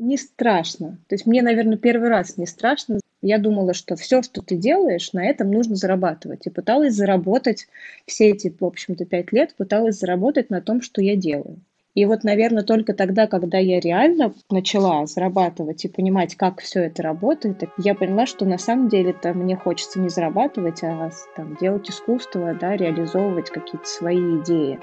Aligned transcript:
Не 0.00 0.16
страшно. 0.16 0.96
То 1.08 1.14
есть 1.14 1.26
мне, 1.26 1.42
наверное, 1.42 1.76
первый 1.76 2.08
раз 2.08 2.38
не 2.38 2.46
страшно. 2.46 3.00
Я 3.20 3.36
думала, 3.36 3.74
что 3.74 3.96
все, 3.96 4.22
что 4.22 4.40
ты 4.40 4.56
делаешь, 4.56 5.12
на 5.12 5.22
этом 5.22 5.50
нужно 5.50 5.76
зарабатывать. 5.76 6.46
И 6.46 6.50
пыталась 6.50 6.94
заработать 6.94 7.68
все 8.06 8.30
эти, 8.30 8.48
в 8.58 8.64
общем-то, 8.64 9.04
пять 9.04 9.30
лет, 9.30 9.54
пыталась 9.58 9.98
заработать 9.98 10.48
на 10.48 10.62
том, 10.62 10.80
что 10.80 11.02
я 11.02 11.16
делаю. 11.16 11.58
И 11.94 12.06
вот, 12.06 12.24
наверное, 12.24 12.62
только 12.62 12.94
тогда, 12.94 13.26
когда 13.26 13.58
я 13.58 13.78
реально 13.78 14.32
начала 14.48 15.04
зарабатывать 15.04 15.84
и 15.84 15.88
понимать, 15.88 16.34
как 16.34 16.62
все 16.62 16.84
это 16.84 17.02
работает, 17.02 17.62
я 17.76 17.94
поняла, 17.94 18.24
что 18.24 18.46
на 18.46 18.56
самом 18.56 18.88
деле-то 18.88 19.34
мне 19.34 19.54
хочется 19.54 20.00
не 20.00 20.08
зарабатывать, 20.08 20.82
а 20.82 21.10
там, 21.36 21.58
делать 21.60 21.90
искусство, 21.90 22.56
да, 22.58 22.74
реализовывать 22.74 23.50
какие-то 23.50 23.86
свои 23.86 24.40
идеи. 24.40 24.80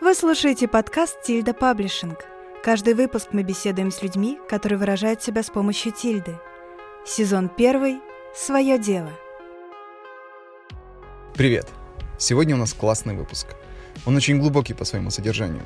Вы 0.00 0.14
слушаете 0.14 0.68
подкаст 0.68 1.20
«Тильда 1.24 1.52
Паблишинг». 1.52 2.39
Каждый 2.62 2.92
выпуск 2.92 3.28
мы 3.32 3.42
беседуем 3.42 3.90
с 3.90 4.02
людьми, 4.02 4.38
которые 4.46 4.78
выражают 4.78 5.22
себя 5.22 5.42
с 5.42 5.48
помощью 5.48 5.92
тильды. 5.92 6.38
Сезон 7.06 7.48
первый 7.48 8.00
«Свое 8.36 8.78
дело». 8.78 9.10
Привет! 11.32 11.66
Сегодня 12.18 12.54
у 12.54 12.58
нас 12.58 12.74
классный 12.74 13.16
выпуск. 13.16 13.46
Он 14.04 14.14
очень 14.14 14.38
глубокий 14.38 14.74
по 14.74 14.84
своему 14.84 15.08
содержанию. 15.10 15.62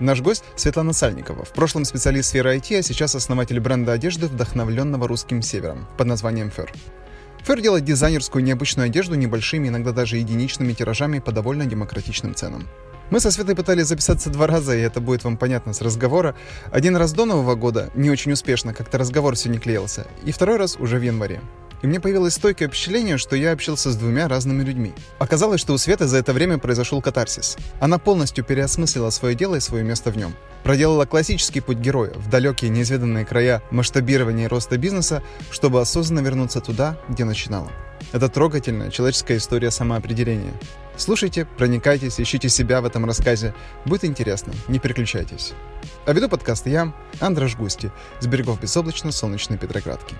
Наш 0.00 0.20
гость 0.20 0.44
Светлана 0.54 0.92
Сальникова, 0.92 1.46
в 1.46 1.52
прошлом 1.54 1.86
специалист 1.86 2.28
сферы 2.28 2.58
IT, 2.58 2.78
а 2.78 2.82
сейчас 2.82 3.14
основатель 3.14 3.58
бренда 3.58 3.92
одежды, 3.92 4.26
вдохновленного 4.26 5.08
русским 5.08 5.40
севером, 5.40 5.86
под 5.96 6.08
названием 6.08 6.50
Фер. 6.50 6.70
Фер 7.44 7.62
делает 7.62 7.84
дизайнерскую 7.84 8.44
необычную 8.44 8.84
одежду 8.84 9.14
небольшими, 9.14 9.68
иногда 9.68 9.92
даже 9.92 10.18
единичными 10.18 10.74
тиражами 10.74 11.20
по 11.20 11.32
довольно 11.32 11.64
демократичным 11.64 12.34
ценам. 12.34 12.68
Мы 13.10 13.20
со 13.20 13.30
Светой 13.30 13.54
пытались 13.54 13.86
записаться 13.86 14.28
два 14.28 14.46
раза, 14.46 14.76
и 14.76 14.80
это 14.80 15.00
будет 15.00 15.24
вам 15.24 15.38
понятно 15.38 15.72
с 15.72 15.80
разговора. 15.80 16.36
Один 16.70 16.94
раз 16.94 17.12
до 17.12 17.24
Нового 17.24 17.54
года, 17.54 17.88
не 17.94 18.10
очень 18.10 18.32
успешно, 18.32 18.74
как-то 18.74 18.98
разговор 18.98 19.34
все 19.34 19.48
не 19.48 19.58
клеился. 19.58 20.06
И 20.26 20.32
второй 20.32 20.58
раз 20.58 20.76
уже 20.76 20.98
в 20.98 21.02
январе. 21.02 21.40
И 21.80 21.86
мне 21.86 22.00
появилось 22.00 22.34
стойкое 22.34 22.68
впечатление, 22.68 23.16
что 23.16 23.34
я 23.34 23.52
общался 23.52 23.90
с 23.90 23.96
двумя 23.96 24.28
разными 24.28 24.62
людьми. 24.62 24.92
Оказалось, 25.18 25.60
что 25.60 25.72
у 25.72 25.78
Светы 25.78 26.06
за 26.06 26.18
это 26.18 26.34
время 26.34 26.58
произошел 26.58 27.00
катарсис. 27.00 27.56
Она 27.80 27.98
полностью 27.98 28.44
переосмыслила 28.44 29.08
свое 29.08 29.34
дело 29.34 29.54
и 29.54 29.60
свое 29.60 29.84
место 29.84 30.10
в 30.10 30.18
нем. 30.18 30.34
Проделала 30.62 31.06
классический 31.06 31.60
путь 31.60 31.78
героя 31.78 32.12
в 32.14 32.28
далекие 32.28 32.70
неизведанные 32.70 33.24
края 33.24 33.62
масштабирования 33.70 34.46
и 34.46 34.48
роста 34.48 34.76
бизнеса, 34.76 35.22
чтобы 35.50 35.80
осознанно 35.80 36.20
вернуться 36.20 36.60
туда, 36.60 36.98
где 37.08 37.24
начинала. 37.24 37.70
Это 38.12 38.28
трогательная 38.28 38.90
человеческая 38.90 39.36
история 39.36 39.70
самоопределения. 39.70 40.52
Слушайте, 40.96 41.46
проникайтесь, 41.56 42.20
ищите 42.20 42.48
себя 42.48 42.80
в 42.80 42.84
этом 42.84 43.04
рассказе. 43.04 43.54
Будет 43.84 44.04
интересно, 44.04 44.52
не 44.66 44.78
переключайтесь. 44.78 45.52
А 46.06 46.12
веду 46.12 46.28
подкаст 46.28 46.66
я, 46.66 46.92
Андраш 47.20 47.56
Густи, 47.56 47.90
с 48.20 48.26
берегов 48.26 48.60
безоблачно-солнечной 48.60 49.58
Петроградки. 49.58 50.16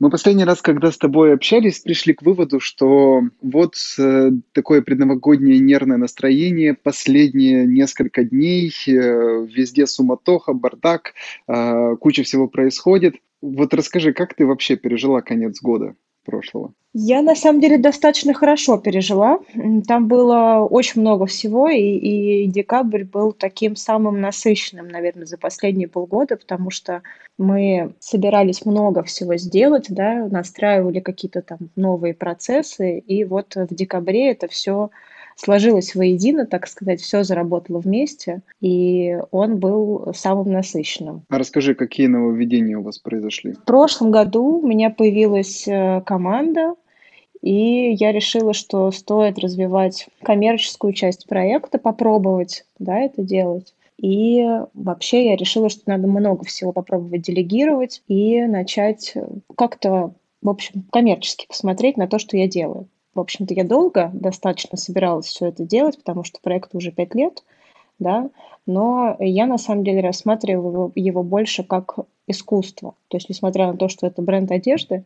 Мы 0.00 0.10
последний 0.10 0.44
раз, 0.44 0.62
когда 0.62 0.92
с 0.92 0.96
тобой 0.96 1.34
общались, 1.34 1.80
пришли 1.80 2.14
к 2.14 2.22
выводу, 2.22 2.60
что 2.60 3.22
вот 3.42 3.74
э, 3.98 4.30
такое 4.52 4.80
предновогоднее 4.80 5.58
нервное 5.58 5.96
настроение, 5.96 6.74
последние 6.74 7.66
несколько 7.66 8.22
дней, 8.22 8.72
э, 8.86 8.92
везде 8.92 9.88
суматоха, 9.88 10.52
бардак, 10.52 11.14
э, 11.48 11.96
куча 12.00 12.22
всего 12.22 12.46
происходит. 12.46 13.16
Вот 13.40 13.74
расскажи, 13.74 14.12
как 14.12 14.34
ты 14.34 14.46
вообще 14.46 14.76
пережила 14.76 15.20
конец 15.20 15.60
года 15.62 15.94
прошлого? 16.24 16.74
Я 16.92 17.22
на 17.22 17.34
самом 17.34 17.60
деле 17.60 17.78
достаточно 17.78 18.34
хорошо 18.34 18.78
пережила. 18.78 19.38
Там 19.86 20.08
было 20.08 20.66
очень 20.68 21.00
много 21.00 21.26
всего, 21.26 21.68
и, 21.68 21.80
и 21.80 22.46
декабрь 22.46 23.04
был 23.04 23.32
таким 23.32 23.76
самым 23.76 24.20
насыщенным, 24.20 24.88
наверное, 24.88 25.26
за 25.26 25.38
последние 25.38 25.88
полгода, 25.88 26.36
потому 26.36 26.70
что 26.70 27.02
мы 27.38 27.94
собирались 28.00 28.66
много 28.66 29.02
всего 29.04 29.36
сделать, 29.36 29.86
да, 29.88 30.26
настраивали 30.30 31.00
какие-то 31.00 31.42
там 31.42 31.58
новые 31.76 32.14
процессы, 32.14 32.98
и 32.98 33.24
вот 33.24 33.54
в 33.54 33.74
декабре 33.74 34.30
это 34.30 34.48
все 34.48 34.90
сложилось 35.38 35.94
воедино, 35.94 36.46
так 36.46 36.66
сказать, 36.66 37.00
все 37.00 37.22
заработало 37.22 37.78
вместе, 37.78 38.42
и 38.60 39.16
он 39.30 39.58
был 39.58 40.12
самым 40.14 40.52
насыщенным. 40.52 41.22
А 41.28 41.38
расскажи, 41.38 41.74
какие 41.74 42.08
нововведения 42.08 42.76
у 42.76 42.82
вас 42.82 42.98
произошли? 42.98 43.52
В 43.52 43.64
прошлом 43.64 44.10
году 44.10 44.58
у 44.58 44.66
меня 44.66 44.90
появилась 44.90 45.66
э, 45.66 46.02
команда, 46.04 46.74
и 47.40 47.92
я 47.92 48.10
решила, 48.10 48.52
что 48.52 48.90
стоит 48.90 49.38
развивать 49.38 50.08
коммерческую 50.22 50.92
часть 50.92 51.26
проекта, 51.26 51.78
попробовать 51.78 52.64
да, 52.78 52.98
это 52.98 53.22
делать. 53.22 53.74
И 54.00 54.44
вообще 54.74 55.26
я 55.26 55.36
решила, 55.36 55.68
что 55.68 55.82
надо 55.86 56.06
много 56.06 56.44
всего 56.44 56.72
попробовать 56.72 57.22
делегировать 57.22 58.02
и 58.06 58.42
начать 58.42 59.14
как-то, 59.56 60.14
в 60.40 60.48
общем, 60.48 60.84
коммерчески 60.92 61.46
посмотреть 61.48 61.96
на 61.96 62.06
то, 62.06 62.18
что 62.18 62.36
я 62.36 62.48
делаю. 62.48 62.88
В 63.14 63.20
общем-то, 63.20 63.54
я 63.54 63.64
долго 63.64 64.10
достаточно 64.12 64.76
собиралась 64.76 65.26
все 65.26 65.46
это 65.46 65.64
делать, 65.64 65.98
потому 65.98 66.24
что 66.24 66.40
проекту 66.40 66.78
уже 66.78 66.92
пять 66.92 67.14
лет, 67.14 67.42
да, 67.98 68.30
но 68.66 69.16
я 69.18 69.46
на 69.46 69.58
самом 69.58 69.84
деле 69.84 70.00
рассматриваю 70.00 70.70
его, 70.70 70.92
его 70.94 71.22
больше 71.22 71.64
как 71.64 71.96
искусство. 72.26 72.94
То 73.08 73.16
есть, 73.16 73.28
несмотря 73.28 73.66
на 73.68 73.76
то, 73.76 73.88
что 73.88 74.06
это 74.06 74.22
бренд 74.22 74.50
одежды, 74.52 75.04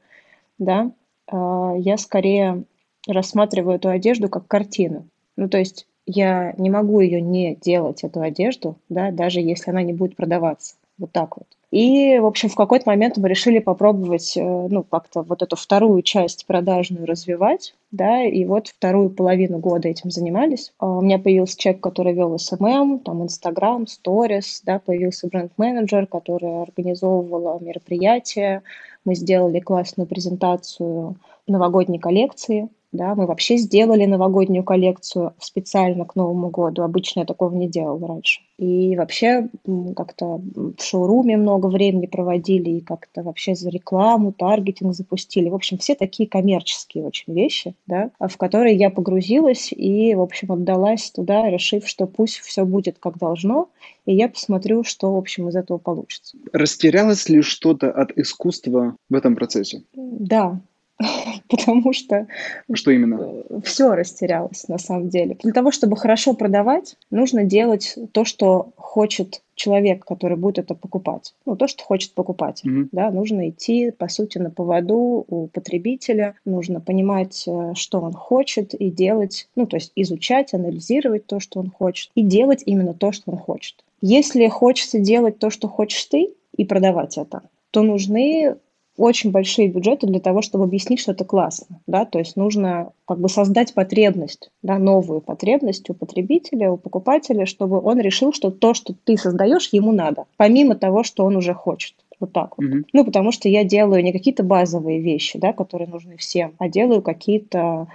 да, 0.59 0.91
э, 1.31 1.75
я 1.79 1.97
скорее 1.97 2.65
рассматриваю 3.07 3.77
эту 3.77 3.89
одежду 3.89 4.29
как 4.29 4.47
картину. 4.47 5.09
Ну, 5.37 5.49
то 5.49 5.59
есть 5.59 5.87
я 6.07 6.53
не 6.59 6.71
могу 6.71 7.01
ее 7.01 7.21
не 7.21 7.55
делать, 7.55 8.05
эту 8.05 8.21
одежду, 8.21 8.77
да, 8.89 9.11
даже 9.11 9.41
если 9.41 9.71
она 9.71 9.83
не 9.83 9.93
будет 9.93 10.17
продаваться. 10.17 10.75
Вот 11.03 11.11
так 11.11 11.37
вот. 11.37 11.49
И, 11.73 12.17
в 12.21 12.27
общем, 12.27 12.49
в 12.49 12.55
какой-то 12.55 12.89
момент 12.89 13.17
мы 13.17 13.29
решили 13.29 13.59
попробовать, 13.59 14.37
э, 14.37 14.41
ну, 14.41 14.85
как-то 14.85 15.23
вот 15.23 15.43
эту 15.43 15.57
вторую 15.57 16.03
часть 16.03 16.47
продажную 16.47 17.07
развивать, 17.07 17.75
да, 17.91 18.23
и 18.23 18.45
вот 18.45 18.69
вторую 18.69 19.11
половину 19.11 19.59
года 19.59 19.89
этим 19.89 20.13
занимались. 20.13 20.73
А 20.79 20.99
у 20.99 21.01
меня 21.01 21.19
появился 21.19 21.59
человек, 21.59 21.83
который 21.83 22.13
вел 22.13 22.37
SMM, 22.37 23.01
там, 23.01 23.25
Instagram, 23.25 23.87
Stories, 23.87 24.61
да, 24.65 24.79
появился 24.79 25.27
бренд-менеджер, 25.27 26.07
который 26.07 26.63
организовывал 26.63 27.59
мероприятия. 27.59 28.63
Мы 29.05 29.17
сделали 29.17 29.59
классную 29.59 30.07
презентацию 30.07 31.17
новогодней 31.49 31.99
коллекции, 31.99 32.69
да, 32.93 33.15
мы 33.15 33.27
вообще 33.27 33.57
сделали 33.57 34.05
новогоднюю 34.05 34.65
коллекцию 34.65 35.35
специально 35.41 36.05
к 36.05 36.15
Новому 36.15 36.51
году. 36.51 36.83
Обычно 36.83 37.21
я 37.21 37.27
такого 37.27 37.55
не 37.55 37.69
делала 37.69 38.07
раньше. 38.07 38.43
И 38.59 38.95
вообще 38.97 39.49
как-то 39.97 40.41
в 40.55 40.81
шоуруме 40.81 41.37
много 41.37 41.67
времени 41.67 42.07
проводили, 42.07 42.71
и 42.71 42.81
как-то 42.81 43.23
вообще 43.23 43.55
за 43.55 43.71
рекламу, 43.71 44.33
таргетинг 44.33 44.95
запустили. 44.95 45.49
В 45.49 45.55
общем, 45.55 45.79
все 45.79 45.95
такие 45.95 46.29
коммерческие 46.29 47.05
очень 47.05 47.33
вещи, 47.33 47.75
да, 47.87 48.11
в 48.21 48.37
которые 48.37 48.77
я 48.77 48.91
погрузилась 48.91 49.73
и, 49.73 50.15
в 50.15 50.21
общем, 50.21 50.53
отдалась 50.53 51.11
туда, 51.11 51.49
решив, 51.49 51.89
что 51.89 52.07
пусть 52.07 52.39
все 52.39 52.65
будет 52.65 52.99
как 52.99 53.19
должно, 53.19 53.71
и 54.05 54.15
я 54.15 54.29
посмотрю, 54.29 54.85
что, 54.85 55.15
в 55.15 55.17
общем, 55.17 55.49
из 55.49 55.57
этого 55.57 55.79
получится. 55.79 56.37
Растерялось 56.53 57.29
ли 57.29 57.41
что-то 57.41 57.91
от 57.91 58.13
искусства 58.19 58.97
в 59.09 59.15
этом 59.15 59.35
процессе? 59.35 59.83
Да, 59.95 60.61
потому 61.49 61.93
что... 61.93 62.27
Что 62.73 62.91
именно? 62.91 63.45
Все 63.65 63.95
растерялось 63.95 64.69
на 64.69 64.79
самом 64.79 65.09
деле. 65.09 65.37
Для 65.43 65.53
того, 65.53 65.71
чтобы 65.71 65.97
хорошо 65.97 66.35
продавать, 66.35 66.97
нужно 67.11 67.45
делать 67.45 67.99
то, 68.13 68.25
что 68.25 68.73
хочет 68.77 69.43
человек, 69.55 70.05
который 70.05 70.37
будет 70.37 70.59
это 70.59 70.75
покупать. 70.75 71.35
Ну, 71.47 71.57
то, 71.57 71.67
что 71.67 71.85
хочет 71.85 72.15
покупать. 72.15 72.63
Mm-hmm. 72.65 72.89
Да, 72.93 73.11
нужно 73.11 73.51
идти, 73.51 73.91
по 73.91 74.09
сути, 74.09 74.39
на 74.39 74.51
поводу 74.51 75.25
у 75.29 75.47
потребителя. 75.49 76.35
Нужно 76.45 76.81
понимать, 76.81 77.45
э, 77.47 77.73
что 77.75 78.01
он 78.01 78.13
хочет, 78.13 78.75
и 78.75 78.91
делать, 78.91 79.49
ну, 79.55 79.67
то 79.67 79.77
есть 79.77 79.93
изучать, 79.95 80.55
анализировать 80.55 81.27
то, 81.27 81.39
что 81.39 81.61
он 81.61 81.71
хочет, 81.71 82.11
и 82.15 82.23
делать 82.23 82.63
именно 82.67 82.95
то, 82.95 83.13
что 83.13 83.31
он 83.31 83.39
хочет. 83.39 83.77
Если 84.01 84.49
хочется 84.49 84.99
делать 84.99 85.39
то, 85.39 85.51
что 85.51 85.69
хочешь 85.69 86.05
ты, 86.07 86.35
и 86.57 86.65
продавать 86.65 87.17
это, 87.17 87.43
то 87.71 87.83
нужны 87.83 88.57
очень 88.97 89.31
большие 89.31 89.69
бюджеты 89.69 90.07
для 90.07 90.21
того, 90.21 90.43
чтобы 90.43 90.65
объяснить, 90.65 91.01
что 91.01 91.13
это 91.13 91.25
классно, 91.25 91.81
да, 91.87 92.05
то 92.05 92.19
есть 92.19 92.37
нужно 92.37 92.93
как 93.07 93.19
бы 93.19 93.29
создать 93.29 93.75
потребность, 93.75 94.51
да, 94.63 94.79
новую 94.79 95.21
потребность 95.21 95.89
у 95.91 95.95
потребителя, 95.95 96.71
у 96.71 96.77
покупателя, 96.77 97.47
чтобы 97.47 97.81
он 97.81 98.01
решил, 98.01 98.33
что 98.33 98.51
то, 98.51 98.75
что 98.75 98.95
ты 99.05 99.17
создаешь, 99.17 99.71
ему 99.73 99.93
надо, 99.93 100.25
помимо 100.37 100.75
того, 100.75 101.03
что 101.05 101.25
он 101.25 101.37
уже 101.37 101.55
хочет. 101.55 101.95
Вот 102.21 102.33
так 102.33 102.57
вот. 102.57 102.67
Mm-hmm. 102.67 102.85
Ну, 102.93 103.05
потому 103.05 103.33
что 103.33 103.49
я 103.49 103.65
делаю 103.65 104.05
не 104.05 104.13
какие-то 104.13 104.45
базовые 104.45 105.01
вещи, 105.01 105.41
да, 105.41 105.53
которые 105.53 105.89
нужны 105.89 106.17
всем, 106.19 106.53
а 106.59 106.69
делаю 106.69 107.03
какие-то 107.03 107.89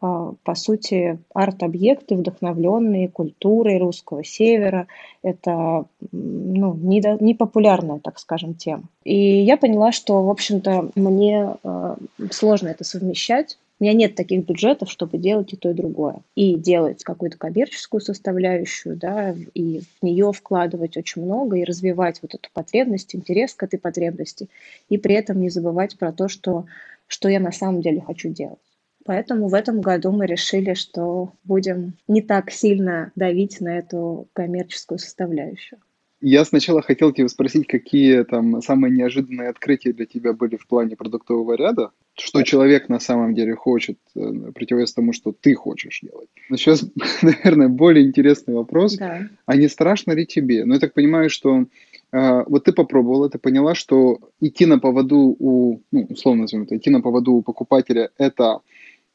по 0.00 0.54
сути, 0.54 1.18
арт-объекты, 1.34 2.14
вдохновленные 2.14 3.08
культурой 3.08 3.78
русского 3.78 4.22
севера. 4.22 4.86
Это 5.22 5.86
ну, 6.12 6.74
непопулярная, 6.74 7.96
не 7.96 8.00
так 8.00 8.20
скажем, 8.20 8.54
тема. 8.54 8.84
И 9.02 9.16
я 9.16 9.56
поняла, 9.56 9.90
что, 9.90 10.22
в 10.22 10.30
общем-то, 10.30 10.90
мне 10.94 11.56
э, 11.64 11.96
сложно 12.30 12.68
это 12.68 12.84
совмещать, 12.84 13.58
У 13.80 13.84
меня 13.84 13.92
нет 13.92 14.14
таких 14.14 14.44
бюджетов, 14.44 14.88
чтобы 14.90 15.18
делать 15.18 15.52
и 15.52 15.56
то, 15.56 15.70
и 15.70 15.74
другое. 15.74 16.20
И 16.36 16.54
делать 16.54 17.02
какую-то 17.02 17.36
коммерческую 17.36 18.00
составляющую, 18.00 18.96
да, 18.96 19.34
и 19.54 19.80
в 19.80 20.04
нее 20.04 20.32
вкладывать 20.32 20.96
очень 20.96 21.24
много, 21.24 21.56
и 21.56 21.64
развивать 21.64 22.20
вот 22.22 22.34
эту 22.34 22.48
потребность, 22.52 23.16
интерес 23.16 23.54
к 23.54 23.64
этой 23.64 23.78
потребности, 23.80 24.48
и 24.88 24.98
при 24.98 25.16
этом 25.16 25.40
не 25.40 25.48
забывать 25.48 25.98
про 25.98 26.12
то, 26.12 26.28
что, 26.28 26.66
что 27.08 27.28
я 27.28 27.40
на 27.40 27.52
самом 27.52 27.80
деле 27.80 28.00
хочу 28.00 28.28
делать. 28.28 28.58
Поэтому 29.08 29.48
в 29.48 29.54
этом 29.54 29.80
году 29.80 30.12
мы 30.12 30.26
решили, 30.26 30.74
что 30.74 31.32
будем 31.42 31.94
не 32.08 32.20
так 32.20 32.50
сильно 32.50 33.10
давить 33.16 33.58
на 33.58 33.78
эту 33.78 34.28
коммерческую 34.34 34.98
составляющую. 34.98 35.80
Я 36.20 36.44
сначала 36.44 36.82
хотел 36.82 37.12
тебя 37.12 37.28
спросить, 37.28 37.66
какие 37.66 38.22
там 38.24 38.60
самые 38.60 38.94
неожиданные 38.94 39.48
открытия 39.48 39.94
для 39.94 40.04
тебя 40.04 40.34
были 40.34 40.56
в 40.56 40.66
плане 40.66 40.94
продуктового 40.94 41.54
ряда, 41.54 41.92
что 42.12 42.42
человек 42.42 42.90
на 42.90 43.00
самом 43.00 43.34
деле 43.34 43.54
хочет, 43.54 43.96
э, 44.14 44.52
противовес 44.54 44.92
тому, 44.92 45.14
что 45.14 45.32
ты 45.32 45.54
хочешь 45.54 46.00
делать. 46.02 46.28
Но 46.50 46.58
сейчас, 46.58 46.84
наверное, 47.22 47.68
более 47.68 48.04
интересный 48.04 48.56
вопрос. 48.56 48.98
Да. 48.98 49.26
А 49.46 49.56
не 49.56 49.68
страшно 49.68 50.12
ли 50.12 50.26
тебе? 50.26 50.66
Ну, 50.66 50.74
я 50.74 50.80
так 50.80 50.92
понимаю, 50.92 51.30
что 51.30 51.64
э, 52.12 52.44
вот 52.46 52.64
ты 52.64 52.72
попробовала, 52.74 53.30
ты 53.30 53.38
поняла, 53.38 53.74
что 53.74 54.18
идти 54.38 54.66
на 54.66 54.78
поводу 54.78 55.34
у, 55.38 55.80
ну, 55.92 56.06
условно 56.10 56.42
назовем 56.42 56.64
это, 56.64 56.76
идти 56.76 56.90
на 56.90 57.00
поводу 57.00 57.32
у 57.32 57.42
покупателя– 57.42 58.10
это 58.18 58.60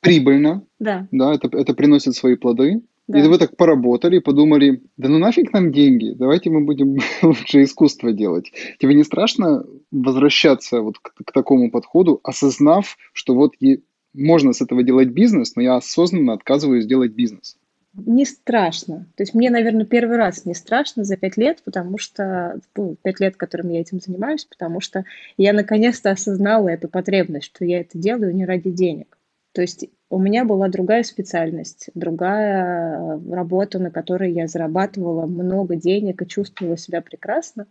прибыльно, 0.04 0.64
да. 0.80 1.08
Да, 1.12 1.34
это, 1.34 1.50
это 1.58 1.74
приносит 1.74 2.16
свои 2.16 2.36
плоды, 2.36 2.82
да. 3.08 3.20
И 3.20 3.28
вы 3.28 3.38
так 3.38 3.58
поработали, 3.58 4.20
подумали, 4.20 4.82
да 4.96 5.10
ну 5.10 5.18
нафиг 5.18 5.52
нам 5.52 5.74
деньги, 5.74 6.14
давайте 6.16 6.50
мы 6.50 6.62
будем 6.62 7.00
лучше 7.22 7.64
искусство 7.64 8.14
делать. 8.14 8.52
Тебе 8.80 8.94
не 8.96 9.04
страшно 9.04 9.66
возвращаться 9.92 10.82
вот 10.82 11.00
к, 11.00 11.14
к 11.26 11.32
такому 11.34 11.70
подходу, 11.70 12.22
осознав, 12.24 12.98
что 13.12 13.36
вот 13.36 13.56
и 13.60 13.84
можно 14.14 14.54
с 14.54 14.62
этого 14.62 14.84
делать 14.84 15.10
бизнес, 15.10 15.56
но 15.56 15.62
я 15.64 15.76
осознанно 15.76 16.34
отказываюсь 16.34 16.86
делать 16.86 17.12
бизнес? 17.12 17.58
Не 17.94 18.26
страшно. 18.26 19.06
То 19.16 19.24
есть 19.24 19.34
мне, 19.34 19.52
наверное, 19.52 19.86
первый 19.86 20.18
раз 20.18 20.46
не 20.46 20.56
страшно 20.56 21.04
за 21.04 21.18
пять 21.18 21.38
лет, 21.38 21.62
потому 21.64 21.98
что, 21.98 22.60
ну, 22.76 22.96
пять 23.04 23.20
лет, 23.20 23.36
которым 23.36 23.70
я 23.70 23.82
этим 23.82 24.00
занимаюсь, 24.00 24.46
потому 24.46 24.80
что 24.80 25.04
я 25.38 25.54
наконец-то 25.54 26.10
осознала 26.10 26.70
эту 26.70 26.88
потребность, 26.88 27.46
что 27.46 27.66
я 27.66 27.82
это 27.82 27.98
делаю 27.98 28.34
не 28.34 28.46
ради 28.46 28.72
денег. 28.72 29.18
То 29.54 29.62
есть 29.62 29.86
у 30.10 30.20
меня 30.20 30.46
была 30.46 30.68
другая 30.68 31.04
специальность, 31.04 31.90
другая 31.94 32.98
э, 32.98 33.34
работа, 33.34 33.80
на 33.80 33.92
которой 33.92 34.32
я 34.34 34.48
зарабатывала 34.48 35.26
много 35.28 35.76
денег 35.76 36.22
и 36.22 36.28
чувствовала 36.28 36.76
себя 36.76 37.02
прекрасно. 37.02 37.68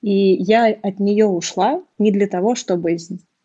И 0.00 0.34
я 0.34 0.66
от 0.66 0.98
нее 0.98 1.26
ушла 1.26 1.82
не 1.98 2.10
для 2.10 2.26
того, 2.26 2.54
чтобы 2.54 2.96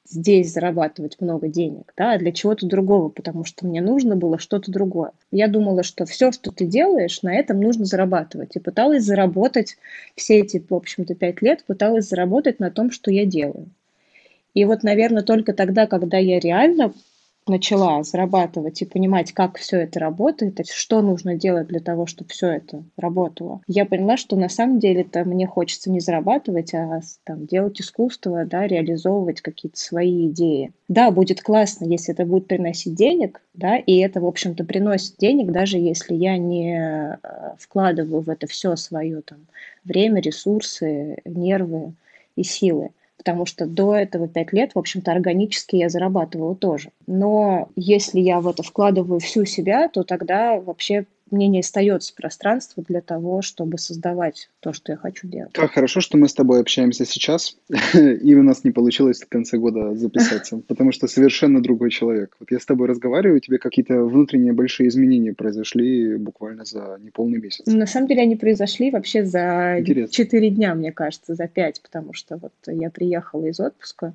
здесь 0.09 0.53
зарабатывать 0.53 1.19
много 1.19 1.49
денег, 1.49 1.93
да, 1.97 2.13
а 2.13 2.17
для 2.17 2.31
чего-то 2.31 2.65
другого, 2.65 3.09
потому 3.09 3.43
что 3.43 3.67
мне 3.67 3.81
нужно 3.81 4.15
было 4.15 4.39
что-то 4.39 4.71
другое. 4.71 5.11
Я 5.31 5.49
думала, 5.49 5.83
что 5.83 6.05
все, 6.05 6.31
что 6.31 6.51
ты 6.51 6.65
делаешь, 6.65 7.21
на 7.21 7.35
этом 7.35 7.59
нужно 7.59 7.83
зарабатывать. 7.83 8.55
И 8.55 8.59
пыталась 8.59 9.03
заработать 9.03 9.77
все 10.15 10.39
эти, 10.39 10.63
в 10.67 10.73
общем-то, 10.73 11.15
пять 11.15 11.41
лет, 11.41 11.65
пыталась 11.65 12.07
заработать 12.07 12.59
на 12.59 12.71
том, 12.71 12.91
что 12.91 13.11
я 13.11 13.25
делаю. 13.25 13.69
И 14.53 14.63
вот, 14.63 14.83
наверное, 14.83 15.23
только 15.23 15.53
тогда, 15.53 15.85
когда 15.85 16.17
я 16.17 16.39
реально 16.39 16.93
начала 17.49 18.03
зарабатывать 18.03 18.81
и 18.81 18.85
понимать, 18.85 19.31
как 19.31 19.57
все 19.57 19.77
это 19.81 19.99
работает, 19.99 20.59
что 20.67 21.01
нужно 21.01 21.35
делать 21.35 21.67
для 21.67 21.79
того, 21.79 22.05
чтобы 22.05 22.29
все 22.29 22.47
это 22.47 22.83
работало, 22.97 23.61
я 23.67 23.85
поняла, 23.85 24.17
что 24.17 24.35
на 24.35 24.49
самом 24.49 24.79
деле-то 24.79 25.23
мне 25.25 25.47
хочется 25.47 25.91
не 25.91 25.99
зарабатывать, 25.99 26.73
а 26.73 27.01
там, 27.23 27.45
делать 27.45 27.79
искусство, 27.81 28.45
да, 28.45 28.67
реализовывать 28.67 29.41
какие-то 29.41 29.77
свои 29.79 30.29
идеи. 30.29 30.71
Да, 30.87 31.11
будет 31.11 31.41
классно, 31.41 31.85
если 31.85 32.13
это 32.13 32.25
будет 32.25 32.47
приносить 32.47 32.95
денег, 32.95 33.41
да, 33.53 33.77
и 33.77 33.97
это, 33.97 34.21
в 34.21 34.25
общем-то, 34.25 34.63
приносит 34.63 35.17
денег, 35.17 35.51
даже 35.51 35.77
если 35.77 36.13
я 36.15 36.37
не 36.37 36.77
э, 36.77 37.17
вкладываю 37.57 38.21
в 38.21 38.29
это 38.29 38.47
все 38.47 38.75
свое 38.75 39.21
там 39.21 39.39
время, 39.83 40.21
ресурсы, 40.21 41.17
нервы 41.25 41.93
и 42.35 42.43
силы 42.43 42.91
потому 43.27 43.45
что 43.45 43.65
до 43.65 43.93
этого 43.93 44.29
пять 44.29 44.53
лет, 44.53 44.71
в 44.73 44.79
общем-то, 44.79 45.11
органически 45.11 45.75
я 45.75 45.89
зарабатывала 45.89 46.55
тоже. 46.55 46.91
Но 47.07 47.67
если 47.75 48.21
я 48.21 48.39
в 48.39 48.47
это 48.47 48.63
вкладываю 48.63 49.19
всю 49.19 49.43
себя, 49.43 49.89
то 49.89 50.03
тогда 50.03 50.61
вообще 50.61 51.05
мне 51.31 51.47
не 51.47 51.59
остается 51.59 52.13
пространства 52.15 52.83
для 52.87 53.01
того, 53.01 53.41
чтобы 53.41 53.77
создавать 53.77 54.49
то, 54.59 54.73
что 54.73 54.91
я 54.91 54.97
хочу 54.97 55.27
делать. 55.27 55.53
Как 55.53 55.71
хорошо, 55.73 56.01
что 56.01 56.17
мы 56.17 56.27
с 56.27 56.33
тобой 56.33 56.61
общаемся 56.61 57.05
сейчас, 57.05 57.57
и 57.93 58.35
у 58.35 58.43
нас 58.43 58.63
не 58.63 58.71
получилось 58.71 59.21
в 59.21 59.29
конце 59.29 59.57
года 59.57 59.95
записаться, 59.95 60.57
потому 60.67 60.91
что 60.91 61.07
совершенно 61.07 61.61
другой 61.61 61.91
человек. 61.91 62.35
Вот 62.39 62.51
я 62.51 62.59
с 62.59 62.65
тобой 62.65 62.87
разговариваю, 62.87 63.37
у 63.37 63.41
тебя 63.41 63.57
какие-то 63.57 64.03
внутренние 64.03 64.53
большие 64.53 64.89
изменения 64.89 65.33
произошли 65.33 66.17
буквально 66.17 66.65
за 66.65 66.97
неполный 67.01 67.39
месяц. 67.39 67.65
На 67.65 67.87
самом 67.87 68.07
деле 68.07 68.21
они 68.21 68.35
произошли 68.35 68.91
вообще 68.91 69.23
за 69.23 69.83
четыре 70.11 70.49
дня, 70.49 70.75
мне 70.75 70.91
кажется, 70.91 71.35
за 71.35 71.47
пять, 71.47 71.81
потому 71.81 72.13
что 72.13 72.37
вот 72.37 72.53
я 72.67 72.89
приехала 72.89 73.45
из 73.45 73.59
отпуска, 73.59 74.13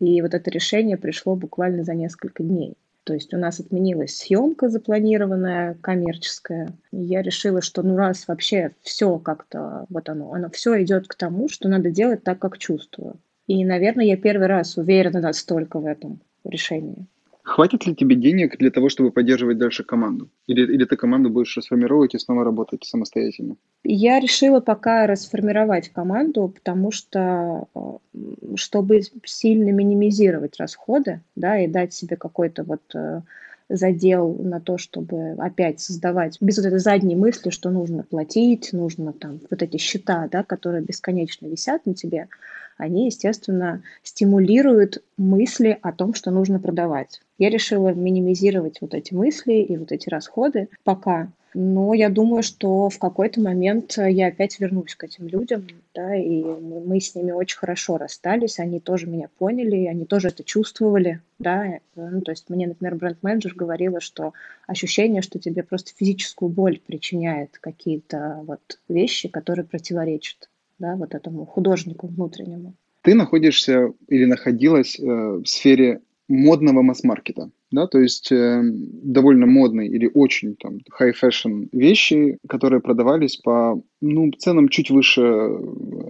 и 0.00 0.20
вот 0.22 0.34
это 0.34 0.50
решение 0.50 0.96
пришло 0.96 1.36
буквально 1.36 1.84
за 1.84 1.94
несколько 1.94 2.42
дней. 2.42 2.74
То 3.04 3.12
есть 3.12 3.34
у 3.34 3.36
нас 3.36 3.60
отменилась 3.60 4.16
съемка 4.16 4.70
запланированная, 4.70 5.76
коммерческая. 5.82 6.70
И 6.90 6.96
я 6.96 7.20
решила, 7.20 7.60
что 7.60 7.82
ну 7.82 7.96
раз 7.96 8.26
вообще 8.26 8.72
все 8.80 9.18
как-то, 9.18 9.84
вот 9.90 10.08
оно, 10.08 10.32
оно 10.32 10.48
все 10.50 10.82
идет 10.82 11.06
к 11.06 11.14
тому, 11.14 11.48
что 11.48 11.68
надо 11.68 11.90
делать 11.90 12.24
так, 12.24 12.38
как 12.38 12.56
чувствую. 12.56 13.16
И, 13.46 13.62
наверное, 13.64 14.06
я 14.06 14.16
первый 14.16 14.46
раз 14.46 14.78
уверена 14.78 15.20
настолько 15.20 15.78
в 15.78 15.84
этом 15.84 16.20
решении. 16.44 17.06
Хватит 17.44 17.86
ли 17.86 17.94
тебе 17.94 18.16
денег 18.16 18.56
для 18.58 18.70
того, 18.70 18.88
чтобы 18.88 19.10
поддерживать 19.10 19.58
дальше 19.58 19.84
команду? 19.84 20.30
Или, 20.46 20.62
или 20.62 20.86
ты 20.86 20.96
команду 20.96 21.28
будешь 21.28 21.54
расформировать 21.58 22.14
и 22.14 22.18
снова 22.18 22.42
работать 22.42 22.84
самостоятельно? 22.84 23.56
Я 23.84 24.18
решила 24.18 24.60
пока 24.60 25.06
расформировать 25.06 25.90
команду, 25.90 26.48
потому 26.48 26.90
что, 26.90 27.68
э, 27.74 27.80
чтобы 28.56 29.02
сильно 29.24 29.70
минимизировать 29.70 30.58
расходы, 30.58 31.20
да, 31.36 31.60
и 31.60 31.68
дать 31.68 31.92
себе 31.92 32.16
какой-то 32.16 32.64
вот 32.64 32.80
э, 32.94 33.20
задел 33.68 34.34
на 34.34 34.58
то, 34.58 34.78
чтобы 34.78 35.32
опять 35.38 35.80
создавать, 35.80 36.38
без 36.40 36.56
вот 36.56 36.66
этой 36.66 36.78
задней 36.78 37.14
мысли, 37.14 37.50
что 37.50 37.70
нужно 37.70 38.04
платить, 38.04 38.72
нужно 38.72 39.12
там 39.12 39.40
вот 39.50 39.62
эти 39.62 39.76
счета, 39.76 40.28
да, 40.32 40.44
которые 40.44 40.82
бесконечно 40.82 41.46
висят 41.46 41.84
на 41.84 41.94
тебе, 41.94 42.28
они, 42.78 43.06
естественно, 43.06 43.82
стимулируют 44.02 45.02
мысли 45.16 45.78
о 45.82 45.92
том, 45.92 46.14
что 46.14 46.30
нужно 46.30 46.58
продавать. 46.58 47.20
Я 47.38 47.50
решила 47.50 47.92
минимизировать 47.92 48.80
вот 48.80 48.94
эти 48.94 49.12
мысли 49.14 49.54
и 49.54 49.76
вот 49.76 49.92
эти 49.92 50.08
расходы 50.08 50.68
пока. 50.84 51.30
Но 51.54 51.94
я 51.94 52.08
думаю, 52.08 52.42
что 52.42 52.88
в 52.88 52.98
какой-то 52.98 53.40
момент 53.40 53.96
я 53.96 54.26
опять 54.26 54.58
вернусь 54.58 54.96
к 54.96 55.04
этим 55.04 55.28
людям, 55.28 55.68
да, 55.94 56.16
и 56.16 56.42
мы 56.42 57.00
с 57.00 57.14
ними 57.14 57.30
очень 57.30 57.58
хорошо 57.58 57.96
расстались, 57.96 58.58
они 58.58 58.80
тоже 58.80 59.06
меня 59.06 59.28
поняли, 59.38 59.86
они 59.86 60.04
тоже 60.04 60.28
это 60.28 60.42
чувствовали, 60.42 61.20
да, 61.38 61.78
ну, 61.94 62.20
то 62.22 62.32
есть 62.32 62.50
мне, 62.50 62.66
например, 62.66 62.96
бренд-менеджер 62.96 63.54
говорила, 63.54 64.00
что 64.00 64.32
ощущение, 64.66 65.22
что 65.22 65.38
тебе 65.38 65.62
просто 65.62 65.92
физическую 65.96 66.48
боль 66.48 66.80
причиняет 66.84 67.56
какие-то 67.60 68.42
вот 68.48 68.80
вещи, 68.88 69.28
которые 69.28 69.64
противоречат 69.64 70.50
да, 70.80 70.96
вот 70.96 71.14
этому 71.14 71.46
художнику 71.46 72.08
внутреннему. 72.08 72.74
Ты 73.02 73.14
находишься 73.14 73.92
или 74.08 74.24
находилась 74.24 74.98
э, 74.98 75.04
в 75.04 75.44
сфере 75.44 76.00
модного 76.28 76.82
масс-маркета, 76.82 77.50
да, 77.70 77.86
то 77.86 77.98
есть 77.98 78.32
э, 78.32 78.62
довольно 78.62 79.46
модные 79.46 79.88
или 79.88 80.10
очень 80.12 80.56
там 80.56 80.78
high-fashion 80.98 81.68
вещи, 81.72 82.38
которые 82.48 82.80
продавались 82.80 83.36
по, 83.36 83.82
ну, 84.00 84.30
ценам 84.32 84.68
чуть 84.68 84.90
выше 84.90 85.20
э, 85.20 85.58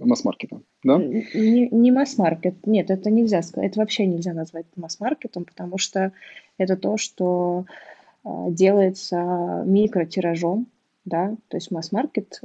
масс-маркета, 0.05 0.61
да? 0.83 0.97
Не, 0.97 1.67
не 1.69 1.91
масс-маркет, 1.91 2.65
нет, 2.65 2.91
это 2.91 3.11
нельзя 3.11 3.41
сказать, 3.41 3.71
это 3.71 3.79
вообще 3.81 4.05
нельзя 4.05 4.33
назвать 4.33 4.65
масс-маркетом, 4.77 5.43
потому 5.43 5.77
что 5.77 6.13
это 6.57 6.77
то, 6.77 6.95
что 6.95 7.65
э, 8.23 8.29
делается 8.49 9.63
микротиражом, 9.65 10.67
да, 11.03 11.35
то 11.49 11.57
есть 11.57 11.71
масс-маркет 11.71 12.41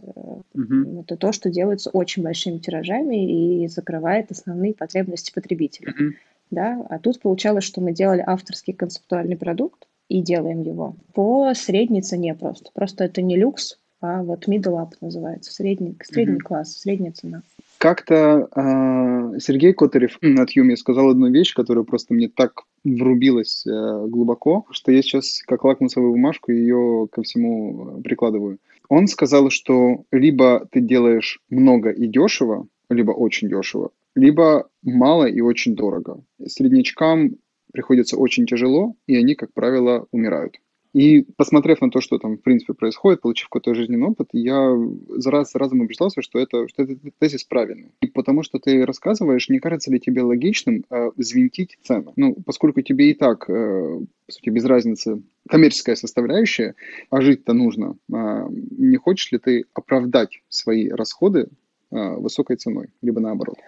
uh-huh. 0.55 1.01
это 1.01 1.17
то, 1.17 1.33
что 1.33 1.49
делается 1.49 1.89
очень 1.91 2.23
большими 2.23 2.59
тиражами 2.59 3.63
и 3.63 3.69
закрывает 3.69 4.31
основные 4.31 4.75
потребности 4.75 5.33
потребителя, 5.33 5.93
uh-huh. 5.93 6.11
Да, 6.51 6.85
а 6.89 6.99
тут 6.99 7.21
получалось, 7.21 7.65
что 7.65 7.81
мы 7.81 7.93
делали 7.93 8.23
авторский 8.27 8.73
концептуальный 8.73 9.37
продукт 9.37 9.87
и 10.09 10.23
делаем 10.23 10.63
его 10.63 10.97
по 11.15 11.53
средней 11.55 12.03
цене 12.03 12.35
просто, 12.35 12.71
просто 12.75 13.05
это 13.05 13.23
не 13.23 13.37
люкс, 13.37 13.79
а 14.01 14.23
вот 14.23 14.49
middle 14.49 14.83
up 14.83 14.93
называется, 15.01 15.53
средний, 15.53 15.97
средний 16.03 16.37
uh-huh. 16.37 16.45
класс, 16.45 16.79
средняя 16.79 17.13
цена. 17.13 17.43
Как-то 17.79 18.49
э, 18.55 19.39
Сергей 19.41 19.73
Котарев 19.73 20.19
от 20.39 20.51
Юми 20.51 20.75
сказал 20.75 21.11
одну 21.11 21.31
вещь, 21.31 21.55
которая 21.55 21.85
просто 21.85 22.15
мне 22.15 22.29
так 22.29 22.63
врубилась 22.83 23.67
э, 23.67 24.07
глубоко, 24.07 24.65
что 24.71 24.91
я 24.91 25.03
сейчас 25.03 25.43
как 25.47 25.65
лакмусовую 25.65 26.13
бумажку 26.13 26.51
ее 26.51 27.09
ко 27.11 27.23
всему 27.23 28.01
прикладываю. 28.03 28.59
Он 28.89 29.07
сказал, 29.07 29.51
что 29.51 30.05
либо 30.11 30.67
ты 30.73 30.81
делаешь 30.81 31.41
много 31.49 31.91
и 31.91 32.07
дешево, 32.07 32.67
либо 32.89 33.13
очень 33.13 33.49
дешево, 33.49 33.91
либо 34.21 34.69
мало 34.83 35.25
и 35.25 35.41
очень 35.41 35.75
дорого. 35.75 36.23
Среднячкам 36.47 37.37
приходится 37.73 38.17
очень 38.17 38.47
тяжело, 38.47 38.95
и 39.07 39.17
они, 39.17 39.35
как 39.35 39.53
правило, 39.55 40.07
умирают. 40.13 40.57
И 40.93 41.23
посмотрев 41.37 41.81
на 41.81 41.91
то, 41.91 42.01
что 42.01 42.19
там, 42.19 42.37
в 42.37 42.43
принципе, 42.43 42.75
происходит, 42.75 43.21
получив 43.21 43.49
какой-то 43.49 43.75
жизненный 43.75 44.09
опыт, 44.09 44.29
я 44.33 44.77
за 45.09 45.31
раз 45.31 45.53
за 45.53 45.59
разом 45.61 45.81
убеждался, 45.81 46.21
что 46.21 46.41
это, 46.41 46.67
что 46.67 46.83
этот 46.83 46.99
тезис 47.21 47.45
правильный. 47.45 47.93
И 48.01 48.09
потому 48.09 48.43
что 48.43 48.59
ты 48.59 48.85
рассказываешь, 48.85 49.49
не 49.49 49.61
кажется 49.61 49.93
ли 49.93 50.01
тебе 50.01 50.23
логичным 50.23 50.85
э, 50.91 51.11
взвинтить 51.17 51.79
цену? 51.85 52.13
Ну, 52.17 52.35
поскольку 52.45 52.83
тебе 52.83 53.13
и 53.13 53.15
так, 53.15 53.49
э, 53.49 54.01
по 54.27 54.33
сути, 54.33 54.51
без 54.51 54.65
разницы, 54.65 55.23
коммерческая 55.49 55.95
составляющая, 55.95 56.75
а 57.09 57.21
жить-то 57.21 57.53
нужно, 57.53 57.97
э, 58.13 58.47
не 58.51 58.97
хочешь 58.97 59.31
ли 59.31 59.39
ты 59.39 59.67
оправдать 59.75 60.43
свои 60.49 60.89
расходы 60.89 61.51
э, 61.93 62.15
высокой 62.17 62.57
ценой, 62.57 62.89
либо 63.01 63.21
наоборот? 63.21 63.59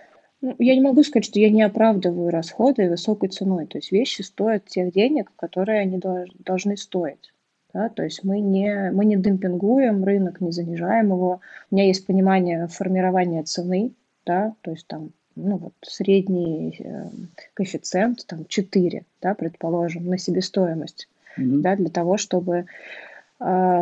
Ну, 0.42 0.56
я 0.58 0.75
не 0.75 0.80
могу 0.80 1.02
сказать, 1.04 1.25
что 1.25 1.38
я 1.38 1.50
не 1.50 1.62
оправдываю 1.62 2.30
расходы 2.30 2.90
высокой 2.90 3.28
ценой. 3.28 3.66
То 3.66 3.78
есть 3.78 3.92
вещи 3.92 4.22
стоят 4.22 4.66
тех 4.66 4.92
денег, 4.92 5.30
которые 5.37 5.80
они 5.80 6.00
должны 6.44 6.76
стоить. 6.76 7.32
Да? 7.72 7.88
То 7.88 8.02
есть 8.02 8.25
мы 8.25 8.40
не, 8.40 8.90
мы 8.92 9.04
не 9.04 9.16
демпингуем 9.16 10.04
рынок, 10.04 10.40
не 10.40 10.50
занижаем 10.50 11.06
его. 11.06 11.40
У 11.70 11.75
меня 11.75 11.87
есть 11.87 12.04
понимание 12.06 12.66
формирования 12.66 13.44
цены, 13.44 13.92
да? 14.26 14.54
то 14.62 14.72
есть 14.72 14.87
там 14.88 15.12
ну, 15.37 15.56
вот, 15.56 15.72
средний 15.82 16.76
э, 16.78 17.04
коэффициент 17.54 18.26
там 18.26 18.44
4, 18.46 19.04
да, 19.22 19.34
предположим, 19.34 20.06
на 20.06 20.18
себестоимость, 20.18 21.08
mm-hmm. 21.38 21.61
да, 21.61 21.76
для 21.76 21.88
того, 21.88 22.16
чтобы 22.18 22.66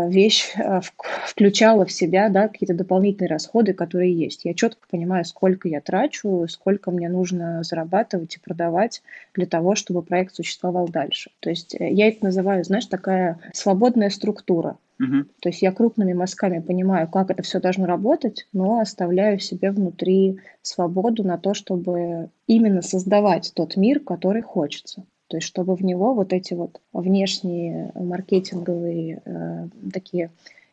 вещь 0.08 0.52
а, 0.56 0.80
включала 1.26 1.84
в 1.84 1.92
себя 1.92 2.28
да, 2.28 2.48
какие-то 2.48 2.74
дополнительные 2.74 3.28
расходы, 3.28 3.74
которые 3.74 4.14
есть. 4.14 4.44
Я 4.44 4.54
четко 4.54 4.86
понимаю, 4.90 5.24
сколько 5.24 5.68
я 5.68 5.80
трачу, 5.80 6.46
сколько 6.48 6.90
мне 6.90 7.08
нужно 7.08 7.62
зарабатывать 7.62 8.36
и 8.36 8.40
продавать 8.40 9.02
для 9.34 9.46
того, 9.46 9.74
чтобы 9.74 10.02
проект 10.02 10.34
существовал 10.34 10.88
дальше. 10.88 11.30
То 11.40 11.50
есть 11.50 11.74
э, 11.74 11.90
я 11.90 12.08
это 12.08 12.24
называю, 12.24 12.64
знаешь, 12.64 12.86
такая 12.86 13.38
свободная 13.52 14.10
структура. 14.10 14.78
Uh-huh. 15.00 15.24
То 15.40 15.48
есть 15.48 15.62
я 15.62 15.72
крупными 15.72 16.12
мазками 16.12 16.58
понимаю, 16.58 17.08
как 17.08 17.30
это 17.30 17.42
все 17.42 17.58
должно 17.58 17.86
работать, 17.86 18.46
но 18.52 18.80
оставляю 18.80 19.38
себе 19.38 19.70
внутри 19.70 20.40
свободу 20.62 21.24
на 21.24 21.38
то, 21.38 21.54
чтобы 21.54 22.28
именно 22.46 22.82
создавать 22.82 23.52
тот 23.54 23.76
мир, 23.76 24.00
который 24.00 24.42
хочется. 24.42 25.04
То 25.30 25.36
есть 25.36 25.46
чтобы 25.46 25.76
в 25.76 25.82
него 25.82 26.12
вот 26.12 26.32
эти 26.32 26.54
вот 26.54 26.80
внешние 26.92 27.92
маркетинговые 27.94 29.22
э, 29.24 29.68
такие 29.92 30.30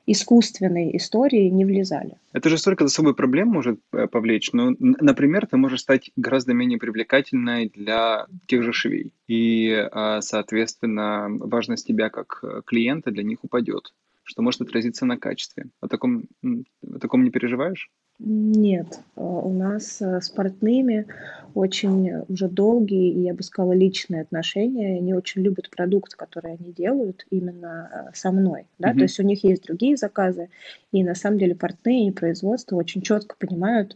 искусственные 0.08 0.98
истории 0.98 1.48
не 1.50 1.64
влезали. 1.64 2.16
Это 2.34 2.50
же 2.50 2.58
столько 2.58 2.88
за 2.88 2.92
собой 2.92 3.14
проблем 3.14 3.50
может 3.50 3.80
э, 3.94 4.08
повлечь. 4.08 4.50
Ну, 4.54 4.76
например, 4.80 5.46
ты 5.46 5.58
можешь 5.58 5.82
стать 5.82 6.10
гораздо 6.16 6.54
менее 6.54 6.80
привлекательной 6.80 7.70
для 7.70 8.26
тех 8.48 8.64
же 8.64 8.74
швей. 8.74 9.14
И, 9.28 9.70
э, 9.70 10.22
соответственно, 10.22 11.28
важность 11.30 11.86
тебя 11.86 12.10
как 12.10 12.44
клиента 12.66 13.12
для 13.12 13.22
них 13.22 13.44
упадет, 13.44 13.94
что 14.24 14.42
может 14.42 14.62
отразиться 14.62 15.06
на 15.06 15.18
качестве. 15.18 15.68
О 15.82 15.88
таком, 15.88 16.24
о 16.44 17.00
таком 17.00 17.24
не 17.24 17.30
переживаешь? 17.30 17.92
Нет, 18.20 19.00
э, 19.16 19.22
у 19.22 19.54
нас 19.54 20.02
э, 20.02 20.22
с 20.22 20.30
портными 20.30 21.06
очень 21.54 22.24
уже 22.28 22.48
долгие 22.50 23.12
и, 23.12 23.22
я 23.22 23.34
бы 23.36 23.44
сказала, 23.44 23.74
личные 23.74 24.22
отношения. 24.22 24.98
Они 24.98 25.14
очень 25.14 25.44
любят 25.44 25.70
продукт, 25.70 26.16
который 26.16 26.54
они 26.54 26.74
делают 26.74 27.28
именно 27.30 28.10
э, 28.10 28.16
со 28.16 28.32
мной. 28.32 28.66
Да? 28.80 28.94
То 28.94 29.02
есть 29.02 29.20
у 29.20 29.24
них 29.24 29.44
есть 29.44 29.64
другие 29.64 29.98
заказы, 29.98 30.50
и 30.92 31.04
на 31.04 31.14
самом 31.14 31.38
деле 31.38 31.54
портные 31.54 32.08
и 32.08 32.12
производство 32.12 32.76
очень 32.76 33.02
четко 33.02 33.36
понимают, 33.38 33.96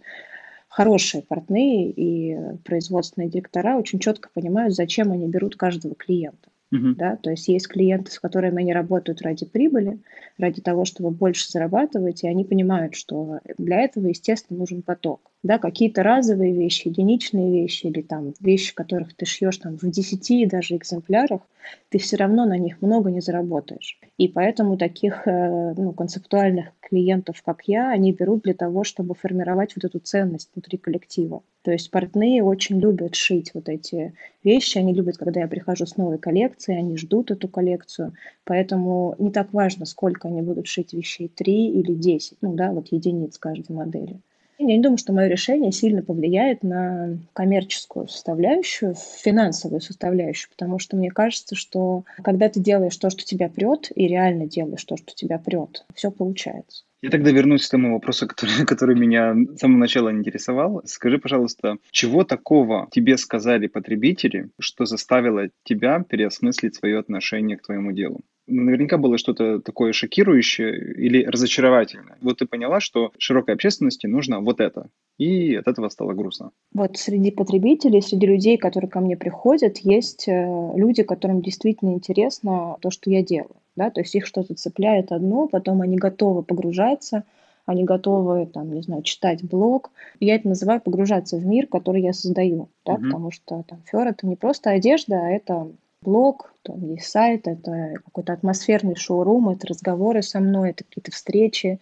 хорошие 0.67 1.23
портные 1.23 1.89
и 1.89 2.37
производственные 2.63 3.29
директора 3.29 3.75
очень 3.75 3.99
четко 3.99 4.29
понимают, 4.33 4.75
зачем 4.75 5.11
они 5.11 5.27
берут 5.27 5.55
каждого 5.55 5.95
клиента. 5.95 6.49
Uh-huh. 6.73 6.95
Да? 6.95 7.17
То 7.17 7.31
есть 7.31 7.47
есть 7.47 7.67
клиенты, 7.67 8.11
с 8.11 8.19
которыми 8.19 8.61
они 8.61 8.73
работают 8.73 9.21
ради 9.21 9.45
прибыли, 9.45 9.99
ради 10.37 10.61
того, 10.61 10.85
чтобы 10.85 11.11
больше 11.11 11.49
зарабатывать, 11.49 12.23
и 12.23 12.27
они 12.27 12.45
понимают, 12.45 12.95
что 12.95 13.39
для 13.57 13.81
этого, 13.81 14.07
естественно, 14.07 14.59
нужен 14.59 14.81
поток 14.81 15.30
да, 15.43 15.57
какие-то 15.57 16.03
разовые 16.03 16.53
вещи, 16.53 16.87
единичные 16.89 17.61
вещи 17.61 17.87
или 17.87 18.01
там 18.01 18.33
вещи, 18.39 18.75
которых 18.75 19.15
ты 19.15 19.25
шьешь 19.25 19.57
там 19.57 19.77
в 19.77 19.89
10 19.89 20.47
даже 20.47 20.75
экземплярах, 20.75 21.41
ты 21.89 21.97
все 21.97 22.17
равно 22.17 22.45
на 22.45 22.57
них 22.57 22.81
много 22.81 23.09
не 23.09 23.21
заработаешь. 23.21 23.99
И 24.17 24.27
поэтому 24.27 24.77
таких 24.77 25.27
э, 25.27 25.73
ну, 25.75 25.93
концептуальных 25.93 26.73
клиентов, 26.79 27.41
как 27.43 27.63
я, 27.65 27.89
они 27.89 28.11
берут 28.11 28.43
для 28.43 28.53
того, 28.53 28.83
чтобы 28.83 29.15
формировать 29.15 29.75
вот 29.75 29.85
эту 29.85 29.99
ценность 29.99 30.49
внутри 30.53 30.77
коллектива. 30.77 31.41
То 31.63 31.71
есть 31.71 31.89
портные 31.89 32.43
очень 32.43 32.79
любят 32.79 33.15
шить 33.15 33.51
вот 33.53 33.69
эти 33.69 34.13
вещи, 34.43 34.77
они 34.77 34.93
любят, 34.93 35.17
когда 35.17 35.41
я 35.41 35.47
прихожу 35.47 35.85
с 35.85 35.97
новой 35.97 36.17
коллекцией, 36.17 36.79
они 36.79 36.97
ждут 36.97 37.31
эту 37.31 37.47
коллекцию, 37.47 38.13
поэтому 38.43 39.15
не 39.19 39.31
так 39.31 39.53
важно, 39.53 39.85
сколько 39.85 40.27
они 40.27 40.41
будут 40.41 40.67
шить 40.67 40.93
вещей, 40.93 41.27
3 41.27 41.67
или 41.67 41.93
10, 41.93 42.37
ну 42.41 42.53
да, 42.53 42.71
вот 42.71 42.87
единиц 42.91 43.37
каждой 43.37 43.75
модели. 43.75 44.19
Я 44.57 44.77
не 44.77 44.81
думаю, 44.81 44.97
что 44.97 45.13
мое 45.13 45.27
решение 45.27 45.71
сильно 45.71 46.03
повлияет 46.03 46.63
на 46.63 47.17
коммерческую 47.33 48.07
составляющую, 48.07 48.95
финансовую 48.95 49.81
составляющую, 49.81 50.51
потому 50.51 50.77
что 50.79 50.95
мне 50.97 51.09
кажется, 51.09 51.55
что 51.55 52.03
когда 52.23 52.47
ты 52.47 52.59
делаешь 52.59 52.95
то, 52.97 53.09
что 53.09 53.25
тебя 53.25 53.49
прет, 53.49 53.91
и 53.95 54.07
реально 54.07 54.45
делаешь 54.45 54.83
то, 54.83 54.97
что 54.97 55.15
тебя 55.15 55.39
прет, 55.39 55.85
все 55.95 56.11
получается. 56.11 56.83
Я 57.01 57.09
тогда 57.09 57.31
вернусь 57.31 57.67
к 57.67 57.71
тому 57.71 57.93
вопросу, 57.93 58.27
который, 58.27 58.65
который 58.65 58.95
меня 58.95 59.33
с 59.33 59.59
самого 59.59 59.79
начала 59.79 60.11
интересовал. 60.11 60.81
Скажи, 60.85 61.17
пожалуйста, 61.17 61.77
чего 61.89 62.23
такого 62.23 62.87
тебе 62.91 63.17
сказали 63.17 63.67
потребители, 63.67 64.49
что 64.59 64.85
заставило 64.85 65.49
тебя 65.63 66.03
переосмыслить 66.07 66.75
свое 66.75 66.99
отношение 66.99 67.57
к 67.57 67.63
твоему 67.63 67.91
делу? 67.91 68.21
Наверняка 68.47 68.97
было 68.97 69.17
что-то 69.17 69.59
такое 69.59 69.93
шокирующее 69.93 70.93
или 70.95 71.23
разочаровательное. 71.25 72.17
Вот 72.21 72.39
ты 72.39 72.45
поняла, 72.45 72.79
что 72.79 73.11
широкой 73.17 73.55
общественности 73.55 74.07
нужно 74.07 74.39
вот 74.39 74.59
это, 74.59 74.89
и 75.17 75.55
от 75.55 75.67
этого 75.67 75.89
стало 75.89 76.13
грустно. 76.13 76.51
Вот 76.73 76.97
среди 76.97 77.31
потребителей, 77.31 78.01
среди 78.01 78.25
людей, 78.25 78.57
которые 78.57 78.89
ко 78.89 78.99
мне 78.99 79.17
приходят, 79.17 79.77
есть 79.79 80.27
э, 80.27 80.71
люди, 80.75 81.03
которым 81.03 81.41
действительно 81.41 81.93
интересно 81.93 82.77
то, 82.81 82.89
что 82.89 83.09
я 83.09 83.23
делаю. 83.23 83.55
Да? 83.75 83.89
То 83.89 84.01
есть 84.01 84.15
их 84.15 84.25
что-то 84.25 84.55
цепляет 84.55 85.11
одно, 85.11 85.47
потом 85.47 85.81
они 85.81 85.97
готовы 85.97 86.43
погружаться, 86.43 87.23
они 87.65 87.83
готовы, 87.83 88.47
там, 88.47 88.73
не 88.73 88.81
знаю, 88.81 89.03
читать 89.03 89.43
блог. 89.43 89.91
Я 90.19 90.35
это 90.35 90.47
называю 90.47 90.81
погружаться 90.81 91.37
в 91.37 91.45
мир, 91.45 91.67
который 91.67 92.01
я 92.01 92.13
создаю, 92.13 92.69
да, 92.85 92.93
угу. 92.93 93.03
потому 93.03 93.31
что 93.31 93.63
там 93.67 93.81
фер 93.85 94.07
это 94.07 94.27
не 94.27 94.35
просто 94.35 94.71
одежда, 94.71 95.25
а 95.25 95.29
это 95.29 95.71
блог, 96.01 96.53
там 96.63 96.93
есть 96.93 97.07
сайт, 97.07 97.47
это 97.47 97.95
какой-то 98.05 98.33
атмосферный 98.33 98.95
шоурум, 98.95 99.49
это 99.49 99.67
разговоры 99.67 100.21
со 100.21 100.39
мной, 100.39 100.71
это 100.71 100.83
какие-то 100.83 101.11
встречи, 101.11 101.79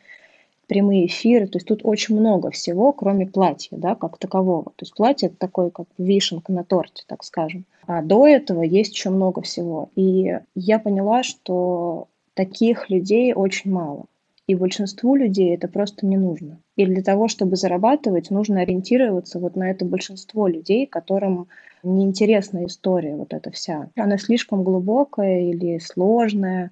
прямые 0.67 1.07
эфиры. 1.07 1.47
То 1.47 1.57
есть 1.57 1.67
тут 1.67 1.81
очень 1.83 2.17
много 2.17 2.51
всего, 2.51 2.93
кроме 2.93 3.25
платья, 3.25 3.75
да, 3.77 3.95
как 3.95 4.17
такового. 4.17 4.65
То 4.75 4.83
есть 4.83 4.93
платье 4.93 5.27
это 5.27 5.37
такой, 5.37 5.71
как 5.71 5.87
вишенка 5.97 6.51
на 6.51 6.63
торте, 6.63 7.03
так 7.07 7.23
скажем. 7.23 7.65
А 7.87 8.01
до 8.01 8.27
этого 8.27 8.61
есть 8.61 8.93
еще 8.93 9.09
много 9.09 9.41
всего. 9.41 9.89
И 9.95 10.37
я 10.55 10.79
поняла, 10.79 11.23
что 11.23 12.07
таких 12.35 12.89
людей 12.89 13.33
очень 13.33 13.71
мало. 13.71 14.05
И 14.49 14.55
большинству 14.55 15.13
людей 15.13 15.53
это 15.53 15.67
просто 15.67 16.07
не 16.07 16.17
нужно. 16.17 16.59
И 16.75 16.83
для 16.83 17.03
того, 17.03 17.27
чтобы 17.27 17.55
зарабатывать, 17.55 18.31
нужно 18.31 18.61
ориентироваться 18.61 19.37
вот 19.37 19.55
на 19.55 19.69
это 19.69 19.85
большинство 19.85 20.47
людей, 20.47 20.87
которым 20.87 21.49
неинтересна 21.83 22.65
история 22.65 23.15
вот 23.15 23.31
эта 23.31 23.51
вся. 23.51 23.91
Она 23.95 24.17
слишком 24.17 24.63
глубокая 24.63 25.41
или 25.41 25.77
сложная, 25.77 26.71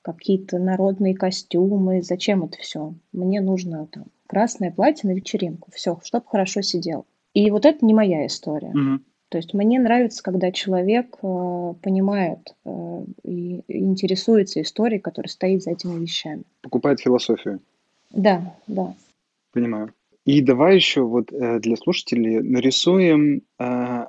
какие-то 0.00 0.58
народные 0.58 1.14
костюмы. 1.14 2.00
Зачем 2.00 2.44
это 2.44 2.56
все? 2.62 2.94
Мне 3.12 3.42
нужно 3.42 3.86
там 3.92 4.06
красное 4.26 4.70
платье 4.70 5.06
на 5.10 5.14
вечеринку. 5.14 5.70
Все, 5.70 6.00
чтобы 6.02 6.24
хорошо 6.26 6.62
сидел. 6.62 7.04
И 7.34 7.50
вот 7.50 7.66
это 7.66 7.84
не 7.84 7.92
моя 7.92 8.24
история. 8.24 8.70
Угу. 8.70 9.02
То 9.28 9.36
есть 9.36 9.52
мне 9.52 9.78
нравится, 9.78 10.22
когда 10.22 10.50
человек 10.52 11.16
э, 11.22 11.74
понимает 11.82 12.54
э, 12.64 13.04
и 13.24 13.62
интересуется 13.68 14.62
историей, 14.62 15.00
которая 15.00 15.28
стоит 15.28 15.62
за 15.62 15.72
этими 15.72 16.00
вещами. 16.00 16.44
Покупает 16.62 17.00
философию. 17.00 17.60
Да, 18.10 18.56
да. 18.66 18.94
Понимаю. 19.52 19.92
И 20.24 20.42
давай 20.42 20.76
еще 20.76 21.02
вот 21.02 21.32
э, 21.32 21.58
для 21.60 21.76
слушателей 21.76 22.40
нарисуем, 22.40 23.42
э, 23.58 23.64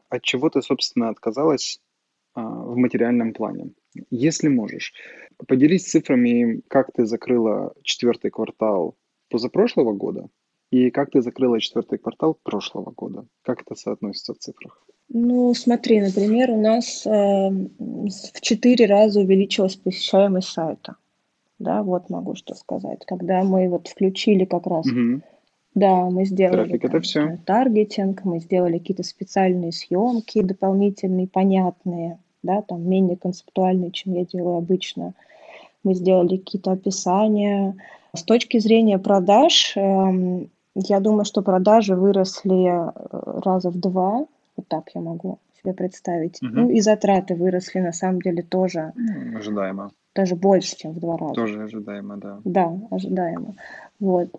от 0.09 0.21
чего 0.21 0.49
ты, 0.49 0.61
собственно, 0.61 1.09
отказалась 1.09 1.79
э, 2.35 2.41
в 2.41 2.75
материальном 2.77 3.33
плане. 3.33 3.71
Если 4.09 4.47
можешь, 4.47 4.93
поделись 5.47 5.89
цифрами, 5.89 6.61
как 6.67 6.91
ты 6.93 7.05
закрыла 7.05 7.73
четвертый 7.83 8.31
квартал 8.31 8.95
позапрошлого 9.29 9.93
года 9.93 10.29
и 10.71 10.91
как 10.91 11.11
ты 11.11 11.21
закрыла 11.21 11.59
четвертый 11.59 11.99
квартал 11.99 12.38
прошлого 12.43 12.91
года. 12.91 13.25
Как 13.41 13.61
это 13.61 13.75
соотносится 13.75 14.33
в 14.33 14.39
цифрах? 14.39 14.85
Ну, 15.11 15.53
смотри, 15.55 16.01
например, 16.01 16.51
у 16.51 16.61
нас 16.61 17.05
э, 17.05 17.09
в 17.09 18.41
четыре 18.41 18.85
раза 18.85 19.21
увеличилась 19.21 19.75
посещаемость 19.75 20.49
сайта. 20.49 20.95
Да, 21.57 21.83
вот 21.83 22.09
могу 22.09 22.35
что 22.35 22.53
сказать. 22.53 23.05
Когда 23.05 23.43
мы 23.43 23.67
вот 23.69 23.87
включили 23.87 24.45
как 24.45 24.67
раз, 24.67 24.85
угу. 24.85 25.21
да, 25.73 26.05
мы 26.09 26.25
сделали 26.25 26.69
Трафик 26.69 26.81
там, 26.81 26.91
это 26.91 27.01
все. 27.01 27.37
таргетинг, 27.45 28.23
мы 28.23 28.39
сделали 28.39 28.77
какие-то 28.77 29.03
специальные 29.03 29.71
съемки 29.71 30.41
дополнительные, 30.41 31.27
понятные, 31.27 32.19
да, 32.43 32.61
там 32.61 32.87
менее 32.87 33.17
концептуальный, 33.17 33.91
чем 33.91 34.13
я 34.13 34.25
делаю 34.25 34.57
обычно. 34.57 35.13
Мы 35.83 35.95
сделали 35.95 36.37
какие-то 36.37 36.71
описания. 36.71 37.75
С 38.13 38.23
точки 38.23 38.59
зрения 38.59 38.99
продаж, 38.99 39.73
эм, 39.75 40.49
я 40.75 40.99
думаю, 40.99 41.25
что 41.25 41.41
продажи 41.41 41.95
выросли 41.95 42.67
э, 42.67 42.91
раза 43.43 43.69
в 43.69 43.79
два. 43.79 44.25
Так 44.69 44.89
я 44.95 45.01
могу 45.01 45.39
себе 45.61 45.73
представить. 45.73 46.41
Мгм. 46.41 46.55
Ну 46.55 46.69
и 46.69 46.79
затраты 46.79 47.35
выросли 47.35 47.79
на 47.79 47.91
самом 47.91 48.21
деле 48.21 48.43
тоже, 48.43 48.93
Ожидаемо. 49.35 49.91
даже 50.15 50.35
больше, 50.35 50.77
чем 50.77 50.93
в 50.93 50.99
два 50.99 51.17
раза. 51.17 51.33
Тоже 51.33 51.63
ожидаемо, 51.63 52.17
да. 52.17 52.39
Да, 52.45 52.79
ожидаемо. 52.91 53.55
Вот. 53.99 54.29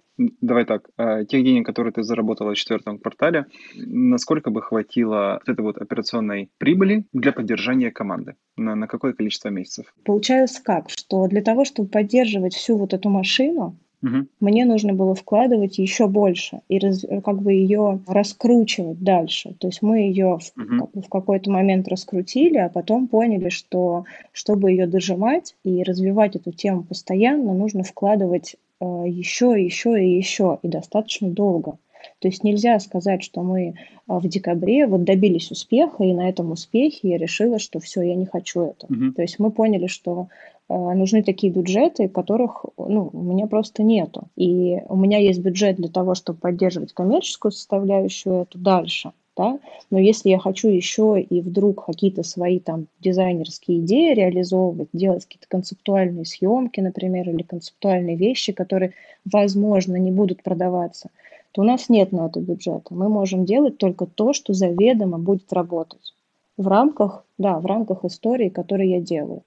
Давай 0.40 0.64
так, 0.64 0.88
а, 0.96 1.24
тех 1.24 1.44
денег, 1.44 1.66
которые 1.66 1.92
ты 1.92 2.02
заработала 2.02 2.52
в 2.52 2.56
четвертом 2.56 2.98
квартале, 2.98 3.46
насколько 3.76 4.50
бы 4.50 4.62
хватило 4.62 5.40
вот 5.40 5.52
этой 5.52 5.62
вот 5.62 5.76
операционной 5.78 6.50
прибыли 6.58 7.04
для 7.12 7.32
поддержания 7.32 7.90
команды? 7.90 8.36
На, 8.56 8.74
на 8.74 8.86
какое 8.86 9.12
количество 9.12 9.48
месяцев? 9.48 9.92
Получается 10.04 10.62
как, 10.62 10.88
что 10.88 11.26
для 11.26 11.42
того, 11.42 11.64
чтобы 11.64 11.88
поддерживать 11.88 12.54
всю 12.54 12.76
вот 12.76 12.94
эту 12.94 13.10
машину, 13.10 13.76
Мгм. 14.02 14.28
мне 14.40 14.64
нужно 14.64 14.94
было 14.94 15.14
вкладывать 15.14 15.78
еще 15.78 16.06
больше 16.06 16.60
и 16.68 16.78
раз- 16.78 17.04
как 17.24 17.42
бы 17.42 17.52
ее 17.52 18.00
раскручивать 18.06 19.02
дальше. 19.02 19.54
То 19.58 19.66
есть 19.68 19.82
мы 19.82 19.98
ее 20.00 20.38
в, 20.38 20.52
Мгм. 20.56 20.80
как 20.80 20.90
бы 20.92 21.02
в 21.02 21.08
какой-то 21.08 21.50
момент 21.50 21.88
раскрутили, 21.88 22.56
а 22.58 22.68
потом 22.68 23.08
поняли, 23.08 23.48
что 23.50 24.04
чтобы 24.32 24.70
ее 24.70 24.86
дожимать 24.86 25.54
и 25.64 25.82
развивать 25.82 26.36
эту 26.36 26.52
тему 26.52 26.82
постоянно, 26.82 27.52
нужно 27.52 27.82
вкладывать 27.82 28.56
э, 28.80 29.04
еще, 29.06 29.62
еще 29.62 30.02
и 30.02 30.16
еще, 30.16 30.58
и 30.62 30.68
достаточно 30.68 31.28
долго. 31.28 31.76
То 32.20 32.28
есть 32.28 32.44
нельзя 32.44 32.78
сказать, 32.80 33.22
что 33.22 33.42
мы 33.42 33.74
а, 34.06 34.20
в 34.20 34.26
декабре 34.26 34.86
вот 34.86 35.04
добились 35.04 35.50
успеха, 35.50 36.02
и 36.02 36.14
на 36.14 36.30
этом 36.30 36.50
успехе 36.52 37.10
я 37.10 37.18
решила, 37.18 37.58
что 37.58 37.78
все, 37.78 38.00
я 38.00 38.14
не 38.14 38.24
хочу 38.24 38.62
этого. 38.62 38.90
Мгм. 38.90 39.12
То 39.12 39.20
есть 39.22 39.38
мы 39.38 39.50
поняли, 39.50 39.86
что 39.86 40.28
э, 40.30 40.59
нужны 40.70 41.22
такие 41.22 41.52
бюджеты, 41.52 42.08
которых 42.08 42.64
ну, 42.78 43.10
у 43.12 43.22
меня 43.22 43.46
просто 43.46 43.82
нету. 43.82 44.28
И 44.36 44.78
у 44.88 44.96
меня 44.96 45.18
есть 45.18 45.40
бюджет 45.40 45.76
для 45.76 45.88
того, 45.88 46.14
чтобы 46.14 46.38
поддерживать 46.38 46.92
коммерческую 46.92 47.52
составляющую 47.52 48.42
эту 48.42 48.58
дальше. 48.58 49.12
Да? 49.36 49.58
Но 49.90 49.98
если 49.98 50.28
я 50.28 50.38
хочу 50.38 50.68
еще 50.68 51.20
и 51.20 51.40
вдруг 51.40 51.86
какие-то 51.86 52.22
свои 52.22 52.58
там 52.58 52.86
дизайнерские 53.00 53.78
идеи 53.78 54.14
реализовывать, 54.14 54.88
делать 54.92 55.24
какие-то 55.24 55.46
концептуальные 55.48 56.24
съемки, 56.24 56.80
например, 56.80 57.28
или 57.30 57.42
концептуальные 57.42 58.16
вещи, 58.16 58.52
которые, 58.52 58.92
возможно, 59.24 59.96
не 59.96 60.10
будут 60.10 60.42
продаваться, 60.42 61.10
то 61.52 61.62
у 61.62 61.64
нас 61.64 61.88
нет 61.88 62.12
на 62.12 62.26
это 62.26 62.40
бюджета. 62.40 62.94
Мы 62.94 63.08
можем 63.08 63.44
делать 63.44 63.78
только 63.78 64.06
то, 64.06 64.32
что 64.32 64.52
заведомо 64.52 65.18
будет 65.18 65.52
работать 65.52 66.14
в 66.56 66.68
рамках, 66.68 67.24
да, 67.38 67.58
в 67.58 67.66
рамках 67.66 68.04
истории, 68.04 68.50
которые 68.50 68.90
я 68.90 69.00
делаю. 69.00 69.42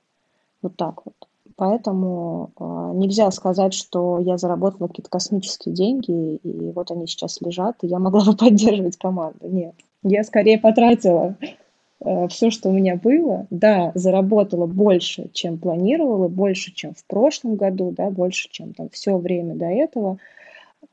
Вот 0.64 0.76
так 0.78 1.06
вот. 1.06 1.14
Поэтому 1.56 2.52
э, 2.60 2.92
нельзя 2.96 3.30
сказать, 3.32 3.74
что 3.74 4.18
я 4.20 4.38
заработала 4.38 4.88
какие-то 4.88 5.10
космические 5.10 5.76
деньги, 5.76 6.38
и 6.38 6.72
вот 6.72 6.90
они 6.90 7.06
сейчас 7.06 7.42
лежат, 7.42 7.78
и 7.84 7.88
я 7.88 8.00
могла 8.00 8.26
бы 8.26 8.34
поддерживать 8.38 8.98
команду. 8.98 9.40
Нет. 9.42 9.76
Я 10.04 10.24
скорее 10.24 10.58
потратила 10.58 11.36
э, 12.04 12.28
все, 12.30 12.50
что 12.50 12.70
у 12.70 12.72
меня 12.72 12.96
было. 12.96 13.46
Да, 13.52 13.92
заработала 13.94 14.66
больше, 14.66 15.30
чем 15.34 15.60
планировала, 15.60 16.28
больше, 16.28 16.74
чем 16.74 16.94
в 16.96 17.06
прошлом 17.06 17.56
году, 17.56 17.92
да, 17.92 18.10
больше, 18.10 18.50
чем 18.50 18.74
там 18.74 18.90
все 18.90 19.18
время 19.18 19.54
до 19.56 19.66
этого. 19.66 20.18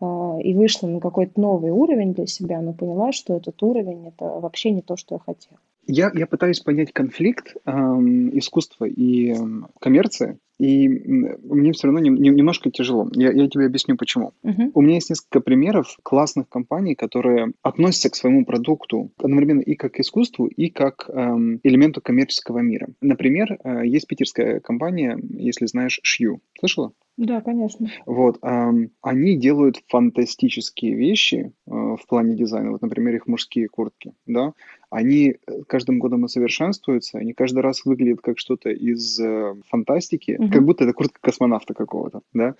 э, 0.00 0.39
и 0.43 0.53
вышла 0.55 0.89
на 0.89 1.00
какой-то 1.00 1.41
новый 1.41 1.71
уровень 1.71 2.12
для 2.12 2.27
себя, 2.27 2.61
но 2.61 2.75
поняла, 2.75 3.12
что 3.12 3.35
этот 3.35 3.62
уровень 3.62 4.09
это 4.09 4.27
вообще 4.27 4.73
не 4.73 4.83
то, 4.83 4.97
что 4.97 5.15
я 5.15 5.19
хотела. 5.21 5.59
Я, 5.87 6.10
я 6.14 6.26
пытаюсь 6.26 6.60
понять 6.60 6.92
конфликт 6.92 7.56
эм, 7.64 8.37
искусства 8.38 8.84
и 8.84 9.32
эм, 9.32 9.68
коммерции, 9.80 10.38
и 10.58 10.88
мне 10.88 11.72
все 11.72 11.87
равно 11.87 12.00
нем- 12.00 12.16
нем- 12.16 12.37
немножко 12.37 12.70
тяжело. 12.70 13.08
Я, 13.14 13.32
я 13.32 13.49
тебе 13.49 13.64
объясню 13.64 13.96
почему. 13.96 14.32
Мгм. 14.42 14.72
У 14.75 14.82
меня 14.82 14.96
есть 14.96 15.08
несколько 15.08 15.40
примеров 15.40 15.96
классных 16.02 16.49
компаний, 16.49 16.94
которые 16.94 17.52
относятся 17.62 18.10
к 18.10 18.14
своему 18.14 18.44
продукту 18.44 19.10
одновременно 19.16 19.62
и 19.62 19.75
как 19.75 19.92
к 19.92 20.00
искусству, 20.00 20.46
и 20.46 20.69
как 20.69 21.08
эм, 21.08 21.60
элементу 21.62 22.02
коммерческого 22.02 22.58
мира. 22.58 22.88
Например, 23.00 23.58
э, 23.64 23.86
есть 23.86 24.06
питерская 24.06 24.60
компания, 24.60 25.19
если 25.30 25.64
знаешь, 25.66 25.99
Шью. 26.02 26.40
Слышала? 26.58 26.93
Да, 27.21 27.43
конечно. 27.43 27.87
Вот, 28.06 28.39
они 28.41 29.37
делают 29.37 29.83
фантастические 29.89 30.95
вещи 30.95 31.52
э, 31.67 31.71
в 31.71 32.00
плане 32.09 32.35
дизайна. 32.35 32.71
Вот, 32.71 32.80
например, 32.80 33.15
их 33.17 33.26
мужские 33.26 33.69
куртки, 33.69 34.15
да. 34.25 34.54
Они 34.89 35.35
э, 35.47 35.63
каждым 35.69 35.99
годом 35.99 36.23
усовершенствуются, 36.23 37.19
они 37.19 37.35
каждый 37.35 37.59
раз 37.59 37.85
выглядят 37.85 38.23
как 38.23 38.39
что-то 38.39 38.71
из 38.71 39.21
э, 39.21 39.54
фантастики, 39.69 40.37
Мгм. 40.39 40.50
как 40.50 40.65
будто 40.65 40.85
это 40.85 40.95
куртка 40.95 41.21
космонавта 41.21 41.75
какого-то, 41.75 42.23
да, 42.33 42.54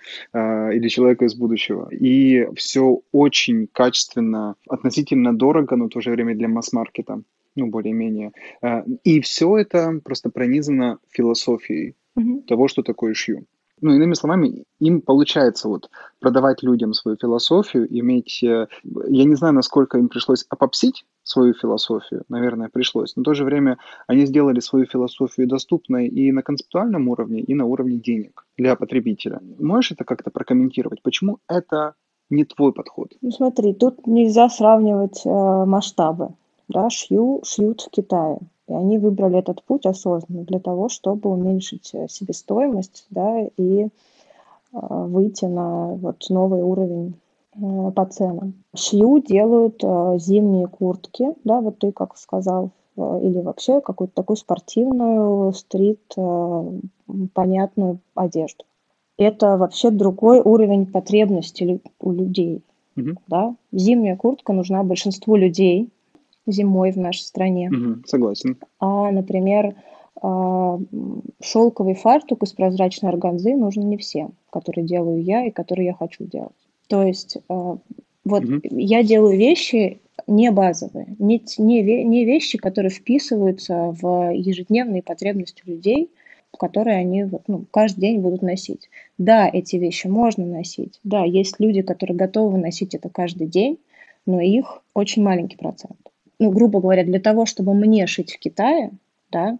или 0.71 0.87
человека 0.89 1.25
из 1.25 1.33
будущего. 1.33 1.89
И 1.89 2.47
все 2.55 3.01
очень 3.11 3.65
качественно, 3.65 4.55
относительно 4.69 5.35
дорого, 5.35 5.75
но 5.75 5.85
в 5.85 5.89
то 5.89 6.01
же 6.01 6.11
время 6.11 6.35
для 6.35 6.47
масс-маркета, 6.47 7.23
ну, 7.55 7.65
более-менее. 7.67 8.31
И 9.03 9.21
все 9.21 9.57
это 9.57 9.99
просто 10.03 10.29
пронизано 10.29 10.99
философией 11.09 11.95
Мгм. 12.15 12.43
того, 12.43 12.67
что 12.67 12.83
такое 12.83 13.15
шью. 13.15 13.45
Ну, 13.81 13.93
иными 13.93 14.13
словами, 14.13 14.63
им 14.79 15.01
получается 15.01 15.67
вот 15.67 15.89
продавать 16.19 16.61
людям 16.61 16.93
свою 16.93 17.17
философию, 17.17 17.87
иметь... 17.99 18.43
э, 18.43 18.67
Я 18.83 19.25
не 19.25 19.35
знаю, 19.35 19.53
насколько 19.55 19.97
им 19.97 20.07
пришлось 20.07 20.45
опопсить 20.49 21.03
свою 21.23 21.53
философию, 21.53 22.23
наверное, 22.29 22.69
пришлось, 22.69 23.15
но 23.15 23.21
в 23.21 23.25
то 23.25 23.33
же 23.33 23.43
время 23.43 23.77
они 24.07 24.25
сделали 24.25 24.59
свою 24.59 24.85
философию 24.85 25.47
доступной 25.47 26.07
и 26.07 26.31
на 26.31 26.43
концептуальном 26.43 27.07
уровне, 27.07 27.41
и 27.41 27.53
на 27.55 27.65
уровне 27.65 27.97
денег 27.97 28.45
для 28.57 28.75
потребителя. 28.75 29.39
Можешь 29.59 29.93
это 29.93 30.03
как-то 30.03 30.29
прокомментировать? 30.29 31.01
Почему 31.01 31.39
это 31.47 31.95
не 32.29 32.45
твой 32.45 32.73
подход? 32.73 33.13
Ну, 33.21 33.31
смотри, 33.31 33.73
тут 33.73 34.05
нельзя 34.07 34.49
сравнивать 34.49 35.21
э, 35.25 35.29
масштабы. 35.65 36.29
Да, 36.67 36.89
шью, 36.89 37.41
шьют 37.43 37.81
в 37.81 37.89
Китае. 37.89 38.37
И 38.71 38.73
они 38.73 38.97
выбрали 38.99 39.37
этот 39.37 39.61
путь 39.63 39.85
осознанно 39.85 40.45
для 40.45 40.59
того, 40.59 40.87
чтобы 40.87 41.29
уменьшить 41.29 41.91
э, 41.93 42.07
себестоимость, 42.07 43.05
да, 43.09 43.41
и 43.57 43.81
э, 43.83 43.87
выйти 44.71 45.43
на 45.43 45.87
вот 45.95 46.23
новый 46.29 46.61
уровень 46.61 47.15
э, 47.53 47.91
по 47.91 48.05
ценам. 48.05 48.53
Шью 48.73 49.19
делают 49.19 49.83
зимние 50.21 50.67
куртки, 50.67 51.33
да, 51.43 51.59
вот 51.59 51.79
ты 51.79 51.91
как 51.91 52.15
сказал, 52.15 52.69
или 52.95 53.41
вообще 53.41 53.81
какую-то 53.81 54.13
такую 54.13 54.37
спортивную, 54.37 55.51
стрит, 55.51 56.15
понятную 57.33 57.99
одежду. 58.15 58.63
Это 59.17 59.57
вообще 59.57 59.91
другой 59.91 60.39
уровень 60.39 60.85
потребностей 60.85 61.65
лю- 61.65 61.81
у 61.99 62.11
людей. 62.11 62.63
Мгм. 62.95 63.17
Да? 63.27 63.55
Зимняя 63.73 64.15
куртка 64.15 64.53
нужна 64.53 64.83
большинству 64.83 65.35
людей 65.35 65.89
зимой 66.47 66.91
в 66.91 66.97
нашей 66.97 67.21
стране. 67.21 67.69
Мгм, 67.69 68.03
согласен. 68.05 68.57
А, 68.79 69.11
например, 69.11 69.75
шелковый 71.41 71.95
фартук 71.95 72.43
из 72.43 72.53
прозрачной 72.53 73.09
органзы 73.09 73.55
нужен 73.55 73.89
не 73.89 73.97
всем, 73.97 74.33
который 74.51 74.83
делаю 74.83 75.23
я 75.23 75.45
и 75.45 75.51
который 75.51 75.85
я 75.85 75.93
хочу 75.93 76.25
делать. 76.25 76.51
То 76.87 77.03
есть 77.03 77.37
а, 77.49 77.77
вот 78.25 78.43
Мгм. 78.43 78.61
я 78.63 79.03
делаю 79.03 79.37
вещи 79.37 80.01
не 80.27 80.51
базовые, 80.51 81.15
не, 81.17 81.41
не, 81.57 82.03
не 82.03 82.25
вещи, 82.25 82.57
которые 82.57 82.91
вписываются 82.91 83.95
в 83.99 84.31
ежедневные 84.31 85.01
потребности 85.01 85.63
людей, 85.65 86.11
которые 86.57 86.97
они 86.97 87.25
ну, 87.47 87.65
каждый 87.71 88.01
день 88.01 88.19
будут 88.19 88.41
носить. 88.41 88.89
Да, 89.17 89.49
эти 89.51 89.77
вещи 89.77 90.07
можно 90.07 90.45
носить. 90.45 90.99
Да, 91.03 91.23
есть 91.23 91.59
люди, 91.59 91.81
которые 91.81 92.15
готовы 92.15 92.59
носить 92.59 92.93
это 92.93 93.09
каждый 93.09 93.47
день, 93.47 93.79
но 94.25 94.39
их 94.39 94.83
очень 94.93 95.23
маленький 95.23 95.57
процент. 95.57 96.10
Ну, 96.41 96.49
грубо 96.49 96.81
говоря, 96.81 97.03
для 97.03 97.19
того, 97.19 97.45
чтобы 97.45 97.75
мне 97.75 98.07
шить 98.07 98.33
в 98.33 98.39
Китае, 98.39 98.89
да, 99.31 99.59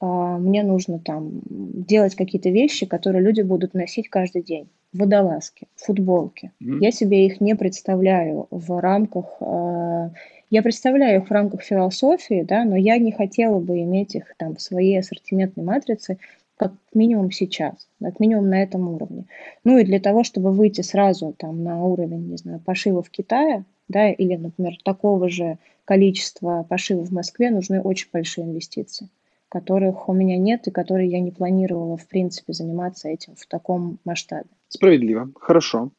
а, 0.00 0.38
мне 0.38 0.62
нужно 0.62 0.98
там 0.98 1.42
делать 1.44 2.14
какие-то 2.14 2.48
вещи, 2.48 2.86
которые 2.86 3.22
люди 3.22 3.42
будут 3.42 3.74
носить 3.74 4.08
каждый 4.08 4.42
день. 4.42 4.66
Водолазки, 4.94 5.68
футболки. 5.76 6.52
Мгм. 6.58 6.80
Я 6.80 6.90
себе 6.90 7.26
их 7.26 7.42
не 7.42 7.54
представляю 7.54 8.46
в 8.50 8.80
рамках... 8.80 9.36
а, 9.40 10.10
Я 10.48 10.62
представляю 10.62 11.20
их 11.20 11.28
в 11.28 11.32
рамках 11.32 11.60
философии, 11.60 12.46
да, 12.48 12.64
но 12.64 12.76
я 12.76 12.96
не 12.96 13.12
хотела 13.12 13.60
бы 13.60 13.80
иметь 13.82 14.14
их 14.14 14.34
там 14.38 14.56
в 14.56 14.62
своей 14.62 14.98
ассортиментной 14.98 15.64
матрице 15.64 16.16
как 16.56 16.72
минимум 16.94 17.30
сейчас, 17.30 17.88
как 18.02 18.20
минимум 18.20 18.48
на 18.48 18.62
этом 18.62 18.88
уровне. 18.88 19.24
Ну 19.64 19.76
и 19.76 19.84
для 19.84 20.00
того, 20.00 20.24
чтобы 20.24 20.50
выйти 20.52 20.80
сразу 20.80 21.34
там 21.36 21.62
на 21.62 21.84
уровень, 21.84 22.30
не 22.30 22.38
знаю, 22.38 22.60
пошива 22.60 23.02
в 23.02 23.10
Китае, 23.10 23.64
да, 23.90 24.10
или, 24.10 24.36
например, 24.36 24.74
такого 24.84 25.28
же 25.28 25.58
количества 25.84 26.64
пошива 26.68 27.04
в 27.04 27.10
Москве, 27.10 27.50
нужны 27.50 27.80
очень 27.82 28.08
большие 28.12 28.46
инвестиции, 28.46 29.08
которых 29.48 30.08
у 30.08 30.12
меня 30.12 30.38
нет 30.38 30.68
и 30.68 30.70
которые 30.70 31.10
я 31.10 31.20
не 31.20 31.32
планировала, 31.32 31.96
в 31.96 32.06
принципе, 32.06 32.52
заниматься 32.52 33.08
этим 33.08 33.34
в 33.36 33.46
таком 33.46 33.98
масштабе. 34.04 34.48
Справедливо. 34.68 35.30
Хорошо. 35.34 35.90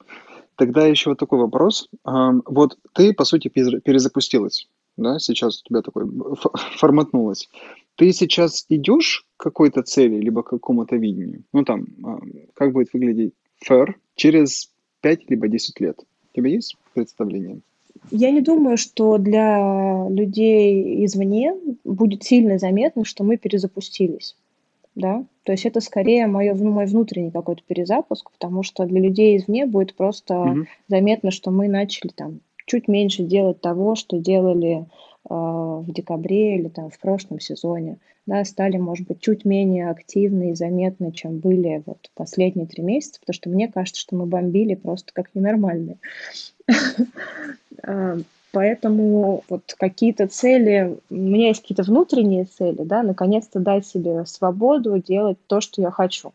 Тогда 0.56 0.86
еще 0.86 1.10
вот 1.10 1.20
такой 1.20 1.40
вопрос. 1.40 1.90
Ам, 2.06 2.44
Вот 2.46 2.78
ты, 2.94 3.14
по 3.14 3.26
сути, 3.26 3.50
перезапустилась, 3.50 4.68
да, 4.96 5.20
сейчас 5.20 5.62
у 5.62 5.68
тебя 5.68 5.82
такой 5.82 6.06
форматнулась. 6.78 7.50
Ты 7.96 8.14
сейчас 8.14 8.66
идешь 8.70 9.26
к 9.36 9.44
какой-то 9.44 9.84
цели, 9.84 10.16
либо 10.22 10.44
к 10.44 10.50
какому-то 10.50 10.96
видению? 10.96 11.44
Ну 11.52 11.66
там, 11.66 11.88
а, 12.06 12.20
как 12.54 12.72
будет 12.72 12.94
выглядеть 12.94 13.34
фэр 13.58 14.00
через 14.16 14.72
5 15.02 15.30
либо 15.30 15.48
10 15.50 15.80
лет? 15.82 16.00
У 16.00 16.36
тебя 16.36 16.50
есть 16.50 16.78
представление? 16.94 17.62
Я 18.10 18.32
не 18.32 18.42
думаю, 18.42 18.78
что 18.78 19.18
для 19.18 20.08
людей 20.10 21.06
извне 21.06 21.54
будет 21.84 22.24
сильно 22.24 22.58
заметно, 22.58 23.06
что 23.06 23.24
мы 23.24 23.38
перезапустились. 23.38 24.36
Да? 24.96 25.24
То 25.44 25.54
есть 25.54 25.66
это 25.66 25.80
скорее 25.80 26.28
моё, 26.28 26.56
мой 26.56 26.86
внутренний 26.86 27.32
какой-то 27.32 27.62
перезапуск, 27.66 28.30
потому 28.32 28.64
что 28.64 28.86
для 28.86 29.00
людей 29.00 29.38
извне 29.38 29.66
будет 29.66 29.96
просто 29.96 30.34
Мгм. 30.36 30.68
заметно, 30.88 31.32
что 31.32 31.52
мы 31.52 31.68
начали 31.70 32.12
там 32.12 32.42
чуть 32.66 32.88
меньше 32.88 33.24
делать 33.24 33.62
того, 33.62 33.96
что 33.96 34.18
делали 34.18 34.86
э, 35.30 35.34
в 35.34 35.86
декабре 35.88 36.58
или 36.58 36.68
там 36.68 36.90
в 36.90 37.00
прошлом 37.00 37.40
сезоне. 37.40 37.98
Да, 38.26 38.44
стали, 38.46 38.78
может 38.78 39.08
быть, 39.08 39.20
чуть 39.20 39.46
менее 39.46 39.90
активны 39.90 40.52
и 40.52 40.56
заметны, 40.56 41.12
чем 41.12 41.40
были 41.40 41.82
вот 41.86 42.12
последние 42.14 42.68
три 42.68 42.84
месяца, 42.84 43.20
потому 43.20 43.34
что 43.34 43.50
мне 43.50 43.68
кажется, 43.68 44.00
что 44.02 44.16
мы 44.16 44.26
бомбили 44.26 44.76
просто 44.76 45.12
как 45.14 45.34
ненормальные. 45.34 45.98
Э, 47.84 48.18
Поэтому 48.52 49.44
вот 49.48 49.76
какие-то 49.78 50.28
цели, 50.28 51.00
у 51.10 51.16
меня 51.16 51.48
есть 51.50 51.62
какие-то 51.62 51.84
внутренние 51.84 52.46
цели, 52.46 52.84
да, 52.84 53.02
наконец-то 53.02 53.60
дать 53.60 53.88
себе 53.88 54.26
свободу 54.26 54.98
делать 55.00 55.38
то, 55.48 55.62
что 55.62 55.82
я 55.82 55.90
хочу. 55.90 56.34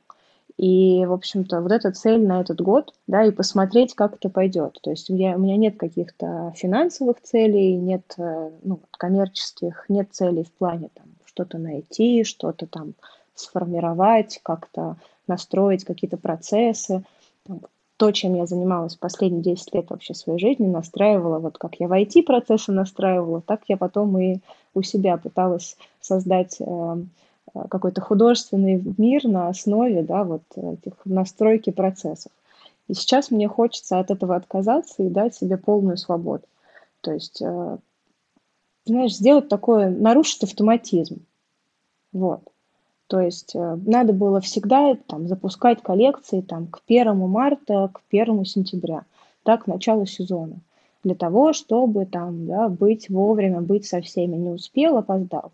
И, 0.56 1.04
в 1.04 1.12
общем-то, 1.12 1.60
вот 1.60 1.70
эта 1.70 1.92
цель 1.92 2.26
на 2.26 2.40
этот 2.40 2.62
год, 2.62 2.94
да, 3.06 3.24
и 3.24 3.30
посмотреть, 3.30 3.94
как 3.94 4.14
это 4.14 4.30
пойдет. 4.30 4.78
То 4.82 4.90
есть 4.90 5.10
я, 5.10 5.36
у 5.36 5.38
меня 5.38 5.58
нет 5.58 5.76
каких-то 5.76 6.54
финансовых 6.56 7.20
целей, 7.20 7.74
нет 7.74 8.14
э, 8.16 8.50
ну, 8.62 8.80
коммерческих, 8.92 9.84
нет 9.90 10.08
целей 10.12 10.44
в 10.44 10.52
плане 10.52 10.88
там 10.94 11.04
что-то 11.26 11.58
найти, 11.58 12.24
что-то 12.24 12.66
там 12.66 12.94
сформировать, 13.34 14.40
как-то 14.42 14.96
настроить 15.26 15.84
какие-то 15.84 16.16
процессы. 16.16 17.04
Там, 17.46 17.60
то, 17.96 18.10
чем 18.12 18.34
я 18.34 18.46
занималась 18.46 18.94
последние 18.94 19.42
10 19.42 19.74
лет 19.74 19.90
вообще 19.90 20.14
своей 20.14 20.38
жизни, 20.38 20.66
настраивала, 20.66 21.38
вот 21.38 21.56
как 21.58 21.76
я 21.80 21.88
в 21.88 21.92
IT-процессы 21.92 22.70
настраивала, 22.72 23.40
так 23.40 23.62
я 23.68 23.76
потом 23.76 24.18
и 24.18 24.40
у 24.74 24.82
себя 24.82 25.16
пыталась 25.16 25.76
создать 26.00 26.56
э, 26.60 26.64
э, 27.54 27.64
какой-то 27.70 28.02
художественный 28.02 28.82
мир 28.98 29.24
на 29.24 29.48
основе, 29.48 30.02
да, 30.02 30.24
вот 30.24 30.42
этих 30.56 30.92
настройки 31.06 31.70
процессов. 31.70 32.32
И 32.88 32.94
сейчас 32.94 33.30
мне 33.30 33.48
хочется 33.48 33.98
от 33.98 34.10
этого 34.10 34.36
отказаться 34.36 35.02
и 35.02 35.08
дать 35.08 35.34
себе 35.34 35.56
полную 35.56 35.96
свободу. 35.96 36.44
То 37.00 37.12
есть, 37.12 37.40
э, 37.40 37.78
знаешь, 38.84 39.16
сделать 39.16 39.48
такое, 39.48 39.88
нарушить 39.88 40.44
автоматизм. 40.44 41.24
Вот. 42.12 42.42
То 43.08 43.20
есть 43.20 43.54
э, 43.54 43.78
надо 43.86 44.12
было 44.12 44.40
всегда 44.40 44.96
там, 45.06 45.28
запускать 45.28 45.82
коллекции 45.82 46.40
там, 46.40 46.66
к 46.66 46.80
1 46.86 47.16
марта, 47.28 47.90
к 47.92 48.00
1 48.10 48.44
сентября, 48.44 49.04
да, 49.44 49.56
к 49.56 49.66
началу 49.66 50.06
сезона, 50.06 50.56
для 51.04 51.14
того, 51.14 51.52
чтобы 51.52 52.06
там, 52.06 52.46
да, 52.46 52.68
быть 52.68 53.08
вовремя, 53.08 53.60
быть 53.60 53.86
со 53.86 54.00
всеми. 54.00 54.36
Не 54.36 54.50
успел, 54.50 54.96
опоздал. 54.96 55.52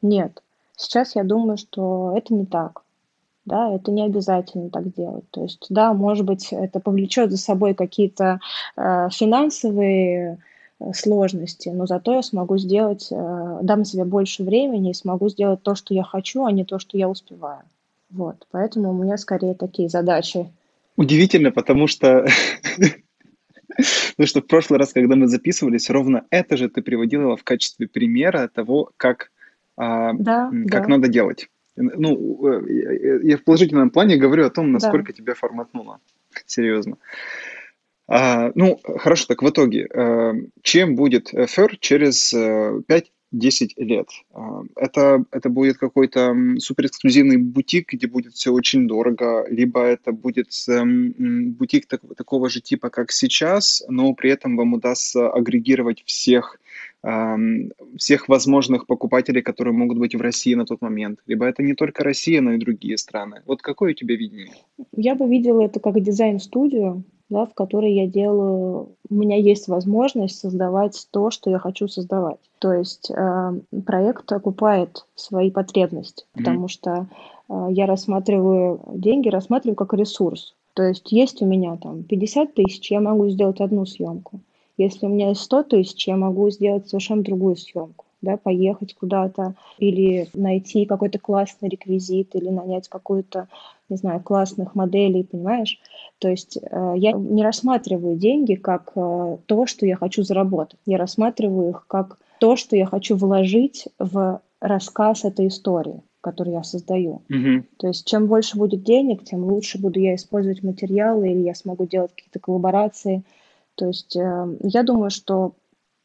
Нет. 0.00 0.42
Сейчас 0.76 1.16
я 1.16 1.24
думаю, 1.24 1.58
что 1.58 2.14
это 2.16 2.32
не 2.32 2.46
так. 2.46 2.82
Да, 3.44 3.74
это 3.74 3.90
не 3.90 4.02
обязательно 4.04 4.68
так 4.68 4.94
делать. 4.94 5.24
То 5.30 5.42
есть, 5.42 5.66
да, 5.70 5.94
может 5.94 6.26
быть, 6.26 6.52
это 6.52 6.80
повлечет 6.80 7.30
за 7.30 7.38
собой 7.38 7.74
какие-то 7.74 8.40
э, 8.76 9.08
финансовые 9.10 10.38
сложности, 10.94 11.68
но 11.70 11.86
зато 11.86 12.14
я 12.14 12.22
смогу 12.22 12.56
сделать, 12.58 13.08
э, 13.10 13.58
дам 13.62 13.84
себе 13.84 14.04
больше 14.04 14.44
времени 14.44 14.90
и 14.90 14.94
смогу 14.94 15.28
сделать 15.28 15.62
то, 15.62 15.74
что 15.74 15.94
я 15.94 16.02
хочу, 16.02 16.44
а 16.44 16.52
не 16.52 16.64
то, 16.64 16.78
что 16.78 16.96
я 16.96 17.08
успеваю. 17.08 17.62
Вот, 18.10 18.46
поэтому 18.50 18.90
у 18.90 19.02
меня 19.02 19.18
скорее 19.18 19.54
такие 19.54 19.88
задачи. 19.88 20.50
Удивительно, 20.96 21.50
потому 21.50 21.86
что 21.86 22.26
Потому 23.68 24.26
что 24.26 24.40
в 24.40 24.46
прошлый 24.46 24.78
раз, 24.78 24.92
когда 24.92 25.14
мы 25.14 25.26
записывались, 25.26 25.90
ровно 25.90 26.24
это 26.30 26.56
же 26.56 26.68
ты 26.68 26.82
приводила 26.82 27.36
в 27.36 27.44
качестве 27.44 27.86
примера 27.86 28.48
того, 28.48 28.90
как, 28.96 29.30
а, 29.76 30.12
Да, 30.14 30.50
как 30.68 30.82
да, 30.84 30.88
надо 30.88 31.08
делать. 31.08 31.48
Ну, 31.76 32.46
э, 32.48 33.20
я 33.22 33.36
в 33.36 33.44
положительном 33.44 33.90
плане 33.90 34.16
говорю 34.16 34.46
о 34.46 34.50
том, 34.50 34.66
да. 34.66 34.72
насколько 34.72 35.12
тебя 35.12 35.34
форматнуло. 35.34 36.00
Серьезно. 36.46 36.96
А, 38.10 38.50
ну, 38.54 38.80
хорошо, 38.96 39.26
так 39.28 39.42
в 39.42 39.50
итоге, 39.50 39.86
э, 39.86 40.32
чем 40.62 40.96
будет 40.96 41.34
FR 41.34 41.76
через 41.78 42.32
5-10 42.32 43.10
э, 43.76 43.84
лет? 43.84 44.08
А, 44.32 44.62
это, 44.76 45.24
это 45.30 45.50
будет 45.50 45.76
какой-то 45.76 46.34
суперэксклюзивный 46.58 47.36
бутик, 47.36 47.92
где 47.92 48.06
будет 48.06 48.32
все 48.32 48.50
очень 48.50 48.88
дорого, 48.88 49.46
либо 49.50 49.82
это 49.82 50.12
будет 50.12 50.48
бутик 51.18 51.86
так, 51.86 52.00
такого 52.16 52.48
же 52.48 52.62
типа, 52.62 52.88
как 52.88 53.12
сейчас, 53.12 53.84
но 53.88 54.14
при 54.14 54.30
этом 54.30 54.56
вам 54.56 54.72
удастся 54.72 55.30
агрегировать 55.30 56.02
всех 56.06 56.58
всех 57.96 58.28
возможных 58.28 58.86
покупателей, 58.86 59.42
которые 59.42 59.72
могут 59.72 59.98
быть 59.98 60.14
в 60.14 60.20
России 60.20 60.54
на 60.54 60.66
тот 60.66 60.80
момент. 60.80 61.20
Либо 61.26 61.46
это 61.46 61.62
не 61.62 61.74
только 61.74 62.02
Россия, 62.02 62.40
но 62.40 62.52
и 62.52 62.58
другие 62.58 62.98
страны. 62.98 63.42
Вот 63.46 63.62
какое 63.62 63.92
у 63.92 63.94
тебя 63.94 64.16
видение? 64.16 64.52
Я 64.96 65.14
бы 65.14 65.28
видела 65.28 65.62
это 65.62 65.78
как 65.80 66.00
дизайн-студию, 66.00 67.04
да, 67.30 67.46
в 67.46 67.54
которой 67.54 67.92
я 67.92 68.06
делаю, 68.06 68.96
у 69.08 69.14
меня 69.14 69.36
есть 69.36 69.68
возможность 69.68 70.38
создавать 70.38 71.06
то, 71.10 71.30
что 71.30 71.50
я 71.50 71.58
хочу 71.58 71.86
создавать. 71.86 72.40
То 72.58 72.72
есть 72.72 73.10
э, 73.10 73.60
проект 73.84 74.32
окупает 74.32 75.06
свои 75.14 75.50
потребности, 75.50 76.24
mm-hmm. 76.24 76.38
потому 76.38 76.68
что 76.68 77.06
э, 77.48 77.66
я 77.70 77.86
рассматриваю 77.86 78.80
деньги, 78.94 79.28
рассматриваю 79.28 79.76
как 79.76 79.92
ресурс. 79.94 80.54
То 80.74 80.84
есть 80.84 81.12
есть 81.12 81.42
у 81.42 81.46
меня 81.46 81.76
там 81.76 82.02
50 82.04 82.54
тысяч, 82.54 82.90
я 82.90 83.00
могу 83.00 83.28
сделать 83.28 83.60
одну 83.60 83.84
съемку. 83.84 84.40
Если 84.78 85.06
у 85.06 85.10
меня 85.10 85.28
есть 85.28 85.42
100 85.42 85.64
тысяч, 85.64 86.08
я 86.08 86.16
могу 86.16 86.48
сделать 86.50 86.88
совершенно 86.88 87.22
другую 87.22 87.56
съемку 87.56 88.06
да, 88.20 88.36
поехать 88.36 88.94
куда-то 88.94 89.54
или 89.78 90.28
найти 90.34 90.86
какой-то 90.86 91.18
классный 91.18 91.68
реквизит 91.68 92.34
или 92.34 92.48
нанять 92.48 92.88
какую-то, 92.88 93.48
не 93.88 93.96
знаю, 93.96 94.20
классных 94.20 94.74
моделей, 94.74 95.24
понимаешь? 95.24 95.78
То 96.18 96.28
есть 96.28 96.58
э, 96.60 96.94
я 96.96 97.12
не 97.12 97.42
рассматриваю 97.42 98.16
деньги 98.16 98.54
как 98.54 98.92
э, 98.96 99.36
то, 99.46 99.66
что 99.66 99.86
я 99.86 99.96
хочу 99.96 100.22
заработать. 100.22 100.80
Я 100.84 100.98
рассматриваю 100.98 101.70
их 101.70 101.86
как 101.86 102.18
то, 102.40 102.56
что 102.56 102.76
я 102.76 102.86
хочу 102.86 103.16
вложить 103.16 103.86
в 103.98 104.40
рассказ 104.60 105.24
этой 105.24 105.46
истории, 105.46 106.02
которую 106.20 106.56
я 106.56 106.64
создаю. 106.64 107.22
Mm-hmm. 107.30 107.64
То 107.78 107.88
есть 107.88 108.06
чем 108.06 108.26
больше 108.26 108.58
будет 108.58 108.82
денег, 108.82 109.24
тем 109.24 109.44
лучше 109.44 109.78
буду 109.78 110.00
я 110.00 110.16
использовать 110.16 110.64
материалы 110.64 111.30
или 111.30 111.42
я 111.42 111.54
смогу 111.54 111.86
делать 111.86 112.12
какие-то 112.14 112.40
коллаборации. 112.40 113.22
То 113.78 113.86
есть 113.86 114.16
э, 114.16 114.56
я 114.64 114.82
думаю, 114.82 115.10
что 115.10 115.54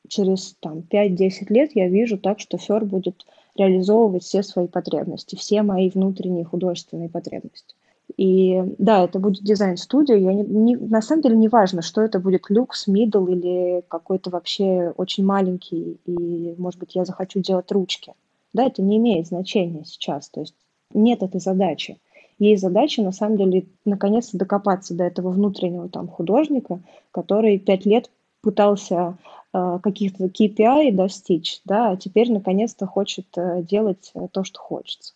через 0.07 0.55
там, 0.59 0.83
5-10 0.89 1.45
лет 1.49 1.71
я 1.73 1.89
вижу 1.89 2.19
так, 2.19 2.39
что 2.39 2.57
Фер 2.57 2.85
будет 2.85 3.25
реализовывать 3.55 4.23
все 4.23 4.43
свои 4.43 4.67
потребности, 4.67 5.35
все 5.35 5.63
мои 5.63 5.89
внутренние 5.89 6.45
художественные 6.45 7.09
потребности. 7.09 7.75
И 8.15 8.61
да, 8.77 9.05
это 9.05 9.17
будет 9.17 9.43
дизайн-студия. 9.43 10.17
Я 10.17 10.33
не, 10.33 10.43
не, 10.43 10.75
на 10.75 11.01
самом 11.01 11.23
деле 11.23 11.35
не 11.35 11.47
важно, 11.47 11.81
что 11.81 12.01
это 12.01 12.19
будет 12.19 12.49
люкс, 12.49 12.85
мидл 12.85 13.25
или 13.25 13.83
какой-то 13.87 14.29
вообще 14.29 14.93
очень 14.97 15.25
маленький, 15.25 15.99
и, 16.05 16.53
может 16.57 16.79
быть, 16.79 16.93
я 16.95 17.05
захочу 17.05 17.39
делать 17.39 17.71
ручки. 17.71 18.13
Да, 18.53 18.65
это 18.65 18.83
не 18.83 18.97
имеет 18.97 19.27
значения 19.27 19.83
сейчас. 19.85 20.29
То 20.29 20.41
есть 20.41 20.53
нет 20.93 21.23
этой 21.23 21.39
задачи. 21.39 21.97
Есть 22.39 22.61
задача, 22.61 23.01
на 23.01 23.11
самом 23.11 23.37
деле, 23.37 23.65
наконец-то 23.85 24.37
докопаться 24.37 24.93
до 24.93 25.03
этого 25.03 25.29
внутреннего 25.29 25.89
там 25.89 26.07
художника, 26.07 26.79
который 27.11 27.59
пять 27.59 27.85
лет 27.85 28.09
пытался 28.41 29.17
э, 29.53 29.79
каких-то 29.81 30.25
KPI 30.25 30.91
достичь, 30.91 31.61
да, 31.65 31.91
а 31.91 31.97
теперь 31.97 32.31
наконец-то 32.31 32.85
хочет 32.85 33.25
э, 33.37 33.63
делать 33.63 34.11
э, 34.13 34.27
то, 34.31 34.43
что 34.43 34.59
хочется. 34.59 35.13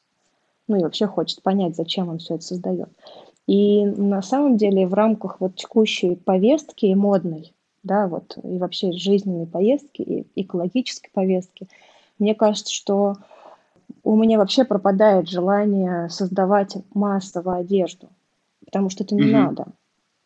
Ну 0.68 0.78
и 0.78 0.84
вообще 0.84 1.08
хочет 1.08 1.42
понять, 1.42 1.76
зачем 1.76 2.10
он 2.10 2.20
все 2.20 2.36
это 2.36 2.44
создает. 2.44 2.90
И 3.48 3.86
на 3.86 4.22
самом 4.22 4.58
деле 4.58 4.88
в 4.88 4.94
рамках 4.94 5.40
вот 5.40 5.56
текущей 5.56 6.16
повестки 6.16 6.94
модной, 6.94 7.54
да, 7.84 8.08
вот 8.08 8.38
и 8.44 8.58
вообще 8.58 8.92
жизненной 8.92 9.46
повестки, 9.48 10.02
и 10.02 10.28
экологической 10.36 11.10
повестки, 11.14 11.68
мне 12.20 12.36
кажется, 12.36 12.74
что 12.74 13.16
у 14.04 14.15
меня 14.15 14.38
вообще 14.38 14.63
пропадает 14.63 15.28
желание 15.28 16.10
создавать 16.10 16.78
массовую 16.93 17.58
одежду, 17.58 18.10
потому 18.65 18.89
что 18.89 19.04
это 19.04 19.15
не 19.15 19.23
mm-hmm. 19.23 19.32
надо. 19.32 19.65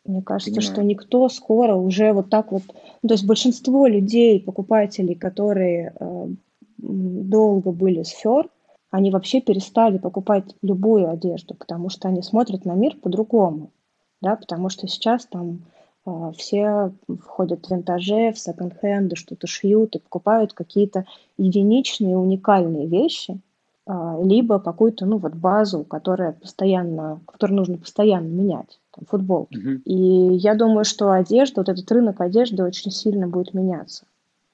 Мне 0.04 0.22
кажется, 0.22 0.50
Понимаю. 0.50 0.72
что 0.72 0.82
никто 0.82 1.28
скоро 1.28 1.74
уже 1.74 2.12
вот 2.12 2.28
так 2.28 2.50
вот... 2.50 2.62
Ну, 3.02 3.08
то 3.08 3.14
есть 3.14 3.26
большинство 3.26 3.86
людей, 3.86 4.40
покупателей, 4.40 5.14
которые 5.14 5.94
э, 5.98 6.26
долго 6.78 7.70
были 7.70 8.02
с 8.02 8.08
Фер, 8.08 8.48
они 8.90 9.10
вообще 9.10 9.40
перестали 9.40 9.98
покупать 9.98 10.54
любую 10.60 11.08
одежду, 11.08 11.54
потому 11.54 11.88
что 11.88 12.08
они 12.08 12.22
смотрят 12.22 12.64
на 12.64 12.74
мир 12.74 12.96
по-другому. 12.96 13.70
Да, 14.20 14.36
потому 14.36 14.68
что 14.68 14.86
сейчас 14.88 15.26
там 15.26 15.60
э, 16.04 16.32
все 16.36 16.92
входят 17.20 17.66
в 17.66 17.70
винтаже, 17.70 18.32
в 18.32 18.38
секонд-хенды, 18.38 19.14
что-то 19.16 19.46
шьют 19.46 19.94
и 19.94 20.00
покупают 20.00 20.52
какие-то 20.52 21.06
единичные, 21.38 22.16
уникальные 22.16 22.86
вещи, 22.86 23.40
либо 23.86 24.60
какую-то, 24.60 25.06
ну, 25.06 25.18
вот 25.18 25.34
базу, 25.34 25.84
которая 25.84 26.32
постоянно, 26.32 27.20
которую 27.26 27.56
нужно 27.56 27.78
постоянно 27.78 28.28
менять, 28.28 28.78
там, 28.94 29.04
футбол. 29.06 29.48
Мгм. 29.50 29.82
И 29.84 29.94
я 30.36 30.54
думаю, 30.54 30.84
что 30.84 31.10
одежда, 31.10 31.62
вот 31.62 31.68
этот 31.68 31.90
рынок 31.90 32.20
одежды 32.20 32.62
очень 32.62 32.92
сильно 32.92 33.26
будет 33.26 33.54
меняться. 33.54 34.04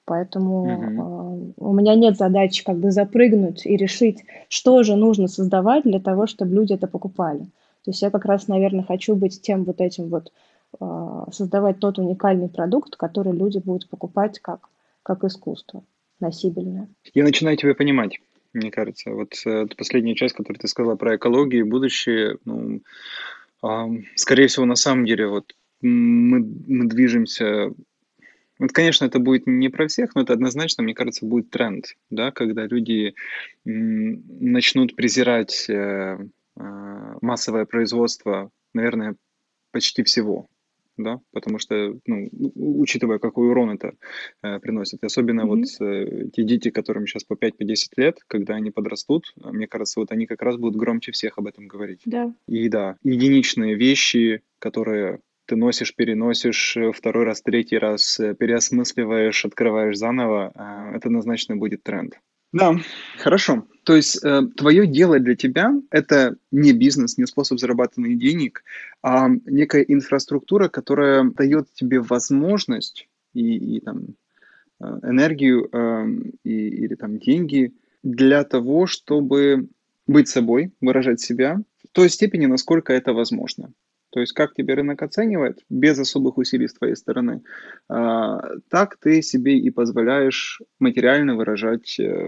Поэтому 0.05 0.65
Мгм. 0.65 1.01
э, 1.01 1.53
у 1.57 1.73
меня 1.73 1.93
нет 1.93 2.17
задачи 2.17 2.63
как 2.63 2.77
бы 2.77 2.89
запрыгнуть 2.89 3.67
и 3.67 3.77
решить, 3.77 4.23
что 4.47 4.81
же 4.81 4.95
нужно 4.95 5.27
создавать 5.27 5.83
для 5.83 5.99
того, 5.99 6.25
чтобы 6.25 6.55
люди 6.55 6.73
это 6.73 6.87
покупали. 6.87 7.41
То 7.85 7.91
есть 7.91 8.01
я 8.01 8.09
как 8.09 8.25
раз, 8.25 8.47
наверное, 8.47 8.83
хочу 8.83 9.15
быть 9.15 9.39
тем 9.43 9.65
вот 9.65 9.79
этим 9.79 10.09
вот, 10.09 10.31
э, 10.79 11.23
создавать 11.31 11.77
тот 11.77 11.99
уникальный 11.99 12.49
продукт, 12.49 12.95
который 12.95 13.33
люди 13.33 13.59
будут 13.59 13.87
покупать 13.87 14.39
как, 14.39 14.69
как 15.03 15.23
искусство 15.23 15.83
носибельное. 16.19 16.87
Я 17.13 17.23
начинаю 17.23 17.55
тебя 17.55 17.75
понимать, 17.75 18.19
мне 18.53 18.71
кажется. 18.71 19.11
Вот 19.11 19.33
э, 19.45 19.67
последняя 19.77 20.15
часть, 20.15 20.35
которую 20.35 20.59
ты 20.59 20.67
сказала 20.67 20.95
про 20.95 21.15
экологию 21.15 21.65
и 21.65 21.69
будущее, 21.69 22.37
ну, 22.45 22.81
скорее 24.15 24.47
всего, 24.47 24.65
на 24.65 24.75
самом 24.75 25.05
деле, 25.05 25.27
вот 25.27 25.53
мы, 25.81 26.39
мы 26.39 26.87
движемся. 26.87 27.73
Вот, 28.57 28.71
конечно, 28.73 29.05
это 29.05 29.19
будет 29.19 29.47
не 29.47 29.69
про 29.69 29.87
всех, 29.87 30.15
но 30.15 30.21
это 30.21 30.33
однозначно, 30.33 30.83
мне 30.83 30.93
кажется, 30.93 31.25
будет 31.25 31.49
тренд, 31.49 31.95
да, 32.09 32.31
когда 32.31 32.65
люди 32.65 33.15
начнут 33.63 34.95
презирать 34.95 35.69
э, 35.69 36.17
э, 36.57 37.17
массовое 37.21 37.65
производство, 37.65 38.49
наверное, 38.73 39.15
почти 39.71 40.03
всего, 40.03 40.47
да, 41.03 41.21
потому 41.31 41.59
что, 41.59 41.97
ну, 42.05 42.29
учитывая, 42.55 43.19
какой 43.19 43.49
урон 43.49 43.71
это 43.71 43.93
э, 44.43 44.59
приносит, 44.59 45.03
особенно 45.03 45.45
вот 45.45 45.59
Мгм. 45.59 45.87
э, 45.87 46.29
те 46.33 46.43
дети, 46.43 46.69
которым 46.69 47.07
сейчас 47.07 47.23
по 47.23 47.35
5-10 47.35 47.91
лет, 47.97 48.19
когда 48.27 48.55
они 48.55 48.71
подрастут, 48.71 49.33
а 49.41 49.51
мне 49.51 49.67
кажется, 49.67 49.99
вот 49.99 50.11
они 50.11 50.25
как 50.25 50.41
раз 50.41 50.57
будут 50.57 50.75
громче 50.75 51.11
всех 51.11 51.37
об 51.37 51.47
этом 51.47 51.67
говорить. 51.67 52.01
Да. 52.05 52.33
И 52.47 52.69
да, 52.69 52.97
единичные 53.03 53.75
вещи, 53.75 54.41
которые 54.59 55.19
ты 55.49 55.55
носишь, 55.55 55.95
переносишь 55.95 56.77
э, 56.77 56.91
второй 56.91 57.25
раз, 57.25 57.41
третий 57.41 57.79
раз, 57.79 58.19
э, 58.19 58.35
переосмысливаешь, 58.35 59.45
открываешь 59.45 59.97
заново, 59.97 60.51
э, 60.53 60.95
это 60.97 61.07
однозначно 61.07 61.55
будет 61.55 61.81
тренд. 61.81 62.19
Да, 62.51 62.75
хорошо. 63.17 63.67
То 63.83 63.95
есть 63.95 64.23
э, 64.23 64.41
твое 64.55 64.87
дело 64.87 65.19
для 65.19 65.35
тебя 65.35 65.73
это 65.91 66.35
не 66.51 66.73
бизнес, 66.73 67.17
не 67.17 67.25
способ 67.25 67.59
зарабатывания 67.59 68.15
денег, 68.15 68.63
а 69.03 69.29
некая 69.45 69.83
инфраструктура, 69.83 70.67
которая 70.67 71.23
дает 71.23 71.71
тебе 71.73 71.99
возможность 71.99 73.07
и, 73.33 73.77
и 73.77 73.79
там 73.81 74.15
э, 74.79 74.85
энергию 75.03 75.69
э, 75.71 76.07
и, 76.43 76.67
или 76.69 76.95
там 76.95 77.19
деньги 77.19 77.73
для 78.03 78.43
того, 78.43 78.87
чтобы 78.87 79.67
быть 80.07 80.27
собой, 80.27 80.71
выражать 80.81 81.21
себя 81.21 81.61
в 81.83 81.87
той 81.91 82.09
степени, 82.09 82.47
насколько 82.47 82.93
это 82.93 83.13
возможно. 83.13 83.71
То 84.11 84.19
есть 84.19 84.33
как 84.33 84.53
тебе 84.53 84.73
рынок 84.73 85.01
оценивает, 85.01 85.63
без 85.69 85.99
особых 85.99 86.37
усилий 86.37 86.67
с 86.67 86.73
твоей 86.73 86.95
стороны, 86.95 87.41
а, 87.87 88.41
так 88.69 88.97
ты 88.97 89.21
себе 89.21 89.57
и 89.57 89.69
позволяешь 89.69 90.61
материально 90.79 91.35
выражать 91.35 91.99
э, 91.99 92.27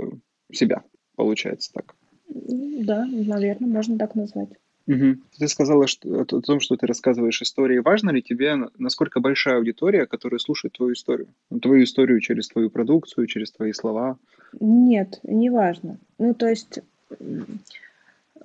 себя, 0.51 0.83
получается 1.15 1.71
так. 1.73 1.95
Да, 2.27 3.05
наверное, 3.05 3.69
можно 3.69 3.97
так 3.97 4.15
назвать. 4.15 4.49
Мгм. 4.87 5.23
Ты 5.37 5.47
сказала 5.47 5.87
что, 5.87 6.21
о 6.21 6.25
том, 6.25 6.59
что 6.59 6.75
ты 6.75 6.87
рассказываешь 6.87 7.41
истории. 7.41 7.77
Важно 7.79 8.09
ли 8.09 8.21
тебе, 8.21 8.55
на- 8.55 8.71
насколько 8.77 9.19
большая 9.19 9.57
аудитория, 9.57 10.05
которая 10.05 10.39
слушает 10.39 10.73
твою 10.73 10.93
историю? 10.93 11.27
Ну, 11.49 11.59
Твою 11.59 11.83
историю 11.83 12.19
через 12.19 12.47
твою 12.47 12.69
продукцию, 12.69 13.27
через 13.27 13.51
твои 13.51 13.73
слова? 13.73 14.17
Нет, 14.59 15.19
не 15.23 15.49
важно. 15.49 15.97
Ну, 16.17 16.33
то 16.33 16.47
есть 16.47 16.79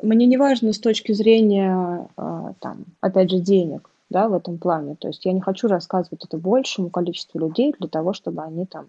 мне 0.02 0.26
не 0.26 0.36
важно 0.36 0.72
с 0.72 0.78
точки 0.78 1.12
зрения, 1.12 2.08
а, 2.16 2.54
там, 2.60 2.84
опять 3.00 3.30
же, 3.30 3.38
денег, 3.38 3.90
да, 4.10 4.28
в 4.28 4.34
этом 4.34 4.58
плане. 4.58 4.96
То 4.96 5.08
есть 5.08 5.24
я 5.24 5.32
не 5.32 5.40
хочу 5.40 5.68
рассказывать 5.68 6.24
это 6.24 6.38
большему 6.38 6.90
количеству 6.90 7.38
людей 7.38 7.74
для 7.78 7.88
того, 7.88 8.12
чтобы 8.12 8.42
они 8.42 8.66
там 8.66 8.88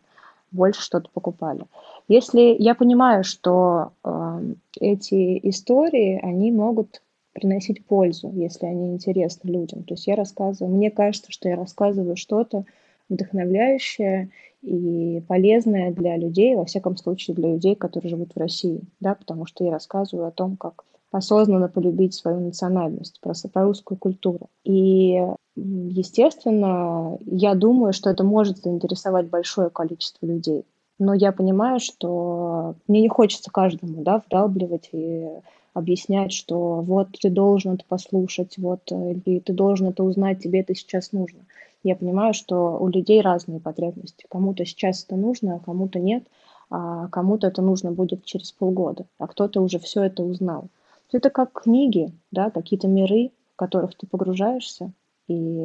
больше 0.51 0.81
что-то 0.81 1.09
покупали. 1.13 1.65
Если 2.07 2.55
я 2.57 2.75
понимаю, 2.75 3.23
что 3.23 3.91
а, 4.03 4.41
эти 4.79 5.39
истории, 5.49 6.19
они 6.21 6.51
могут 6.51 7.01
приносить 7.33 7.85
пользу, 7.85 8.31
если 8.33 8.65
они 8.65 8.93
интересны 8.93 9.49
людям. 9.49 9.83
То 9.83 9.93
есть 9.93 10.07
я 10.07 10.15
рассказываю, 10.15 10.73
мне 10.73 10.89
кажется, 10.89 11.31
что 11.31 11.49
я 11.49 11.55
рассказываю 11.55 12.15
что-то 12.15 12.65
вдохновляющее 13.09 14.29
и 14.63 15.21
полезное 15.27 15.91
для 15.91 16.17
людей, 16.17 16.55
во 16.55 16.65
всяком 16.65 16.97
случае 16.97 17.35
для 17.35 17.49
людей, 17.49 17.75
которые 17.75 18.09
живут 18.09 18.31
в 18.33 18.39
России, 18.39 18.81
да, 18.99 19.13
потому 19.13 19.45
что 19.45 19.63
я 19.63 19.71
рассказываю 19.71 20.27
о 20.27 20.31
том, 20.31 20.57
как 20.57 20.83
осознанно 21.11 21.67
полюбить 21.69 22.13
свою 22.13 22.39
национальность, 22.39 23.19
про, 23.21 23.33
с- 23.33 23.47
про 23.47 23.63
русскую 23.63 23.97
культуру. 23.97 24.49
И, 24.63 25.21
естественно, 25.55 27.17
я 27.25 27.55
думаю, 27.55 27.93
что 27.93 28.09
это 28.09 28.23
может 28.23 28.57
заинтересовать 28.59 29.29
большое 29.29 29.69
количество 29.69 30.25
людей. 30.25 30.65
Но 30.99 31.13
я 31.13 31.31
понимаю, 31.31 31.79
что 31.79 32.75
мне 32.87 33.01
не 33.01 33.09
хочется 33.09 33.51
каждому, 33.51 34.03
да, 34.03 34.21
вдалбливать 34.25 34.89
и 34.91 35.27
объяснять, 35.73 36.33
что 36.33 36.81
вот 36.81 37.09
ты 37.21 37.29
должен 37.29 37.73
это 37.75 37.85
послушать, 37.87 38.57
вот, 38.57 38.91
или 38.91 39.39
ты 39.39 39.53
должен 39.53 39.87
это 39.89 40.03
узнать, 40.03 40.41
тебе 40.41 40.61
это 40.61 40.73
сейчас 40.73 41.11
нужно. 41.11 41.39
Я 41.83 41.95
понимаю, 41.95 42.33
что 42.33 42.77
у 42.79 42.87
людей 42.87 43.21
разные 43.21 43.59
потребности. 43.59 44.25
Кому-то 44.27 44.65
сейчас 44.65 45.03
это 45.03 45.15
нужно, 45.15 45.55
а 45.55 45.59
кому-то 45.59 45.99
нет, 45.99 46.23
а 46.71 47.07
кому-то 47.09 47.47
это 47.47 47.61
нужно 47.61 47.91
будет 47.91 48.25
через 48.25 48.51
полгода, 48.51 49.05
а 49.19 49.27
кто-то 49.27 49.61
уже 49.61 49.77
все 49.79 50.03
это 50.03 50.23
узнал. 50.23 50.65
Это 51.11 51.29
как 51.29 51.53
книги, 51.53 52.11
да, 52.31 52.49
какие-то 52.49 52.87
миры, 52.87 53.31
в 53.53 53.55
которых 53.55 53.95
ты 53.95 54.07
погружаешься, 54.07 54.91
и 55.27 55.59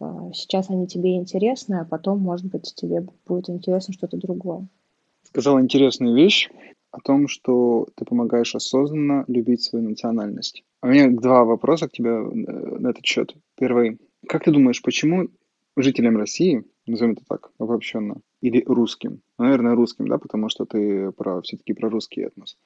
а, 0.00 0.30
сейчас 0.32 0.70
они 0.70 0.86
тебе 0.86 1.16
интересны, 1.16 1.76
а 1.76 1.84
потом, 1.84 2.20
может 2.20 2.46
быть, 2.46 2.74
тебе 2.74 3.06
будет 3.26 3.48
интересно 3.48 3.94
что-то 3.94 4.16
другое. 4.16 4.66
Сказала 5.22 5.60
интересную 5.60 6.14
вещь 6.14 6.50
о 6.90 7.00
том, 7.00 7.28
что 7.28 7.88
ты 7.96 8.04
помогаешь 8.04 8.54
осознанно 8.54 9.24
любить 9.26 9.62
свою 9.62 9.88
национальность. 9.88 10.64
У 10.82 10.86
меня 10.86 11.08
два 11.08 11.44
вопроса 11.44 11.88
к 11.88 11.92
тебе 11.92 12.10
э, 12.10 12.20
на 12.20 12.88
этот 12.88 13.04
счет. 13.04 13.34
Первый. 13.56 13.98
Как 14.28 14.44
ты 14.44 14.52
думаешь, 14.52 14.82
почему 14.82 15.28
жителям 15.76 16.16
России, 16.16 16.64
назовем 16.86 17.12
это 17.12 17.22
так, 17.28 17.50
обобщенно, 17.58 18.16
или 18.40 18.62
русским, 18.66 19.22
ну, 19.38 19.44
наверное, 19.44 19.74
русским, 19.74 20.06
да, 20.06 20.18
потому 20.18 20.48
что 20.48 20.66
ты 20.66 21.10
про, 21.12 21.42
все-таки 21.42 21.72
про 21.72 21.88
русский 21.88 22.22
этнос, 22.22 22.56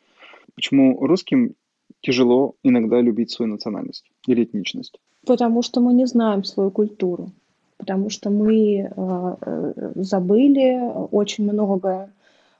почему 0.54 0.98
русским 1.06 1.54
тяжело 2.00 2.54
иногда 2.62 3.00
любить 3.00 3.30
свою 3.30 3.52
национальность 3.52 4.04
или 4.26 4.44
этничность? 4.44 4.98
Потому 5.26 5.62
что 5.62 5.80
мы 5.80 5.92
не 5.94 6.06
знаем 6.06 6.44
свою 6.44 6.70
культуру, 6.70 7.30
потому 7.76 8.10
что 8.10 8.30
мы 8.30 8.80
э, 8.80 9.36
э, 9.40 9.92
забыли 9.96 10.80
очень 11.10 11.44
многое, 11.44 12.10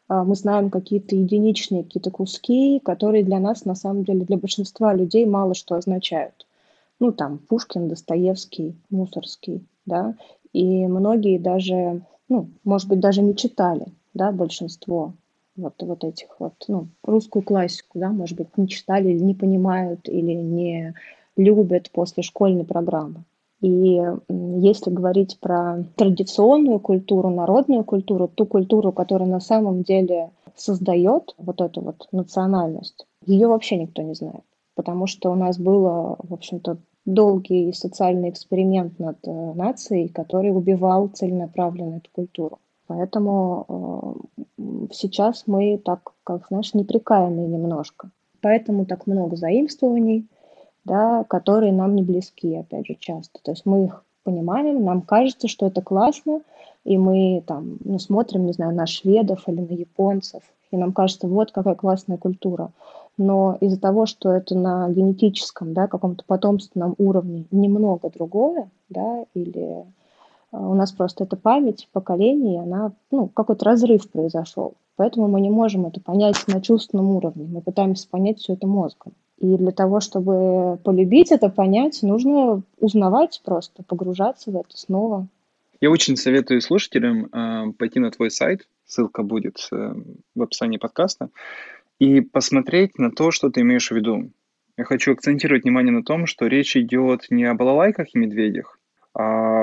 а, 0.09 0.25
мы 0.25 0.35
знаем 0.35 0.71
какие-то 0.71 1.15
единичные 1.15 1.85
какие-то 1.85 2.11
куски, 2.11 2.81
которые 2.83 3.25
для 3.25 3.39
нас, 3.39 3.65
на 3.65 3.75
самом 3.75 4.05
деле, 4.05 4.25
для 4.25 4.39
большинства 4.39 4.95
людей 4.95 5.27
мало 5.27 5.55
что 5.55 5.75
означают. 5.75 6.47
Ну, 6.99 7.13
там, 7.13 7.39
Пушкин, 7.39 7.89
Достоевский, 7.89 8.75
Мусорский, 8.91 9.65
да, 9.87 10.17
и 10.53 10.87
многие 10.87 11.39
даже, 11.39 12.03
ну, 12.29 12.49
может 12.65 12.89
быть, 12.89 13.01
даже 13.01 13.23
не 13.23 13.37
читали, 13.37 13.87
да, 14.15 14.33
большинство 14.33 15.13
вот, 15.59 15.75
вот 15.81 16.05
этих 16.05 16.29
вот, 16.39 16.55
ну, 16.69 16.89
русскую 17.03 17.43
классику, 17.43 17.99
да, 17.99 18.11
может 18.11 18.37
быть, 18.37 18.57
не 18.57 18.69
читали 18.69 19.11
или 19.11 19.19
не 19.19 19.35
понимают, 19.35 20.09
или 20.09 20.33
не 20.33 20.95
любят 21.37 21.91
после 21.91 22.23
школьной 22.23 22.65
программы. 22.65 23.25
И 23.61 24.01
если 24.29 24.91
говорить 24.91 25.39
про 25.41 25.85
традиционную 25.97 26.79
культуру, 26.79 27.31
народную 27.31 27.85
культуру, 27.85 28.29
ту 28.29 28.47
культуру, 28.47 28.93
которая 28.93 29.29
на 29.29 29.41
самом 29.41 29.83
деле 29.83 30.31
создает 30.55 31.35
вот 31.39 31.61
эту 31.61 31.81
вот 31.81 32.07
национальность, 32.13 33.07
ее 33.27 33.49
вообще 33.49 33.77
никто 33.77 34.03
не 34.03 34.15
знает. 34.15 34.45
Потому 34.77 35.09
что 35.09 35.33
у 35.33 35.35
нас 35.35 35.59
было, 35.59 36.17
в 36.23 36.33
общем-то, 36.33 36.79
долгий 37.05 37.73
социальный 37.73 38.31
эксперимент 38.31 38.99
над 39.01 39.19
э, 39.27 39.31
нацией, 39.55 40.09
который 40.09 40.51
убивал 40.51 41.09
целенаправленно 41.09 41.97
эту 41.97 42.11
культуру. 42.13 42.61
Поэтому 42.89 44.19
э, 44.57 44.87
сейчас 44.93 45.45
мы 45.47 45.79
так, 45.79 46.13
как 46.25 46.47
знаешь, 46.49 46.73
неприкаянные 46.75 47.47
немножко. 47.47 48.11
Поэтому 48.41 48.87
так 48.87 49.07
много 49.07 49.37
заимствований, 49.37 50.27
да, 50.85 51.25
которые 51.25 51.73
нам 51.73 51.95
не 51.95 52.03
близки, 52.03 52.57
опять 52.57 52.87
же, 52.87 52.97
часто. 52.99 53.41
То 53.43 53.51
есть 53.51 53.67
мы 53.67 53.85
их 53.85 54.05
понимаем, 54.25 54.85
нам 54.85 55.03
кажется, 55.03 55.49
что 55.49 55.67
это 55.67 55.83
классно, 55.83 56.41
и 56.85 56.97
мы 56.97 57.43
там, 57.47 57.77
ну, 57.85 57.99
смотрим, 57.99 58.47
не 58.47 58.53
знаю, 58.53 58.75
на 58.75 58.87
шведов 58.87 59.47
или 59.47 59.61
на 59.61 59.73
японцев, 59.75 60.43
и 60.71 60.77
нам 60.79 60.93
кажется, 60.93 61.29
вот 61.29 61.53
какая 61.53 61.75
классная 61.75 62.17
культура. 62.17 62.71
Но 63.19 63.59
из-за 63.61 63.79
того, 63.79 64.07
что 64.07 64.33
это 64.33 64.57
на 64.57 64.89
генетическом, 64.89 65.75
да, 65.75 65.89
каком-то 65.89 66.25
потомственном 66.27 66.95
уровне 66.97 67.45
немного 67.51 68.09
другое, 68.11 68.71
да, 68.89 69.27
или 69.35 69.85
У 70.51 70.75
нас 70.75 70.93
просто 70.93 71.25
эта 71.25 71.37
память 71.37 71.89
поколений, 71.93 72.59
она, 72.59 72.93
ну, 73.11 73.29
какой-то 73.29 73.65
разрыв 73.65 74.11
произошел. 74.11 74.75
Поэтому 74.97 75.29
мы 75.29 75.41
не 75.41 75.51
можем 75.51 75.87
это 75.87 76.01
понять 76.01 76.43
на 76.49 76.61
чувственном 76.61 77.11
уровне. 77.11 77.47
Мы 77.49 77.61
пытаемся 77.61 78.09
понять 78.09 78.39
все 78.39 78.55
это 78.55 78.67
мозгом. 78.67 79.13
И 79.39 79.57
для 79.57 79.71
того, 79.71 80.01
чтобы 80.01 80.79
полюбить 80.83 81.31
это, 81.31 81.49
понять, 81.49 82.03
нужно 82.03 82.63
узнавать 82.81 83.41
просто, 83.45 83.85
погружаться 83.85 84.51
в 84.51 84.57
это 84.57 84.77
снова. 84.77 85.29
Я 85.81 85.91
очень 85.91 86.17
советую 86.17 86.61
слушателям 86.61 87.27
э, 87.27 87.73
пойти 87.79 88.01
на 88.01 88.11
твой 88.11 88.33
сайт, 88.33 88.67
ссылка 88.85 89.23
будет 89.23 89.69
э, 89.71 89.95
в 90.35 90.43
описании 90.43 90.79
подкаста, 90.79 91.29
и 92.01 92.21
посмотреть 92.21 92.99
на 92.99 93.13
то, 93.13 93.31
что 93.31 93.51
ты 93.51 93.61
имеешь 93.61 93.91
в 93.91 93.95
виду. 93.95 94.31
Я 94.77 94.85
хочу 94.85 95.13
акцентировать 95.13 95.63
внимание 95.63 95.93
на 95.93 96.03
том, 96.03 96.27
что 96.27 96.47
речь 96.47 96.77
идет 96.77 97.27
не 97.31 97.45
о 97.45 97.55
балалайках 97.55 98.09
и 98.13 98.19
медведях, 98.19 98.81
а 99.15 99.58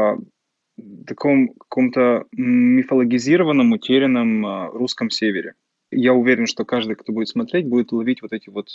таком 1.06 1.50
каком-то 1.50 2.26
мифологизированном, 2.32 3.72
утерянном 3.72 4.46
э, 4.46 4.70
русском 4.72 5.10
севере 5.10 5.56
я 5.92 6.14
уверен, 6.14 6.46
что 6.46 6.66
каждый, 6.66 6.96
кто 6.96 7.14
будет 7.14 7.30
смотреть, 7.30 7.68
будет 7.68 7.92
ловить 7.92 8.22
вот 8.22 8.34
эти 8.34 8.50
вот 8.50 8.68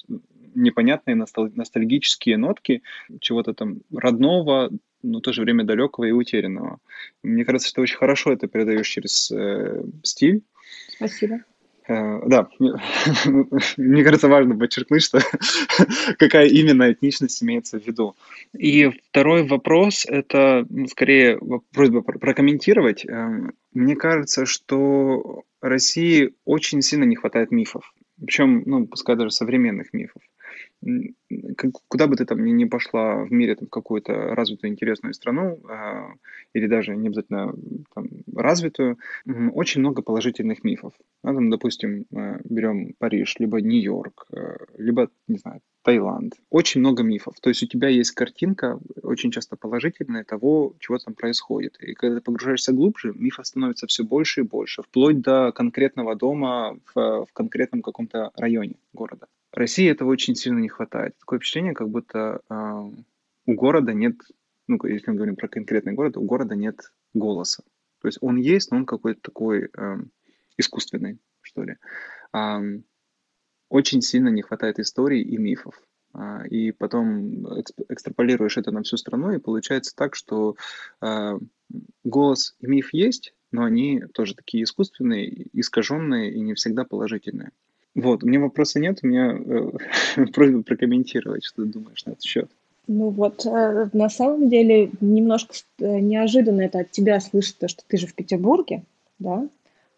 непонятные 0.54 1.16
ностальгические 1.16 2.36
нотки 2.36 2.82
чего-то 3.20 3.52
там 3.52 3.82
родного, 3.94 4.70
но 5.02 5.18
в 5.18 5.22
то 5.22 5.32
же 5.32 5.42
время 5.42 5.64
далекого 5.64 6.04
и 6.04 6.12
утерянного. 6.12 6.78
Мне 7.22 7.44
кажется, 7.44 7.68
что 7.68 7.82
очень 7.82 7.98
хорошо 7.98 8.32
это 8.32 8.48
передаешь 8.48 8.88
через 8.88 9.30
э, 9.30 9.82
стиль. 10.02 10.42
Спасибо. 10.96 11.44
Э, 11.90 12.20
да, 12.26 12.48
мне 13.76 14.04
кажется, 14.04 14.28
важно 14.28 14.56
подчеркнуть, 14.56 15.02
что 15.02 15.18
какая 16.18 16.46
именно 16.46 16.92
этничность 16.92 17.42
имеется 17.42 17.80
в 17.80 17.86
виду. 17.86 18.14
И 18.56 18.88
второй 19.08 19.42
вопрос– 19.42 20.06
это 20.08 20.64
ну, 20.70 20.86
скорее 20.86 21.40
просьба 21.74 22.02
прокомментировать. 22.02 23.04
Э, 23.04 23.50
мне 23.72 23.96
кажется, 23.96 24.46
что 24.46 25.42
России 25.60 26.34
очень 26.44 26.80
сильно 26.80 27.04
не 27.04 27.16
хватает 27.16 27.50
мифов. 27.50 27.92
Причем, 28.20 28.62
ну, 28.66 28.86
пускай 28.86 29.16
даже 29.16 29.32
современных 29.32 29.92
мифов 29.92 30.22
куда 31.88 32.06
бы 32.06 32.16
ты 32.16 32.24
там 32.24 32.44
ни, 32.44 32.64
пошла 32.64 33.24
в 33.24 33.32
мире, 33.32 33.54
там, 33.54 33.66
в 33.66 33.70
какую-то 33.70 34.34
развитую 34.34 34.70
интересную 34.70 35.14
страну, 35.14 35.60
э, 35.68 36.14
или 36.54 36.66
даже 36.66 36.96
не 36.96 37.08
обязательно 37.08 37.54
там, 37.94 38.08
развитую, 38.34 38.98
очень 39.52 39.80
много 39.80 40.02
положительных 40.02 40.64
мифов. 40.64 40.94
Ну, 41.22 41.34
там, 41.34 41.50
допустим, 41.50 42.06
э, 42.12 42.40
берем 42.44 42.94
Париж, 42.98 43.36
либо 43.38 43.60
Нью-Йорк, 43.60 44.26
либо, 44.78 45.10
не 45.28 45.38
знаю, 45.38 45.60
Таиланд. 45.82 46.34
Очень 46.50 46.80
много 46.80 47.02
мифов. 47.02 47.34
То 47.40 47.50
есть 47.50 47.62
у 47.62 47.66
тебя 47.66 47.88
есть 47.88 48.12
картинка, 48.12 48.78
очень 49.02 49.30
часто 49.30 49.56
положительная, 49.56 50.24
того, 50.24 50.74
чего 50.78 50.98
там 50.98 51.14
происходит. 51.14 51.78
И 51.80 51.94
когда 51.94 52.16
ты 52.16 52.22
погружаешься 52.22 52.72
глубже, 52.72 53.12
мифов 53.14 53.46
становится 53.46 53.86
все 53.86 54.04
больше 54.04 54.40
и 54.40 54.44
больше, 54.44 54.82
вплоть 54.82 55.20
до 55.20 55.52
конкретного 55.52 56.16
дома 56.16 56.78
в, 56.94 57.24
в 57.24 57.32
конкретном 57.32 57.82
каком-то 57.82 58.30
районе 58.36 58.76
города. 58.92 59.26
России 59.52 59.90
этого 59.90 60.10
очень 60.10 60.36
сильно 60.36 60.58
не 60.58 60.68
хватает. 60.68 61.16
Такое 61.18 61.38
впечатление, 61.38 61.74
как 61.74 61.88
будто 61.88 62.40
э, 62.48 62.90
у 63.46 63.54
города 63.54 63.92
нет, 63.92 64.16
ну, 64.68 64.78
если 64.84 65.10
мы 65.10 65.16
говорим 65.16 65.36
про 65.36 65.48
конкретный 65.48 65.92
город, 65.92 66.16
у 66.16 66.22
города 66.22 66.54
нет 66.54 66.92
голоса. 67.14 67.64
То 68.00 68.08
есть 68.08 68.18
он 68.20 68.36
есть, 68.36 68.70
но 68.70 68.78
он 68.78 68.86
какой-то 68.86 69.20
такой 69.20 69.68
э, 69.76 69.96
искусственный, 70.56 71.18
что 71.42 71.64
ли. 71.64 71.76
Э, 72.32 72.60
очень 73.68 74.02
сильно 74.02 74.28
не 74.28 74.42
хватает 74.42 74.78
историй 74.78 75.22
и 75.22 75.36
мифов. 75.36 75.74
Э, 76.14 76.46
и 76.48 76.72
потом 76.72 77.60
экстраполируешь 77.88 78.56
это 78.56 78.70
на 78.70 78.82
всю 78.82 78.96
страну, 78.96 79.32
и 79.32 79.38
получается 79.38 79.94
так, 79.96 80.14
что 80.14 80.56
э, 81.02 81.38
голос 82.04 82.56
и 82.60 82.66
миф 82.66 82.92
есть, 82.92 83.34
но 83.52 83.64
они 83.64 84.02
тоже 84.14 84.34
такие 84.34 84.64
искусственные, 84.64 85.48
искаженные 85.52 86.32
и 86.32 86.40
не 86.40 86.54
всегда 86.54 86.84
положительные. 86.84 87.50
Вот, 88.00 88.22
у 88.22 88.26
меня 88.26 88.40
вопроса 88.40 88.80
нет, 88.80 89.00
у 89.02 89.06
меня 89.06 89.36
э, 89.36 90.24
просьба 90.32 90.62
прокомментировать, 90.62 91.44
что 91.44 91.64
ты 91.64 91.68
думаешь 91.68 92.04
на 92.04 92.12
этот 92.12 92.22
счет. 92.22 92.50
Ну 92.86 93.10
вот, 93.10 93.46
э, 93.46 93.88
на 93.92 94.08
самом 94.08 94.48
деле, 94.48 94.90
немножко 95.00 95.54
э, 95.78 96.00
неожиданно 96.00 96.62
это 96.62 96.80
от 96.80 96.90
тебя 96.90 97.20
слышать, 97.20 97.58
то, 97.58 97.68
что 97.68 97.82
ты 97.86 97.96
же 97.96 98.06
в 98.06 98.14
Петербурге, 98.14 98.82
да? 99.18 99.48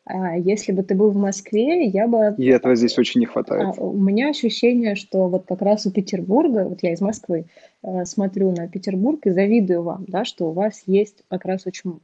А 0.05 0.37
если 0.37 0.73
бы 0.73 0.83
ты 0.83 0.97
был 0.97 1.11
в 1.11 1.17
Москве, 1.17 1.87
я 1.87 2.09
бы... 2.09 2.35
И 2.37 2.47
этого 2.47 2.75
здесь 2.75 2.99
очень 2.99 3.21
не 3.21 3.27
хватает. 3.27 3.79
А, 3.79 3.81
у 3.81 3.97
меня 3.97 4.31
ощущение, 4.31 4.97
что 4.97 5.29
вот 5.29 5.45
как 5.47 5.62
раз 5.62 5.87
у 5.87 5.93
Петербурга, 5.93 6.67
вот 6.69 6.83
я 6.83 6.93
из 6.93 7.01
Москвы, 7.01 7.47
э, 7.83 8.05
смотрю 8.05 8.51
на 8.51 8.69
Петербург 8.69 9.25
и 9.27 9.31
завидую 9.31 9.83
вам, 9.83 10.05
да, 10.09 10.25
что 10.25 10.51
у 10.51 10.53
вас 10.53 10.83
есть 10.87 11.23
как 11.29 11.45
раз 11.45 11.67
очень 11.67 12.01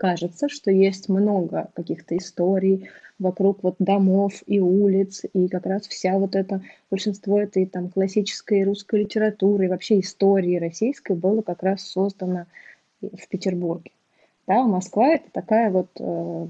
кажется, 0.00 0.48
что 0.48 0.70
есть 0.70 1.10
много 1.10 1.68
каких-то 1.74 2.16
историй 2.16 2.88
вокруг 3.18 3.62
вот 3.62 3.76
домов 3.78 4.42
и 4.46 4.58
улиц, 4.58 5.24
и 5.34 5.46
как 5.46 5.66
раз 5.66 5.86
вся 5.86 6.18
вот 6.18 6.34
это, 6.34 6.62
большинство 6.90 7.38
этой 7.38 7.66
там 7.66 7.90
классической 7.90 8.64
русской 8.64 9.00
литературы 9.00 9.66
и 9.66 9.68
вообще 9.68 10.00
истории 10.00 10.56
российской 10.56 11.14
было 11.14 11.42
как 11.42 11.62
раз 11.62 11.82
создано 11.82 12.46
в 13.02 13.28
Петербурге. 13.28 13.90
Да, 14.46 14.64
Москва— 14.64 15.08
это 15.16 15.30
такая 15.32 15.70
вот 15.70 15.90
э, 15.98 16.46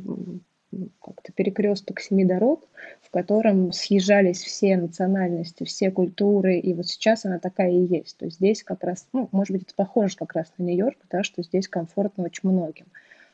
как-то 1.02 1.32
перекресток 1.32 1.98
семи 1.98 2.24
дорог, 2.24 2.68
в 3.02 3.10
котором 3.10 3.72
съезжались 3.72 4.44
все 4.44 4.76
национальности, 4.76 5.64
все 5.64 5.90
культуры, 5.90 6.60
и 6.60 6.72
вот 6.72 6.86
сейчас 6.86 7.24
она 7.24 7.40
такая 7.40 7.72
и 7.72 7.84
есть. 7.84 8.16
То 8.16 8.26
есть 8.26 8.36
здесь 8.36 8.62
как 8.62 8.84
раз, 8.84 9.08
ну, 9.12 9.28
может 9.32 9.50
быть, 9.50 9.62
это 9.62 9.74
похоже 9.74 10.16
как 10.16 10.34
раз 10.34 10.52
на 10.56 10.62
Нью-Йорк, 10.62 10.98
да, 11.10 11.24
что 11.24 11.42
здесь 11.42 11.66
комфортно 11.66 12.22
очень 12.22 12.48
многим 12.48 12.86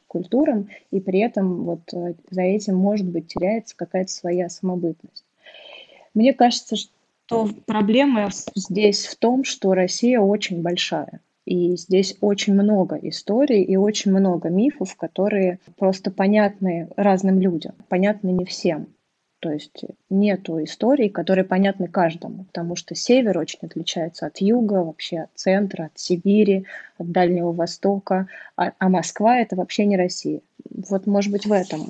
культурам, 0.07 0.69
и 0.91 1.01
при 1.01 1.21
этом 1.21 1.65
вот 1.65 1.93
э, 1.93 2.15
за 2.31 2.43
этим, 2.43 2.77
может 2.77 3.07
быть, 3.07 3.29
теряется 3.29 3.77
какая-то 3.77 4.11
своя 4.11 4.49
самобытность. 4.49 5.25
Мне 6.15 6.33
кажется, 6.33 6.77
что 6.77 7.49
проблема 7.67 8.31
здесь 8.55 9.07
в 9.07 9.17
том, 9.17 9.45
что 9.45 9.75
Россия 9.75 10.21
очень 10.21 10.63
большая. 10.63 11.21
И 11.45 11.77
здесь 11.77 12.17
очень 12.21 12.55
много 12.55 12.97
историй 12.97 13.63
и 13.63 13.77
очень 13.77 14.11
много 14.11 14.49
мифов, 14.49 14.97
которые 14.97 15.61
просто 15.77 16.11
понятны 16.11 16.89
разным 16.97 17.41
людям, 17.41 17.75
понятны 17.89 18.31
не 18.31 18.45
всем. 18.45 18.89
То 19.41 19.51
есть 19.51 19.85
нету 20.09 20.63
историй, 20.65 21.11
которые 21.11 21.45
понятны 21.45 21.89
каждому, 21.89 22.45
потому 22.45 22.75
что 22.75 22.95
север 22.95 23.37
очень 23.39 23.59
отличается 23.63 24.27
от 24.27 24.39
юга, 24.41 24.83
вообще 24.83 25.21
от 25.21 25.31
центра, 25.35 25.85
от 25.85 25.99
Сибири, 25.99 26.65
от 26.99 27.11
Дальнего 27.13 27.53
Востока, 27.53 28.29
а, 28.57 28.73
а 28.79 28.89
Москва 28.89 29.39
это 29.39 29.55
вообще 29.55 29.85
не 29.85 29.97
Россия. 29.97 30.41
Вот, 30.71 31.07
может 31.07 31.31
быть, 31.31 31.47
в 31.47 31.53
этом 31.53 31.89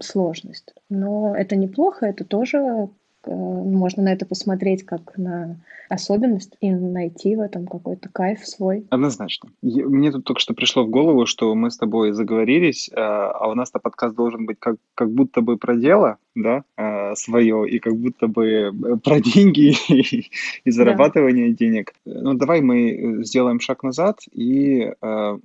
сложность. 0.00 0.74
Но 0.90 1.36
это 1.36 1.54
неплохо, 1.56 2.06
это 2.06 2.24
тоже 2.24 2.88
можно 3.26 4.02
на 4.04 4.12
это 4.12 4.26
посмотреть 4.26 4.84
как 4.84 5.16
на 5.16 5.56
особенность 5.88 6.56
и 6.60 6.70
найти 6.70 7.36
в 7.36 7.40
этом 7.40 7.66
какой-то 7.66 8.08
кайф 8.08 8.44
свой. 8.44 8.86
Однозначно. 8.90 9.50
Мне 9.62 10.10
тут 10.10 10.24
только 10.24 10.40
что 10.40 10.54
пришло 10.54 10.84
в 10.84 10.90
голову, 10.90 11.26
что 11.26 11.54
мы 11.54 11.70
с 11.70 11.76
тобой 11.76 12.12
заговорились, 12.12 12.88
э, 12.88 12.94
а 12.96 13.48
у 13.48 13.54
нас-то 13.54 13.78
подкаст 13.78 14.16
должен 14.16 14.46
быть 14.46 14.58
как, 14.58 14.76
как 14.94 15.10
будто 15.10 15.42
бы 15.42 15.56
про 15.56 15.76
дело, 15.76 16.18
да, 16.34 16.64
э, 16.76 17.14
свое, 17.14 17.68
и 17.68 17.78
как 17.78 17.96
будто 17.96 18.26
бы 18.26 18.72
про 19.04 19.20
деньги 19.20 19.74
и 20.64 20.70
зарабатывание 20.70 21.50
да. 21.50 21.56
денег. 21.56 21.94
Ну, 22.04 22.34
давай 22.34 22.60
мы 22.60 23.24
сделаем 23.24 23.60
шаг 23.60 23.82
назад 23.82 24.20
и 24.32 24.92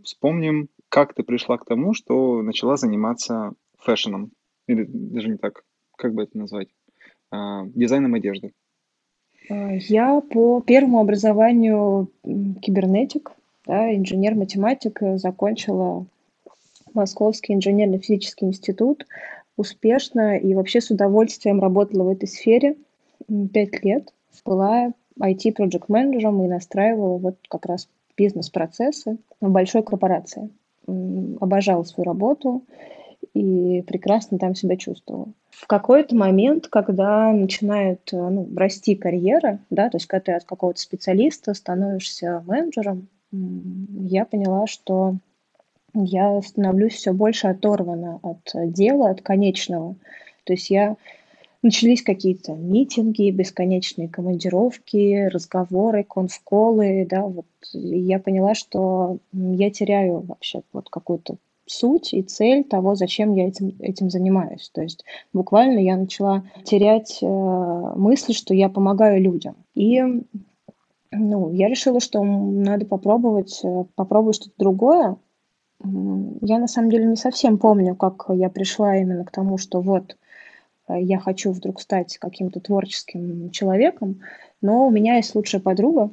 вспомним, 0.04 0.70
как 0.90 1.14
ты 1.14 1.24
пришла 1.24 1.58
к 1.58 1.66
тому, 1.66 1.94
что 1.94 2.42
начала 2.42 2.78
заниматься 2.78 3.54
фэшном. 3.80 4.32
Или 4.68 4.86
даже 4.88 5.30
не 5.30 5.38
так, 5.38 5.64
как 5.96 6.14
бы 6.14 6.24
это 6.24 6.38
назвать? 6.38 6.68
А, 7.32 7.66
дизайном 7.74 8.14
одежды? 8.14 8.52
А, 9.50 9.74
я 9.74 10.22
по 10.22 10.62
первому 10.62 11.00
образованию 11.00 12.10
кибернетик, 12.62 13.32
да, 13.66 13.96
инженер-математик, 13.96 15.02
э, 15.02 15.18
закончила 15.18 16.06
Московский 16.94 17.54
инженерно-физический 17.54 18.46
институт 18.46 19.06
успешно 19.56 20.38
и 20.38 20.54
вообще 20.54 20.82
с 20.82 20.90
удовольствием 20.90 21.62
работала 21.62 22.04
в 22.04 22.10
этой 22.10 22.28
сфере 22.28 22.76
пять 23.54 23.84
лет. 23.84 24.14
Была 24.46 24.94
IT-проект-менеджером 25.20 26.44
и 26.44 26.48
настраивала 26.48 27.18
вот 27.18 27.36
как 27.48 27.66
раз 27.66 27.88
бизнес-процессы 28.18 29.18
в 29.40 29.50
большой 29.50 29.84
корпорации. 29.84 30.50
Обожала 31.40 31.84
свою 31.84 32.06
работу 32.06 32.64
и 33.34 33.82
прекрасно 33.84 34.38
там 34.38 34.56
себя 34.56 34.76
чувствовала. 34.76 35.28
В 35.52 35.68
какой-то 35.68 36.16
момент, 36.16 36.68
когда 36.68 37.32
начинает 37.32 38.02
э, 38.12 38.18
ну, 38.18 38.48
расти 38.56 38.96
карьера, 38.96 39.60
да, 39.70 39.90
то 39.90 39.98
есть 39.98 40.08
когда 40.08 40.24
ты 40.24 40.32
от 40.34 40.44
какого-то 40.44 40.80
специалиста 40.80 41.54
становишься 41.54 42.44
менеджером, 42.46 43.08
я 43.32 44.26
поняла, 44.26 44.68
что 44.68 45.16
я 45.94 46.42
становлюсь 46.42 46.96
все 46.96 47.14
больше 47.14 47.48
оторвана 47.48 48.20
от 48.24 48.52
дела, 48.54 49.10
от 49.10 49.22
конечного. 49.22 49.96
То 50.44 50.54
есть 50.54 50.70
я 50.70 50.98
начались 51.62 52.02
какие-то 52.02 52.54
митинги, 52.54 53.30
бесконечные 53.30 54.10
командировки, 54.10 55.28
разговоры, 55.28 56.04
конфколы, 56.04 57.06
да, 57.10 57.22
вот 57.22 57.46
и 57.74 58.00
я 58.00 58.20
поняла, 58.20 58.56
что 58.56 59.20
я 59.32 59.70
теряю 59.70 60.22
вообще 60.22 60.62
вот 60.74 60.90
какую-то 60.90 61.38
суть 61.72 62.14
и 62.14 62.22
цель 62.22 62.64
того, 62.64 62.96
зачем 62.96 63.34
я 63.34 63.48
этим, 63.48 63.76
этим 63.80 64.10
занимаюсь. 64.10 64.70
То 64.74 64.82
есть 64.82 65.06
буквально 65.34 65.80
я 65.80 65.96
начала 65.98 66.44
терять 66.64 67.20
э, 67.22 67.26
мысль, 67.26 68.34
что 68.34 68.54
я 68.54 68.70
помогаю 68.70 69.22
людям. 69.22 69.56
И 69.74 70.04
ну, 71.12 71.52
я 71.52 71.68
решила, 71.68 72.00
что 72.00 72.24
надо 72.24 72.86
попробовать, 72.86 73.62
э, 73.64 73.86
попробовать 73.96 74.36
что-то 74.36 74.56
другое. 74.58 75.18
Я 75.84 76.60
на 76.60 76.68
самом 76.68 76.92
деле 76.92 77.06
не 77.06 77.16
совсем 77.16 77.58
помню, 77.58 77.96
как 77.96 78.26
я 78.30 78.50
пришла 78.50 78.98
именно 78.98 79.26
к 79.26 79.32
тому, 79.32 79.58
что 79.58 79.82
вот 79.82 80.18
э, 80.88 81.02
я 81.02 81.20
хочу 81.20 81.52
вдруг 81.52 81.82
стать 81.82 82.18
каким-то 82.18 82.60
творческим 82.60 83.50
человеком, 83.52 84.22
но 84.62 84.88
у 84.88 84.92
меня 84.92 85.16
есть 85.16 85.36
лучшая 85.36 85.62
подруга 85.62 86.10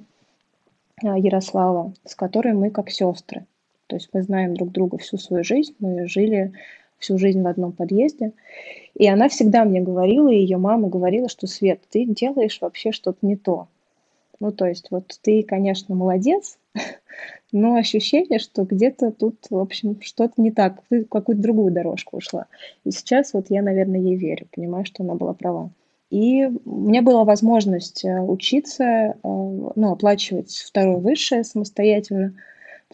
э, 1.03 1.19
Ярослава, 1.19 1.95
с 2.05 2.15
которой 2.15 2.55
мы 2.55 2.71
как 2.71 2.91
сестры. 2.91 3.45
То 3.89 3.97
есть 3.97 4.11
мы 4.12 4.22
знаем 4.22 4.55
друг 4.55 4.70
друга 4.70 4.99
всю 4.99 5.16
свою 5.16 5.43
жизнь, 5.43 5.74
мы 5.80 6.07
жили 6.07 6.53
всю 6.99 7.18
жизнь 7.18 7.43
в 7.43 7.47
одном 7.47 7.72
подъезде. 7.72 8.32
И 8.95 9.09
она 9.09 9.28
всегда 9.28 9.64
мне 9.64 9.80
говорила, 9.80 10.28
и 10.28 10.39
ее 10.39 10.59
мама 10.59 10.89
говорила, 10.89 11.28
что 11.28 11.47
Свет, 11.47 11.80
ты 11.91 12.05
делаешь 12.05 12.59
вообще 12.61 12.93
что-то 12.93 13.18
не 13.22 13.36
то. 13.36 13.68
Ну, 14.41 14.53
то 14.53 14.66
есть 14.66 14.89
вот 14.91 15.18
ты, 15.22 15.43
конечно, 15.43 15.95
молодец, 15.95 16.59
но 17.53 17.76
ощущение, 17.76 18.39
что 18.39 18.64
где-то 18.64 19.11
тут, 19.11 19.36
в 19.49 19.57
общем, 19.57 19.99
что-то 20.03 20.34
не 20.36 20.53
так, 20.53 20.82
ты 20.91 21.05
какую-то 21.05 21.43
другую 21.43 21.72
дорожку 21.72 22.18
ушла. 22.18 22.47
И 22.84 22.91
сейчас 22.91 23.32
вот 23.32 23.47
я, 23.49 23.62
наверное, 23.62 24.01
ей 24.01 24.16
верю, 24.16 24.47
понимаю, 24.55 24.84
что 24.84 25.03
она 25.03 25.14
была 25.14 25.32
права. 25.32 25.70
И 26.11 26.45
у 26.45 26.76
меня 26.80 27.03
была 27.03 27.24
возможность 27.24 28.05
э, 28.05 28.20
учиться, 28.20 28.84
э, 28.84 29.12
ну, 29.22 29.93
оплачивать 29.93 30.51
второе 30.51 30.99
высшее 30.99 31.43
самостоятельно– 31.43 32.34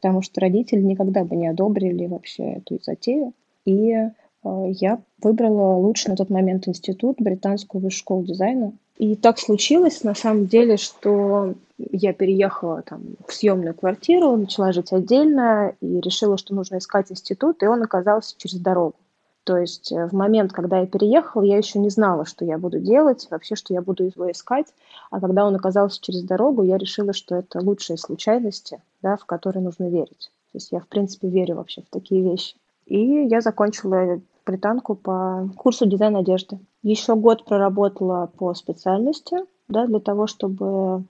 потому 0.04 0.20
что 0.20 0.42
родители 0.42 0.82
никогда 0.82 1.24
бы 1.24 1.34
не 1.34 1.46
одобрили 1.46 2.04
вообще 2.06 2.56
эту 2.56 2.78
затею. 2.84 3.32
И 3.64 3.90
э, 3.90 4.10
я 4.42 5.00
выбрала 5.22 5.76
лучший 5.78 6.10
на 6.10 6.16
тот 6.16 6.28
момент 6.28 6.68
институт, 6.68 7.16
британскую 7.20 7.80
высшую 7.80 8.00
школу 8.00 8.22
дизайна. 8.22 8.74
И 8.98 9.16
так 9.16 9.38
случилось, 9.38 10.04
на 10.04 10.14
самом 10.14 10.44
деле, 10.44 10.76
что 10.76 11.54
я 11.78 12.12
переехала 12.12 12.82
там, 12.82 13.00
в 13.26 13.32
съемную 13.32 13.72
квартиру, 13.72 14.36
начала 14.36 14.72
жить 14.72 14.92
отдельно 14.92 15.72
и 15.80 16.00
решила, 16.00 16.36
что 16.36 16.54
нужно 16.54 16.76
искать 16.76 17.10
институт, 17.10 17.62
и 17.62 17.66
он 17.66 17.82
оказался 17.82 18.34
через 18.36 18.58
дорогу. 18.58 18.96
То 19.44 19.58
есть 19.58 19.92
э, 19.92 20.06
в 20.06 20.12
момент, 20.12 20.52
когда 20.52 20.80
я 20.80 20.86
переехала, 20.86 21.42
я 21.42 21.58
еще 21.58 21.78
не 21.78 21.90
знала, 21.90 22.24
что 22.24 22.44
я 22.44 22.58
буду 22.58 22.80
делать, 22.80 23.28
вообще, 23.30 23.54
что 23.54 23.74
я 23.74 23.82
буду 23.82 24.04
его 24.04 24.30
искать. 24.30 24.66
А 25.10 25.20
когда 25.20 25.46
он 25.46 25.54
оказался 25.54 26.00
через 26.00 26.22
дорогу, 26.22 26.62
я 26.62 26.78
решила, 26.78 27.12
что 27.12 27.36
это 27.36 27.60
лучшие 27.60 27.98
случайности, 27.98 28.80
да, 29.02 29.16
в 29.16 29.26
которые 29.26 29.62
нужно 29.62 29.88
верить. 29.90 30.30
То 30.52 30.56
есть 30.56 30.72
я, 30.72 30.80
в 30.80 30.88
принципе, 30.88 31.28
верю 31.28 31.56
вообще 31.56 31.82
в 31.82 31.90
такие 31.90 32.22
вещи. 32.22 32.56
И 32.86 32.98
я 32.98 33.42
закончила 33.42 34.20
британку 34.46 34.94
по 34.94 35.48
курсу 35.56 35.86
дизайн 35.86 36.16
одежды. 36.16 36.58
Еще 36.82 37.14
год 37.14 37.44
проработала 37.44 38.30
по 38.38 38.54
специальности, 38.54 39.36
да, 39.68 39.86
для 39.86 40.00
того, 40.00 40.26
чтобы, 40.26 41.04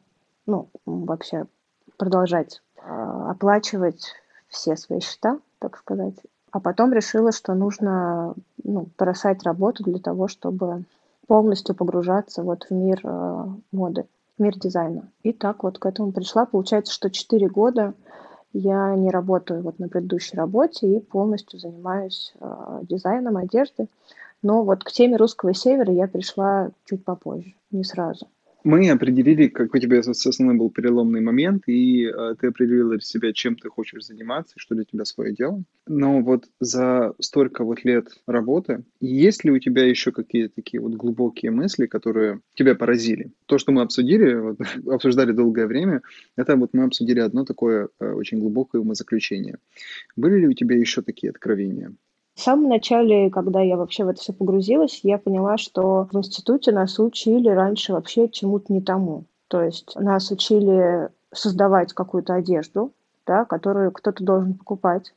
ну, 0.47 0.68
вообще 0.87 1.47
продолжать 1.97 2.62
э, 2.76 2.80
оплачивать 3.28 4.12
все 4.49 4.76
свои 4.76 5.01
счета, 5.01 5.39
так 5.59 5.76
сказать, 5.76 6.14
а 6.55 6.61
потом 6.61 6.93
решила, 6.93 7.33
что 7.33 7.53
нужно 7.55 8.35
ну, 8.63 8.87
бросать 8.97 9.43
работу 9.43 9.83
для 9.83 9.99
того, 9.99 10.29
чтобы 10.29 10.85
полностью 11.27 11.75
погружаться 11.75 12.45
вот 12.45 12.67
в 12.71 12.71
мир 12.71 13.01
э, 13.03 13.47
моды, 13.73 14.07
в 14.39 14.43
мир 14.43 14.57
дизайна. 14.57 15.09
И 15.25 15.33
так 15.33 15.65
вот 15.65 15.81
к 15.81 15.87
этому 15.87 16.13
пришла. 16.13 16.47
Получается, 16.47 16.93
что 16.93 17.11
4 17.11 17.49
года 17.49 17.93
я 18.53 18.95
не 18.95 19.11
работаю 19.11 19.63
вот 19.63 19.81
на 19.81 19.89
предыдущей 19.89 20.37
работе 20.37 20.87
и 20.87 21.01
полностью 21.01 21.59
занимаюсь 21.59 22.33
э, 22.39 22.83
дизайном 22.83 23.37
одежды. 23.37 23.89
Но 24.41 24.63
вот 24.63 24.85
к 24.85 24.93
теме 24.93 25.17
русского 25.17 25.55
севера 25.55 25.93
я 25.93 26.07
пришла 26.07 26.71
чуть 26.85 27.05
попозже, 27.05 27.53
не 27.73 27.83
сразу 27.83 28.29
мы 28.65 28.89
определили, 28.91 29.49
какой 29.49 29.79
у 29.79 29.83
тебя 29.83 30.01
основной 30.01 30.57
был 30.57 30.71
переломный 30.71 31.21
момент, 31.21 31.65
и 31.67 32.07
э, 32.07 32.35
ты 32.41 32.49
определила 32.49 32.93
для 32.93 33.01
себя, 33.01 33.33
чем 33.33 33.57
ты 33.57 33.69
хочешь 33.69 34.05
заниматься, 34.05 34.55
что 34.57 34.75
для 34.75 34.85
тебя 34.85 35.05
свое 35.05 35.35
дело. 35.35 35.62
Но 35.87 36.23
вот 36.23 36.47
за 36.61 37.15
столько 37.21 37.62
вот 37.62 37.85
лет 37.85 38.09
работы, 38.27 38.85
есть 39.01 39.45
ли 39.45 39.51
у 39.51 39.59
тебя 39.59 39.85
еще 39.85 40.12
какие-то 40.12 40.55
такие 40.55 40.81
вот 40.81 40.95
глубокие 40.95 41.51
мысли, 41.51 41.87
которые 41.87 42.41
тебя 42.55 42.75
поразили? 42.75 43.33
То, 43.47 43.59
что 43.59 43.71
мы 43.71 43.83
обсудили, 43.83 44.35
вот, 44.35 44.59
обсуждали 44.91 45.33
долгое 45.33 45.67
время, 45.67 46.01
это 46.37 46.57
вот 46.57 46.71
мы 46.73 46.85
обсудили 46.85 47.21
одно 47.21 47.45
такое 47.45 47.89
э, 48.01 48.12
очень 48.12 48.39
глубокое 48.39 48.81
умозаключение. 48.81 49.59
Были 50.17 50.41
ли 50.41 50.49
у 50.49 50.53
тебя 50.55 50.77
еще 50.77 51.03
такие 51.03 51.31
откровения? 51.31 51.95
В 52.35 52.41
самом 52.41 52.68
начале, 52.68 53.30
когда 53.30 53.61
я 53.61 53.76
вообще 53.76 54.05
в 54.05 54.09
это 54.09 54.20
все 54.20 54.32
погрузилась, 54.32 55.01
я 55.05 55.18
поняла, 55.18 55.57
что 55.57 56.09
в 56.11 56.16
институте 56.16 56.72
нас 56.72 56.99
учили 56.99 57.49
раньше 57.49 57.93
вообще 57.93 58.28
чему-то 58.28 58.72
не 58.72 58.80
тому. 58.80 59.24
То 59.49 59.62
есть 59.62 59.95
нас 59.95 60.30
учили 60.32 61.11
создавать 61.32 61.93
какую-то 61.93 62.35
одежду, 62.35 62.93
да, 63.24 63.45
которую 63.45 63.93
кто-то 63.93 64.24
должен 64.24 64.55
покупать. 64.55 65.14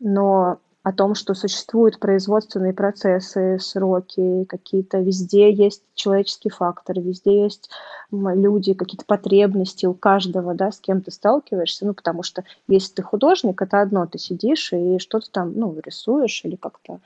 Но 0.00 0.58
о 0.82 0.92
том, 0.92 1.14
что 1.14 1.34
существуют 1.34 1.98
производственные 1.98 2.72
процессы, 2.72 3.58
сроки 3.58 4.44
какие-то, 4.44 4.98
везде 4.98 5.52
есть 5.52 5.82
человеческий 5.94 6.50
фактор, 6.50 7.00
везде 7.00 7.42
есть 7.42 7.68
люди, 8.10 8.74
какие-то 8.74 9.04
потребности 9.04 9.86
у 9.86 9.94
каждого, 9.94 10.54
да, 10.54 10.70
с 10.70 10.80
кем 10.80 11.02
ты 11.02 11.10
сталкиваешься, 11.10 11.84
ну, 11.84 11.94
потому 11.94 12.22
что 12.22 12.44
если 12.68 12.94
ты 12.94 13.02
художник, 13.02 13.60
это 13.60 13.80
одно, 13.80 14.06
ты 14.06 14.18
сидишь 14.18 14.72
и 14.72 14.98
что-то 14.98 15.30
там, 15.30 15.52
ну, 15.56 15.76
рисуешь 15.84 16.42
или 16.44 16.56
как-то 16.56 17.00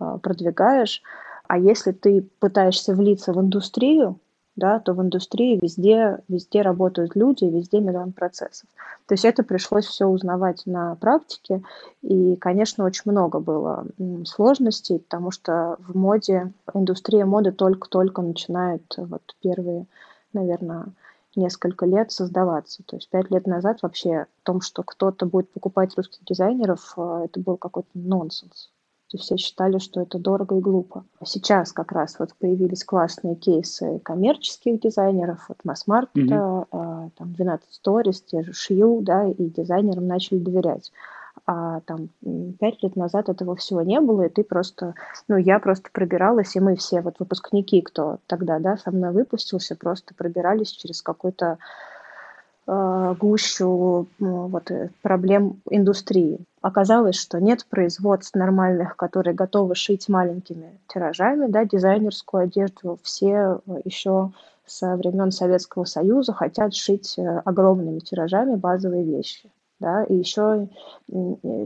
э, 0.00 0.18
продвигаешь, 0.22 1.02
а 1.48 1.58
если 1.58 1.92
ты 1.92 2.26
пытаешься 2.38 2.94
влиться 2.94 3.32
в 3.32 3.40
индустрию, 3.40 4.18
да, 4.56 4.80
то 4.80 4.94
в 4.94 5.02
индустрии 5.02 5.58
везде, 5.60 6.20
везде 6.28 6.62
работают 6.62 7.14
люди, 7.14 7.44
везде 7.44 7.80
миллион 7.80 8.12
процессов. 8.12 8.68
То 9.06 9.12
есть 9.14 9.24
это 9.24 9.42
пришлось 9.42 9.84
все 9.86 10.06
узнавать 10.06 10.62
на 10.66 10.96
практике, 10.96 11.62
и, 12.02 12.36
конечно, 12.36 12.84
очень 12.84 13.10
много 13.10 13.38
было 13.38 13.86
сложностей, 14.24 14.98
потому 14.98 15.30
что 15.30 15.76
в 15.78 15.96
моде, 15.96 16.52
индустрия 16.74 17.26
моды 17.26 17.52
только-только 17.52 18.22
начинает 18.22 18.82
вот 18.96 19.22
первые, 19.42 19.86
наверное, 20.32 20.86
несколько 21.36 21.84
лет 21.84 22.10
создаваться. 22.10 22.82
То 22.84 22.96
есть 22.96 23.10
пять 23.10 23.30
лет 23.30 23.46
назад 23.46 23.82
вообще 23.82 24.20
о 24.20 24.26
том, 24.42 24.62
что 24.62 24.82
кто-то 24.82 25.26
будет 25.26 25.50
покупать 25.52 25.94
русских 25.96 26.24
дизайнеров, 26.24 26.94
э, 26.96 27.22
это 27.26 27.40
был 27.40 27.58
какой-то 27.58 27.90
нонсенс. 27.92 28.70
То 29.10 29.18
есть 29.18 29.24
все 29.24 29.36
считали, 29.36 29.78
что 29.78 30.00
это 30.00 30.18
дорого 30.18 30.56
и 30.56 30.60
глупо. 30.60 31.04
А 31.20 31.26
сейчас 31.26 31.72
как 31.72 31.92
раз 31.92 32.18
вот 32.18 32.34
появились 32.40 32.84
классные 32.84 33.36
кейсы 33.36 34.00
коммерческих 34.00 34.80
дизайнеров, 34.80 35.48
от 35.48 35.64
масс-маркета, 35.64 36.34
mm-hmm. 36.34 37.10
там 37.16 37.32
12 37.32 37.80
Stories, 37.84 38.24
те 38.26 38.42
же 38.42 38.52
Шью, 38.52 39.00
да, 39.02 39.28
и 39.28 39.44
дизайнерам 39.48 40.08
начали 40.08 40.38
доверять. 40.38 40.90
А 41.46 41.80
там 41.82 42.08
пять 42.58 42.82
лет 42.82 42.96
назад 42.96 43.28
этого 43.28 43.54
всего 43.54 43.82
не 43.82 44.00
было, 44.00 44.22
и 44.22 44.28
ты 44.28 44.42
просто, 44.42 44.94
ну, 45.28 45.36
я 45.36 45.60
просто 45.60 45.90
пробиралась, 45.92 46.56
и 46.56 46.60
мы 46.60 46.74
все, 46.74 47.00
вот 47.00 47.20
выпускники, 47.20 47.82
кто 47.82 48.18
тогда, 48.26 48.58
да, 48.58 48.76
со 48.76 48.90
мной 48.90 49.12
выпустился, 49.12 49.76
просто 49.76 50.14
пробирались 50.14 50.70
через 50.70 51.02
какой-то 51.02 51.58
гущу 52.66 54.08
ну, 54.18 54.48
вот, 54.48 54.70
э, 54.70 54.90
проблем 55.02 55.60
индустрии. 55.70 56.40
Оказалось, 56.62 57.16
что 57.16 57.40
нет 57.40 57.64
производств 57.66 58.34
нормальных, 58.34 58.96
которые 58.96 59.34
готовы 59.34 59.76
шить 59.76 60.08
маленькими 60.08 60.78
тиражами, 60.88 61.46
да, 61.46 61.64
дизайнерскую 61.64 62.44
одежду. 62.44 62.98
Все 63.02 63.60
э, 63.66 63.80
еще 63.84 64.32
со 64.66 64.96
времен 64.96 65.30
Советского 65.30 65.84
Союза 65.84 66.32
хотят 66.32 66.74
шить 66.74 67.16
э, 67.18 67.38
огромными 67.44 68.00
тиражами 68.00 68.56
базовые 68.56 69.04
вещи. 69.04 69.48
Да, 69.78 70.04
и 70.04 70.14
еще 70.14 70.68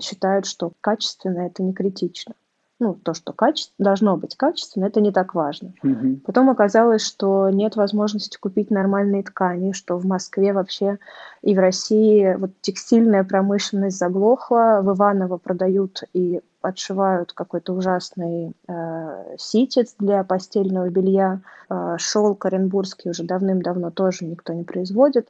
считают, 0.00 0.44
что 0.44 0.72
качественно 0.80 1.46
это 1.46 1.62
не 1.62 1.72
критично 1.72 2.34
ну, 2.80 2.94
то, 2.94 3.14
что 3.14 3.32
качество, 3.32 3.74
должно 3.78 4.16
быть 4.16 4.36
качественно, 4.36 4.86
это 4.86 5.00
не 5.00 5.12
так 5.12 5.34
важно. 5.34 5.74
Угу. 5.82 6.20
Потом 6.24 6.48
оказалось, 6.48 7.04
что 7.04 7.50
нет 7.50 7.76
возможности 7.76 8.38
купить 8.38 8.70
нормальные 8.70 9.22
ткани, 9.22 9.72
что 9.72 9.98
в 9.98 10.06
Москве 10.06 10.52
вообще 10.52 10.98
и 11.42 11.54
в 11.54 11.58
России 11.58 12.34
вот 12.38 12.50
текстильная 12.62 13.22
промышленность 13.22 13.98
заглохла, 13.98 14.80
в 14.82 14.96
Иваново 14.96 15.36
продают 15.36 16.02
и 16.14 16.40
отшивают 16.62 17.32
какой-то 17.32 17.74
ужасный 17.74 18.54
э, 18.66 19.36
ситец 19.38 19.94
для 19.98 20.24
постельного 20.24 20.88
белья, 20.88 21.40
э, 21.68 21.96
шелк 21.98 22.46
оренбургский 22.46 23.10
уже 23.10 23.24
давным-давно 23.24 23.90
тоже 23.90 24.24
никто 24.24 24.52
не 24.52 24.64
производит. 24.64 25.28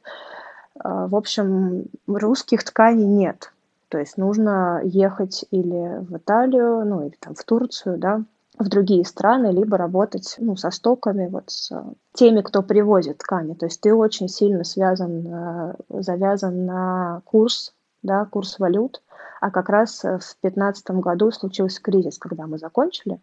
Э, 0.75 1.07
в 1.09 1.15
общем, 1.15 1.85
русских 2.07 2.63
тканей 2.63 3.05
нет. 3.05 3.51
То 3.91 3.99
есть 3.99 4.15
нужно 4.15 4.79
ехать 4.85 5.43
или 5.51 5.99
в 5.99 6.15
Италию, 6.15 6.85
ну 6.85 7.05
или 7.05 7.15
там 7.19 7.35
в 7.35 7.43
Турцию, 7.43 7.97
да, 7.97 8.23
в 8.57 8.69
другие 8.69 9.03
страны, 9.03 9.47
либо 9.47 9.75
работать 9.75 10.35
ну, 10.37 10.55
со 10.55 10.71
стоками, 10.71 11.27
вот 11.27 11.51
с 11.51 11.73
теми, 12.13 12.39
кто 12.39 12.63
привозит 12.63 13.17
ткани. 13.17 13.53
То 13.53 13.65
есть 13.65 13.81
ты 13.81 13.93
очень 13.93 14.29
сильно 14.29 14.63
связан, 14.63 15.27
э, 15.27 15.75
завязан 15.89 16.65
на 16.65 17.21
курс, 17.25 17.73
да, 18.01 18.23
курс 18.23 18.59
валют. 18.59 19.01
А 19.41 19.51
как 19.51 19.67
раз 19.67 19.99
в 20.03 20.19
2015 20.41 20.91
году 20.91 21.29
случился 21.31 21.81
кризис, 21.81 22.17
когда 22.17 22.47
мы 22.47 22.59
закончили. 22.59 23.19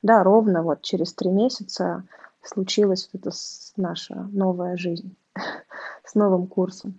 Да, 0.00 0.22
ровно 0.22 0.62
вот 0.62 0.82
через 0.82 1.12
три 1.12 1.30
месяца 1.30 2.04
случилась 2.40 3.10
вот 3.12 3.26
эта 3.26 3.36
наша 3.76 4.28
новая 4.30 4.76
жизнь 4.76 5.16
с 6.04 6.14
новым 6.14 6.46
курсом. 6.46 6.94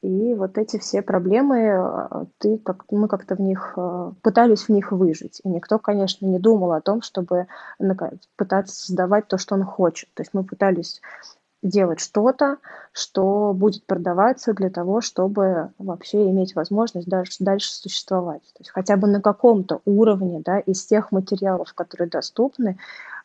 И 0.00 0.34
вот 0.34 0.58
эти 0.58 0.78
все 0.78 1.02
проблемы, 1.02 1.58
э, 1.58 2.24
ты 2.38 2.58
как, 2.58 2.84
мы 2.90 3.08
как-то 3.08 3.34
в 3.34 3.40
них 3.40 3.74
э, 3.76 4.12
пытались 4.22 4.64
в 4.64 4.68
них 4.68 4.92
выжить. 4.92 5.40
И 5.42 5.48
никто, 5.48 5.78
конечно, 5.80 6.24
не 6.24 6.38
думал 6.38 6.72
о 6.72 6.80
том, 6.80 7.02
чтобы 7.02 7.48
пытаться 8.36 8.74
создавать 8.74 9.26
то, 9.26 9.38
что 9.38 9.56
он 9.56 9.64
хочет. 9.64 10.08
То 10.14 10.22
есть 10.22 10.34
мы 10.34 10.44
пытались 10.44 11.00
делать 11.62 11.98
что-то, 11.98 12.58
что 12.92 13.52
будет 13.52 13.84
продаваться 13.86 14.54
для 14.54 14.70
того, 14.70 15.00
чтобы 15.00 15.72
вообще 15.78 16.30
иметь 16.30 16.54
возможность 16.54 17.08
дальше, 17.08 17.36
дальше 17.40 17.72
существовать. 17.72 18.42
То 18.42 18.60
есть 18.60 18.70
хотя 18.70 18.96
бы 18.96 19.08
на 19.08 19.20
каком-то 19.20 19.80
уровне 19.84 20.40
да, 20.44 20.60
из 20.60 20.86
тех 20.86 21.10
материалов, 21.10 21.74
которые 21.74 22.08
доступны, 22.08 22.78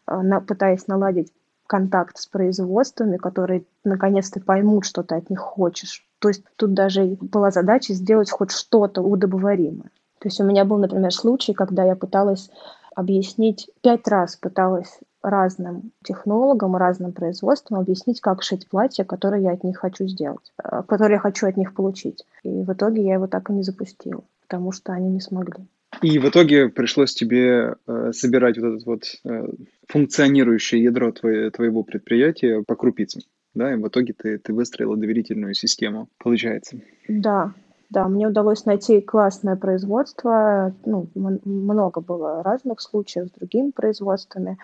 э, 0.08 0.22
на, 0.22 0.42
пытаясь 0.42 0.88
наладить 0.88 1.32
контакт 1.68 2.18
с 2.18 2.26
производствами, 2.26 3.18
которые 3.18 3.66
наконец-то 3.84 4.40
поймут, 4.40 4.86
что 4.86 5.04
ты 5.04 5.16
от 5.16 5.30
них 5.30 5.40
хочешь. 5.40 6.08
То 6.24 6.30
есть 6.30 6.46
тут 6.56 6.74
даже 6.74 7.18
была 7.20 7.52
задача 7.52 7.94
сделать 7.94 8.32
хоть 8.32 8.54
что-то 8.54 9.02
удобоваримое. 9.02 9.90
То 10.20 10.30
есть 10.30 10.40
у 10.40 10.46
меня 10.46 10.64
был, 10.64 10.78
например, 10.78 11.14
случай, 11.14 11.54
когда 11.54 11.84
я 11.84 11.98
пыталась 11.98 12.50
объяснить, 12.96 13.70
пять 13.82 14.08
раз 14.08 14.38
пыталась 14.38 15.00
разным 15.22 15.92
технологам, 16.02 16.78
разным 16.78 17.12
производствам 17.12 17.82
объяснить, 17.82 18.22
как 18.22 18.42
шить 18.42 18.70
платье, 18.70 19.04
которое 19.04 19.42
я 19.42 19.52
от 19.52 19.66
них 19.66 19.80
хочу 19.80 20.08
сделать, 20.08 20.54
э, 20.64 20.84
которое 20.88 21.16
я 21.16 21.20
хочу 21.20 21.46
от 21.46 21.58
них 21.58 21.74
получить. 21.74 22.24
И 22.44 22.48
в 22.48 22.72
итоге 22.72 23.04
я 23.04 23.16
его 23.16 23.28
так 23.28 23.50
и 23.50 23.54
не 23.54 23.64
запустила, 23.64 24.24
потому 24.44 24.72
что 24.72 24.94
они 24.94 25.10
не 25.10 25.20
смогли. 25.20 25.66
И 26.02 26.20
в 26.20 26.30
итоге 26.30 26.70
пришлось 26.70 27.14
тебе 27.14 27.76
э, 27.86 28.12
собирать 28.14 28.58
вот 28.58 28.76
это 28.76 28.86
вот 28.86 29.04
э, 29.26 29.48
функционирующее 29.90 30.82
ядро 30.82 31.12
твое, 31.12 31.52
твоего 31.52 31.84
предприятия 31.84 32.64
по 32.66 32.78
крупицам, 32.78 33.24
да, 33.54 33.74
и 33.74 33.76
в 33.76 33.88
итоге 33.88 34.14
ты, 34.14 34.38
ты 34.38 34.54
выстроила 34.54 34.98
доверительную 34.98 35.54
систему, 35.54 36.08
получается. 36.18 36.80
Да, 37.08 37.54
да, 37.90 38.08
мне 38.08 38.28
удалось 38.28 38.66
найти 38.66 39.02
классное 39.02 39.56
производство, 39.56 40.74
ну, 40.86 41.08
много 41.14 42.02
было 42.02 42.42
разных 42.42 42.82
случаев 42.82 43.28
с 43.28 43.40
другими 43.40 43.72
производствами, 43.72 44.58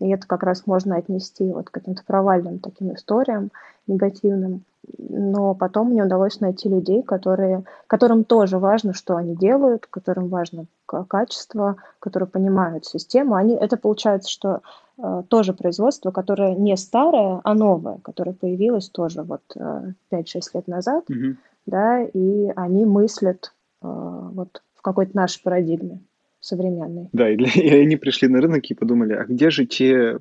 и 0.00 0.10
это 0.10 0.26
как 0.26 0.42
раз 0.42 0.66
можно 0.66 0.96
отнести 0.96 1.44
вот 1.44 1.70
к 1.70 1.72
каким-то 1.72 2.02
провальным 2.04 2.58
таким 2.58 2.94
историям 2.94 3.50
негативным 3.86 4.64
но 4.96 5.54
потом 5.54 5.90
мне 5.90 6.04
удалось 6.04 6.40
найти 6.40 6.68
людей, 6.68 7.02
которые, 7.02 7.64
которым 7.86 8.24
тоже 8.24 8.58
важно, 8.58 8.94
что 8.94 9.16
они 9.16 9.36
делают, 9.36 9.86
которым 9.86 10.28
важно 10.28 10.66
качество, 10.86 11.76
которые 11.98 12.28
понимают 12.28 12.86
систему. 12.86 13.34
Они, 13.34 13.54
это 13.54 13.76
получается, 13.76 14.30
что 14.30 14.62
э, 14.98 15.22
тоже 15.28 15.52
производство, 15.52 16.10
которое 16.10 16.54
не 16.54 16.76
старое, 16.76 17.40
а 17.44 17.54
новое, 17.54 17.98
которое 17.98 18.32
появилось 18.32 18.88
тоже 18.88 19.22
вот 19.22 19.42
э, 19.56 19.92
5-6 20.12 20.40
лет 20.54 20.68
назад, 20.68 21.04
mm-hmm. 21.10 21.36
да, 21.66 22.02
и 22.02 22.48
они 22.56 22.84
мыслят 22.84 23.52
э, 23.82 23.86
вот 23.86 24.62
в 24.74 24.82
какой-то 24.82 25.16
нашей 25.16 25.42
парадигме 25.42 26.00
современной. 26.40 27.08
Да, 27.12 27.28
и, 27.28 27.36
для, 27.36 27.48
и 27.54 27.82
они 27.82 27.96
пришли 27.96 28.28
на 28.28 28.40
рынок 28.40 28.64
и 28.66 28.74
подумали, 28.74 29.14
а 29.14 29.24
где 29.24 29.50
же 29.50 29.66
те 29.66 30.18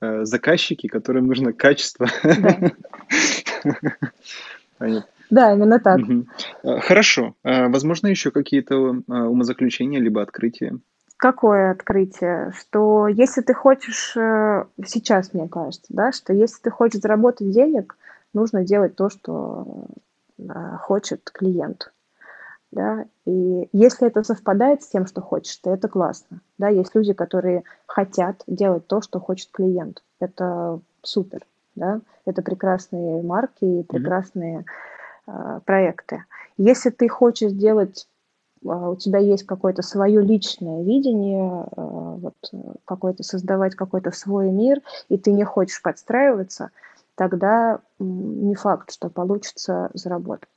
э, 0.00 0.24
заказчики, 0.24 0.86
которым 0.86 1.26
нужно 1.26 1.52
качество? 1.52 2.08
Да. 2.22 2.72
Да, 5.30 5.54
именно 5.54 5.80
так. 5.80 6.00
Угу. 6.00 6.26
Хорошо. 6.80 7.34
А, 7.42 7.68
возможно, 7.68 8.08
еще 8.08 8.30
какие-то 8.30 9.02
а, 9.08 9.26
умозаключения 9.26 9.98
либо 9.98 10.22
открытия? 10.22 10.78
Какое 11.16 11.70
открытие? 11.70 12.52
Что 12.56 13.08
если 13.08 13.40
ты 13.40 13.54
хочешь, 13.54 14.14
э, 14.16 14.66
сейчас 14.84 15.32
мне 15.32 15.48
кажется, 15.48 15.86
да, 15.88 16.12
что 16.12 16.32
если 16.32 16.60
ты 16.60 16.70
хочешь 16.70 17.00
заработать 17.00 17.50
денег, 17.50 17.96
нужно 18.34 18.64
делать 18.64 18.96
то, 18.96 19.08
что 19.08 19.86
хочет 20.80 21.30
клиент. 21.32 21.92
Да? 22.72 23.06
И 23.24 23.68
если 23.72 24.08
это 24.08 24.24
совпадает 24.24 24.82
с 24.82 24.88
тем, 24.88 25.06
что 25.06 25.20
хочешь, 25.20 25.56
то 25.56 25.72
это 25.72 25.88
классно. 25.88 26.40
Да? 26.58 26.68
Есть 26.68 26.94
люди, 26.94 27.12
которые 27.12 27.62
хотят 27.86 28.42
делать 28.48 28.86
то, 28.88 29.00
что 29.00 29.20
хочет 29.20 29.50
клиент. 29.52 30.02
Это 30.20 30.80
супер 31.02 31.46
да, 31.74 32.00
это 32.24 32.42
прекрасные 32.42 33.22
марки 33.22 33.64
и 33.64 33.82
прекрасные 33.82 34.64
mm-hmm. 35.26 35.56
э, 35.56 35.60
проекты. 35.64 36.24
Если 36.56 36.90
ты 36.90 37.08
хочешь 37.08 37.50
сделать, 37.50 38.08
э, 38.64 38.68
у 38.68 38.96
тебя 38.96 39.18
есть 39.18 39.44
какое-то 39.44 39.82
свое 39.82 40.20
личное 40.22 40.82
видение, 40.82 41.64
э, 41.64 41.66
вот, 41.76 42.34
какой-то 42.84 43.22
создавать 43.22 43.74
какой-то 43.74 44.10
свой 44.10 44.50
мир, 44.50 44.80
и 45.08 45.18
ты 45.18 45.32
не 45.32 45.44
хочешь 45.44 45.82
подстраиваться, 45.82 46.70
тогда 47.14 47.80
не 47.98 48.54
факт, 48.54 48.92
что 48.92 49.08
получится 49.08 49.90
заработать 49.94 50.48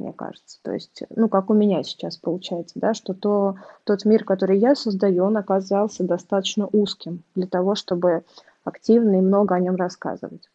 мне 0.00 0.12
кажется. 0.12 0.58
То 0.62 0.72
есть, 0.72 1.02
ну, 1.14 1.28
как 1.28 1.50
у 1.50 1.54
меня 1.54 1.82
сейчас 1.82 2.16
получается, 2.16 2.80
да, 2.80 2.94
что 2.94 3.14
то, 3.14 3.56
тот 3.84 4.04
мир, 4.04 4.24
который 4.24 4.58
я 4.58 4.74
создаю, 4.74 5.24
он 5.24 5.36
оказался 5.36 6.02
достаточно 6.04 6.66
узким 6.72 7.22
для 7.34 7.46
того, 7.46 7.74
чтобы 7.74 8.24
активно 8.64 9.16
и 9.16 9.20
много 9.20 9.54
о 9.54 9.60
нем 9.60 9.76
рассказывать. 9.76 10.48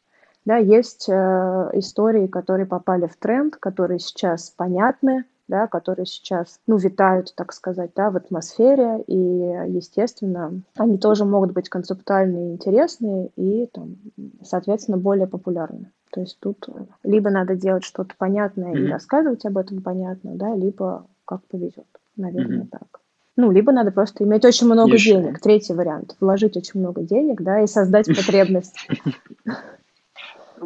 Да, 0.46 0.58
есть 0.58 1.10
э, 1.10 1.70
истории, 1.74 2.28
которые 2.28 2.68
попали 2.68 3.08
в 3.08 3.16
тренд, 3.18 3.56
которые 3.56 4.00
сейчас 4.00 4.52
понятны, 4.52 5.26
да, 5.48 5.68
которые 5.68 6.06
сейчас, 6.06 6.60
ну, 6.68 6.78
витают, 6.78 7.34
так 7.36 7.54
сказать, 7.54 7.91
да, 7.96 8.10
в 8.10 8.18
атмосфере, 8.18 9.04
и, 9.08 9.16
естественно, 9.16 10.62
они 10.76 10.98
тоже 10.98 11.26
могут 11.26 11.52
быть 11.52 11.70
концептуальные 11.70 12.54
интересные, 12.54 13.30
и, 13.36 13.68
там, 13.68 13.98
соответственно, 14.43 14.98
более 14.98 15.28
популярны. 15.28 15.91
То 16.12 16.22
есть 16.22 16.39
тут 16.39 16.68
либо 17.04 17.30
надо 17.30 17.56
делать 17.56 17.84
что-то 17.84 18.16
понятное 18.18 18.74
mm-hmm. 18.74 18.88
и 18.88 18.91
рассказывать 18.91 19.46
об 19.46 19.58
этом 19.58 19.82
понятно, 19.82 20.32
да, 20.36 20.56
либо 20.56 21.06
как 21.26 21.43
повезет, 21.46 21.88
наверное, 22.16 22.64
mm-hmm. 22.64 22.70
так. 22.72 23.02
Ну, 23.38 23.52
либо 23.52 23.74
надо 23.74 23.91
просто 23.91 24.24
иметь 24.24 24.46
очень 24.46 24.68
много 24.68 24.93
Еще. 24.93 25.16
денег. 25.16 25.41
Третий 25.41 25.74
вариант. 25.74 26.16
Вложить 26.22 26.56
очень 26.56 26.80
много 26.80 27.02
денег, 27.02 27.41
да, 27.41 27.60
и 27.60 27.68
создать 27.68 28.08
потребность. 28.16 28.88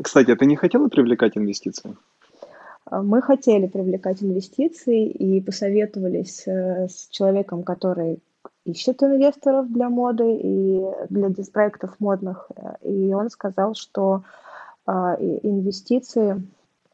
Кстати, 0.02 0.32
а 0.32 0.36
ты 0.36 0.46
не 0.46 0.56
хотела 0.56 0.88
привлекать 0.88 1.38
инвестиции? 1.38 1.96
Мы 2.92 3.22
хотели 3.22 3.68
привлекать 3.68 4.24
инвестиции 4.24 5.08
и 5.08 5.42
посоветовались 5.42 6.48
э, 6.48 6.88
с 6.88 7.08
человеком, 7.10 7.64
который 7.64 8.20
ищет 8.66 9.04
инвесторов 9.04 9.72
для 9.72 9.90
моды 9.90 10.40
и 10.42 10.84
для 11.10 11.30
проектов 11.52 11.96
модных. 12.00 12.50
И 12.82 13.14
он 13.14 13.30
сказал, 13.30 13.76
что 13.76 14.24
а, 14.86 15.16
инвестиции 15.20 16.42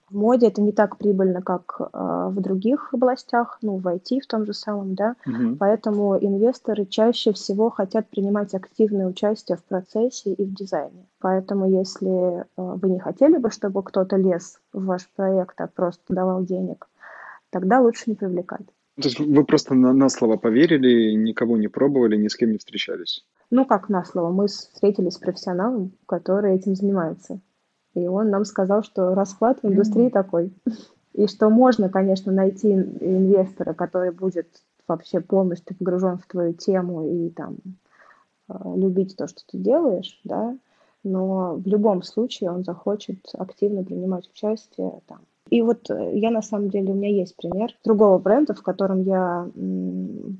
в 0.09 0.15
моде 0.15 0.47
это 0.47 0.61
не 0.61 0.71
так 0.71 0.97
прибыльно, 0.97 1.41
как 1.41 1.77
э, 1.79 1.83
в 1.93 2.39
других 2.39 2.93
областях, 2.93 3.57
ну, 3.61 3.77
в 3.77 3.87
IT 3.87 4.21
в 4.21 4.27
том 4.27 4.45
же 4.45 4.53
самом, 4.53 4.93
да, 4.93 5.15
угу. 5.25 5.55
поэтому 5.57 6.17
инвесторы 6.17 6.85
чаще 6.85 7.33
всего 7.33 7.69
хотят 7.69 8.09
принимать 8.09 8.53
активное 8.53 9.07
участие 9.07 9.57
в 9.57 9.63
процессе 9.63 10.33
и 10.33 10.45
в 10.45 10.53
дизайне. 10.53 11.07
Поэтому 11.19 11.67
если 11.67 12.41
э, 12.41 12.43
вы 12.55 12.89
не 12.89 12.99
хотели 12.99 13.37
бы, 13.37 13.49
чтобы 13.49 13.81
кто-то 13.83 14.15
лез 14.15 14.59
в 14.73 14.85
ваш 14.85 15.09
проект, 15.15 15.59
а 15.59 15.67
просто 15.67 16.03
давал 16.09 16.43
денег, 16.43 16.87
тогда 17.49 17.81
лучше 17.81 18.03
не 18.07 18.15
привлекать. 18.15 18.67
То 19.01 19.09
есть 19.09 19.19
вы 19.19 19.43
просто 19.43 19.73
на, 19.73 19.91
на 19.91 20.07
слово 20.09 20.37
поверили, 20.37 21.13
никого 21.15 21.57
не 21.57 21.67
пробовали, 21.67 22.15
ни 22.15 22.27
с 22.27 22.35
кем 22.35 22.51
не 22.51 22.57
встречались? 22.57 23.25
Ну, 23.49 23.65
как 23.65 23.89
на 23.89 24.05
слово. 24.05 24.31
Мы 24.31 24.47
встретились 24.47 25.13
с 25.13 25.17
профессионалом, 25.17 25.91
который 26.05 26.55
этим 26.55 26.75
занимается. 26.75 27.41
И 27.95 28.07
он 28.07 28.29
нам 28.29 28.45
сказал, 28.45 28.83
что 28.83 29.15
расклад 29.15 29.59
в 29.61 29.67
индустрии 29.67 30.07
mm-hmm. 30.07 30.11
такой. 30.11 30.53
И 31.13 31.27
что 31.27 31.49
можно, 31.49 31.89
конечно, 31.89 32.31
найти 32.31 32.71
инвестора, 32.73 33.73
который 33.73 34.11
будет 34.11 34.47
вообще 34.87 35.21
полностью 35.21 35.75
погружен 35.75 36.17
в 36.17 36.27
твою 36.27 36.53
тему 36.53 37.07
и 37.07 37.29
там 37.29 37.57
э, 38.49 38.53
любить 38.75 39.15
то, 39.15 39.27
что 39.27 39.41
ты 39.47 39.57
делаешь, 39.57 40.19
да, 40.23 40.57
но 41.03 41.55
в 41.55 41.65
любом 41.65 42.03
случае 42.03 42.51
он 42.51 42.63
захочет 42.63 43.19
активно 43.33 43.83
принимать 43.83 44.29
участие 44.29 44.99
там, 45.07 45.21
и 45.49 45.61
вот 45.61 45.89
э, 45.89 46.17
я 46.17 46.31
на 46.31 46.41
самом 46.41 46.69
деле, 46.69 46.91
у 46.91 46.95
меня 46.95 47.09
есть 47.09 47.35
пример 47.35 47.71
другого 47.83 48.17
бренда, 48.17 48.53
в 48.53 48.63
котором 48.63 49.03
я 49.03 49.47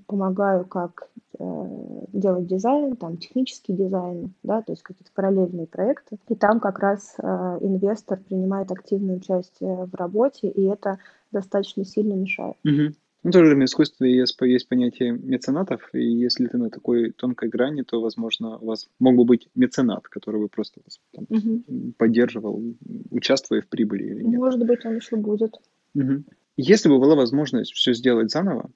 помогаю 0.08 0.66
как 0.66 1.10
э, 1.38 1.68
делать 2.12 2.48
дизайн, 2.48 2.96
там 2.96 3.18
технический 3.18 3.74
дизайн, 3.74 4.34
да, 4.44 4.62
то 4.62 4.72
есть 4.72 4.82
какие-то 4.82 5.12
параллельные 5.14 5.68
проекты. 5.68 6.18
И 6.28 6.36
там 6.36 6.60
как 6.60 6.80
раз 6.80 7.16
э, 7.18 7.24
инвестор 7.62 8.20
принимает 8.20 8.72
активное 8.72 9.18
участие 9.18 9.86
в 9.86 9.94
работе, 9.96 10.48
и 10.48 10.64
это 10.64 10.98
достаточно 11.32 11.86
сильно 11.86 12.14
мешает. 12.14 12.58
Угу. 12.64 12.96
Ну, 13.26 13.32
тоже 13.32 13.56
в 13.56 13.64
искусстве 13.66 14.16
есть, 14.16 14.40
есть 14.40 14.70
понятие 14.70 15.14
меценатов, 15.14 15.90
и 15.94 16.00
если 16.00 16.46
ты 16.46 16.60
на 16.60 16.70
такой 16.70 17.12
тонкой 17.12 17.50
грани, 17.50 17.82
то, 17.82 18.00
возможно, 18.00 18.60
у 18.60 18.68
вас 18.68 18.88
мог 19.00 19.16
бы 19.16 19.26
быть 19.26 19.50
меценат, 19.56 20.08
который 20.08 20.40
бы 20.40 20.48
просто 20.48 20.82
вас 20.86 21.00
там, 21.12 21.26
угу. 21.30 21.94
поддерживал, 21.98 22.62
участвуя 23.10 23.62
в 23.62 23.68
прибыли 23.68 24.04
или 24.04 24.22
нет. 24.22 24.38
Может 24.38 24.64
быть, 24.68 24.86
он 24.86 24.98
еще 24.98 25.16
будет. 25.16 25.56
Угу. 25.96 26.24
Если 26.58 26.88
бы 26.88 27.00
была 27.00 27.16
возможность 27.16 27.74
все 27.74 27.94
сделать 27.94 28.30
заново, 28.30 28.70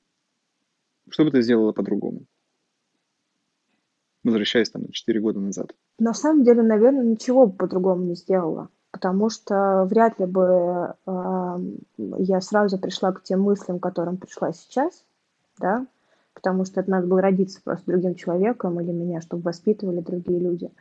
что 1.12 1.26
бы 1.26 1.30
ты 1.30 1.44
сделала 1.44 1.72
по-другому? 1.72 2.26
Возвращаясь 4.24 4.72
там 4.72 4.82
на 4.82 4.92
4 4.92 5.20
года 5.22 5.40
назад. 5.40 5.76
На 6.00 6.16
самом 6.16 6.44
деле, 6.44 6.64
наверное, 6.64 7.06
ничего 7.06 7.46
бы 7.46 7.56
по-другому 7.56 8.04
не 8.04 8.16
сделала 8.16 8.72
потому 8.92 9.30
что 9.30 9.86
вряд 9.90 10.20
ли 10.20 10.26
бы 10.26 10.96
э, 11.06 11.58
я 11.98 12.42
сразу 12.42 12.78
пришла 12.78 13.12
к 13.12 13.24
тем 13.24 13.42
мыслям, 13.42 13.80
к 13.80 13.84
которым 13.84 14.18
пришла 14.18 14.52
сейчас, 14.52 15.04
да, 15.60 15.86
потому 16.34 16.66
что 16.66 16.82
это 16.82 16.90
надо 16.90 17.08
было 17.08 17.22
родиться 17.22 17.62
просто 17.64 17.92
другим 17.92 18.16
человеком 18.16 18.80
или 18.80 18.92
меня, 18.92 19.22
чтобы 19.22 19.44
воспитывали 19.44 20.00
другие 20.00 20.40
люди. 20.40 20.72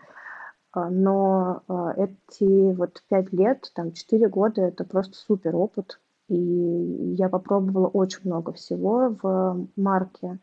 А, 0.73 0.91
но 0.91 1.63
э, 1.69 2.09
эти 2.09 2.73
вот 2.73 3.03
пять 3.09 3.33
лет, 3.33 3.71
там 3.75 3.93
четыре 3.93 4.29
года, 4.29 4.63
это 4.63 4.85
просто 4.85 5.17
супер 5.17 5.57
опыт, 5.57 6.01
и 6.29 7.15
я 7.19 7.29
попробовала 7.29 7.89
очень 7.89 8.21
много 8.25 8.53
всего 8.53 9.17
в 9.23 9.67
марке, 9.77 10.39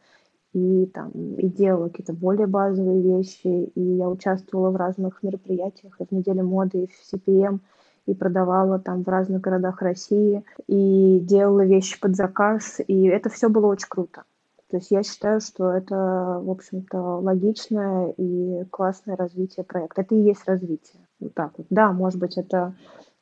и 0.56 0.86
там 0.86 1.12
и 1.12 1.49
делала 1.49 1.89
какие-то 1.89 2.14
более 2.14 2.47
базовые 2.47 3.01
вещи, 3.01 3.45
и 3.76 3.82
я 3.82 4.08
участвовала 4.08 4.70
в 4.70 4.78
разных 4.78 5.22
мероприятиях, 5.22 5.99
и 5.99 6.06
в 6.06 6.12
неделе 6.12 6.43
моды, 6.43 6.84
и 6.84 6.88
в 6.88 7.14
CPM, 7.14 7.60
и 8.06 8.14
продавала 8.14 8.80
там 8.80 9.03
в 9.03 9.08
разных 9.10 9.41
городах 9.41 9.82
России, 9.82 10.45
и 10.68 11.20
делала 11.20 11.66
вещи 11.66 11.99
под 11.99 12.16
заказ, 12.16 12.80
и 12.88 13.03
это 13.03 13.30
все 13.30 13.49
было 13.49 13.68
очень 13.68 13.89
круто. 13.89 14.24
То 14.70 14.78
есть 14.78 14.91
я 14.91 15.03
считаю, 15.03 15.41
что 15.41 15.72
это, 15.72 16.39
в 16.41 16.49
общем-то, 16.49 16.99
логичное 17.20 18.14
и 18.18 18.64
классное 18.72 19.18
развитие 19.18 19.66
проекта. 19.66 20.01
Это 20.01 20.16
и 20.16 20.22
есть 20.22 20.47
развитие. 20.47 21.01
Вот 21.20 21.34
так 21.34 21.51
вот. 21.58 21.68
Да, 21.70 21.91
может 21.91 22.20
быть, 22.20 22.38
это 22.38 22.74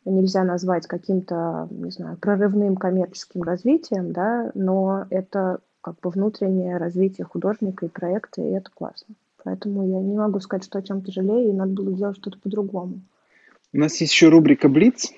нельзя 0.05 0.43
назвать 0.43 0.85
каким-то, 0.85 1.67
не 1.71 1.91
знаю, 1.91 2.17
прорывным 2.17 2.75
коммерческим 2.75 3.41
развитием, 3.41 4.13
да, 4.13 4.51
но 4.53 5.05
это 5.09 5.59
как 5.83 5.99
бы 5.99 6.09
внутреннее 6.09 6.77
развитие 6.77 7.25
художника 7.25 7.85
и 7.85 7.89
проекта, 7.89 8.41
и 8.41 8.51
это 8.51 8.71
классно. 8.73 9.15
Поэтому 9.43 9.85
я 9.85 9.99
не 9.99 10.15
могу 10.15 10.39
сказать, 10.39 10.63
что 10.63 10.79
о 10.79 10.81
чем-то 10.81 11.11
жалею, 11.11 11.49
и 11.49 11.53
надо 11.53 11.73
было 11.73 11.91
сделать 11.91 12.15
что-то 12.17 12.39
по-другому. 12.39 13.01
У 13.73 13.77
нас 13.77 13.99
есть 13.99 14.13
еще 14.13 14.29
рубрика 14.29 14.69
«Блиц», 14.69 15.11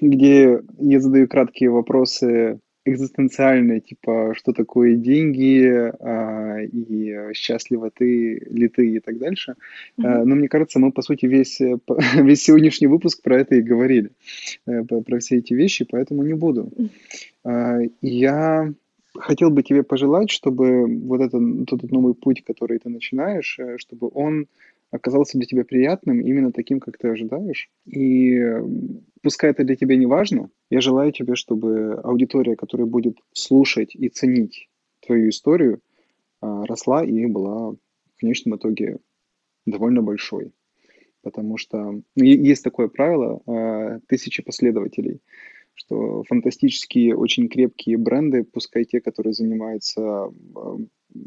где 0.00 0.60
я 0.78 1.00
задаю 1.00 1.26
краткие 1.28 1.70
вопросы 1.70 2.60
экзистенциальные, 2.84 3.80
типа, 3.80 4.34
что 4.36 4.52
такое 4.52 4.96
деньги, 4.96 5.66
а, 5.66 6.60
и 6.60 7.32
счастлива 7.32 7.90
ты 7.90 8.38
ли 8.48 8.68
ты 8.68 8.88
и 8.90 9.00
так 9.00 9.18
дальше. 9.18 9.54
Mm-hmm. 9.98 10.24
Но 10.24 10.34
мне 10.34 10.48
кажется, 10.48 10.78
мы, 10.78 10.92
по 10.92 11.02
сути, 11.02 11.26
весь, 11.26 11.58
весь 12.14 12.42
сегодняшний 12.42 12.86
выпуск 12.86 13.22
про 13.22 13.40
это 13.40 13.56
и 13.56 13.62
говорили, 13.62 14.10
э, 14.66 14.84
про 14.84 15.18
все 15.18 15.38
эти 15.38 15.54
вещи, 15.54 15.86
поэтому 15.90 16.22
не 16.22 16.34
буду. 16.34 16.70
Mm-hmm. 17.44 17.92
Я 18.02 18.72
хотел 19.20 19.50
бы 19.50 19.62
тебе 19.62 19.82
пожелать, 19.82 20.30
чтобы 20.30 20.86
вот 20.86 21.20
этот, 21.20 21.66
тот 21.68 21.82
новый 21.90 22.14
путь, 22.14 22.44
который 22.44 22.78
ты 22.78 22.88
начинаешь, 22.88 23.58
э, 23.58 23.78
чтобы 23.78 24.10
он 24.12 24.46
оказался 24.90 25.38
для 25.38 25.46
тебя 25.46 25.64
приятным, 25.64 26.20
именно 26.20 26.52
таким, 26.52 26.80
как 26.80 26.96
ты 26.96 27.08
ожидаешь. 27.08 27.68
И 27.86 28.40
пускай 29.22 29.50
это 29.50 29.64
для 29.64 29.76
тебя 29.76 29.96
не 29.96 30.06
важно, 30.06 30.50
я 30.70 30.80
желаю 30.80 31.12
тебе, 31.12 31.34
чтобы 31.34 31.94
аудитория, 32.04 32.56
которая 32.56 32.86
будет 32.86 33.18
слушать 33.32 33.94
и 33.94 34.08
ценить 34.08 34.68
твою 35.04 35.30
историю, 35.30 35.80
а, 36.40 36.64
росла 36.66 37.04
и 37.04 37.26
была 37.26 37.72
в 37.72 38.20
конечном 38.20 38.56
итоге 38.56 38.98
довольно 39.66 40.02
большой. 40.02 40.52
Потому 41.22 41.56
что 41.56 42.00
ну, 42.14 42.24
есть 42.24 42.62
такое 42.62 42.88
правило 42.88 43.42
а, 43.46 43.98
тысячи 44.06 44.42
последователей– 44.42 45.20
что 45.76 46.24
фантастические, 46.24 47.16
очень 47.16 47.48
крепкие 47.48 47.98
бренды, 47.98 48.44
пускай 48.44 48.84
те, 48.84 49.00
которые 49.00 49.34
занимаются 49.34 50.32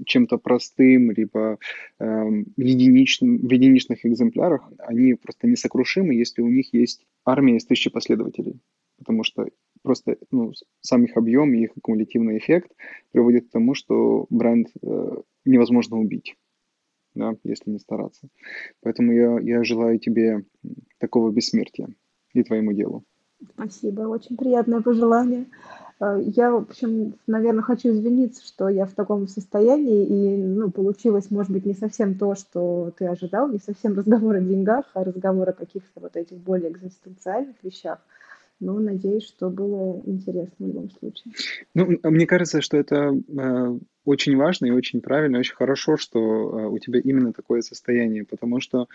чем-то 0.06 0.38
простым, 0.38 1.12
либо 1.12 1.58
э, 2.00 2.30
единичным, 2.58 3.38
в 3.38 3.52
единичных 3.52 4.06
экземплярах, 4.06 4.72
они 4.80 5.14
просто 5.14 5.48
несокрушимы, 5.48 6.14
если 6.14 6.42
у 6.42 6.50
них 6.50 6.74
есть 6.74 7.06
армия 7.26 7.58
из 7.58 7.66
тысячи 7.66 7.90
последователей. 7.90 8.60
Потому 8.98 9.24
что 9.24 9.48
просто 9.82 10.18
ну, 10.32 10.52
сам 10.82 11.06
их 11.06 11.16
объем 11.16 11.54
и 11.54 11.64
их 11.64 11.72
аккумулятивный 11.78 12.38
эффект 12.38 12.72
приводит 13.12 13.48
к 13.48 13.52
тому, 13.52 13.74
что 13.74 14.26
бренд 14.30 14.68
э, 14.82 15.22
невозможно 15.46 15.98
убить, 15.98 16.36
да, 17.16 17.36
если 17.44 17.72
не 17.72 17.80
стараться. 17.80 18.28
Поэтому 18.82 19.14
я, 19.14 19.40
я 19.40 19.64
желаю 19.64 20.00
тебе 20.00 20.44
такого 20.98 21.32
бессмертия 21.32 21.88
и 22.34 22.44
твоему 22.44 22.74
делу. 22.74 23.06
Спасибо, 23.54 24.02
очень 24.02 24.38
приятное 24.38 24.82
пожелание. 24.82 25.46
Э, 26.00 26.20
я, 26.36 26.52
в 26.52 26.58
общем, 26.58 27.16
наверное, 27.28 27.62
хочу 27.62 27.90
извиниться, 27.90 28.46
что 28.46 28.70
я 28.70 28.86
в 28.86 28.94
таком 28.94 29.28
состоянии, 29.28 30.06
и, 30.06 30.38
ну, 30.38 30.72
получилось, 30.72 31.30
может 31.30 31.52
быть, 31.52 31.66
не 31.66 31.74
совсем 31.74 32.16
то, 32.16 32.36
что 32.36 32.94
ты 32.98 33.06
ожидал, 33.06 33.50
не 33.50 33.60
совсем 33.60 33.98
разговор 33.98 34.36
о 34.36 34.42
деньгах, 34.42 34.86
а 34.94 35.04
разговор 35.04 35.50
о 35.50 35.54
каких-то 35.54 36.00
вот 36.00 36.16
этих 36.16 36.38
более 36.38 36.72
экзистенциальных 36.72 37.56
вещах. 37.64 38.00
Но 38.62 38.78
надеюсь, 38.78 39.24
что 39.24 39.50
было 39.50 40.02
интересно 40.06 40.54
в 40.60 40.68
любом 40.68 40.90
случае. 40.90 41.34
Ну, 41.74 41.98
мне 42.04 42.28
кажется, 42.28 42.60
что 42.60 42.76
это 42.76 43.14
э, 43.14 43.80
очень 44.04 44.36
важно 44.36 44.66
и 44.66 44.72
очень 44.72 45.00
правильно, 45.00 45.40
очень 45.40 45.56
хорошо, 45.56 45.96
что 45.96 46.20
э, 46.20 46.68
у 46.68 46.78
тебя 46.78 47.00
именно 47.00 47.32
такое 47.32 47.62
состояние, 47.62 48.26
потому 48.26 48.60
что 48.60 48.88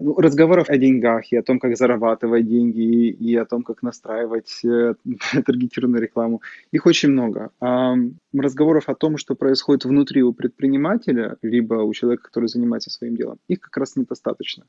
ну, 0.00 0.14
разговоров 0.16 0.68
о 0.68 0.76
деньгах 0.76 1.32
и 1.32 1.36
о 1.36 1.42
том, 1.42 1.58
как 1.58 1.76
зарабатывать 1.76 2.46
деньги, 2.48 3.08
и 3.08 3.36
о 3.36 3.44
том, 3.44 3.62
как 3.62 3.82
настраивать 3.82 4.64
э, 4.64 4.94
таргетированную 5.46 6.02
рекламу, 6.02 6.42
их 6.72 6.86
очень 6.86 7.10
много. 7.10 7.50
А 7.60 7.94
разговоров 8.32 8.88
о 8.88 8.94
том, 8.94 9.16
что 9.16 9.34
происходит 9.34 9.84
внутри 9.84 10.22
у 10.22 10.32
предпринимателя, 10.32 11.36
либо 11.42 11.74
у 11.74 11.92
человека, 11.92 12.24
который 12.24 12.48
занимается 12.48 12.90
своим 12.90 13.16
делом, 13.16 13.38
их 13.48 13.60
как 13.60 13.76
раз 13.76 13.96
недостаточно. 13.96 14.64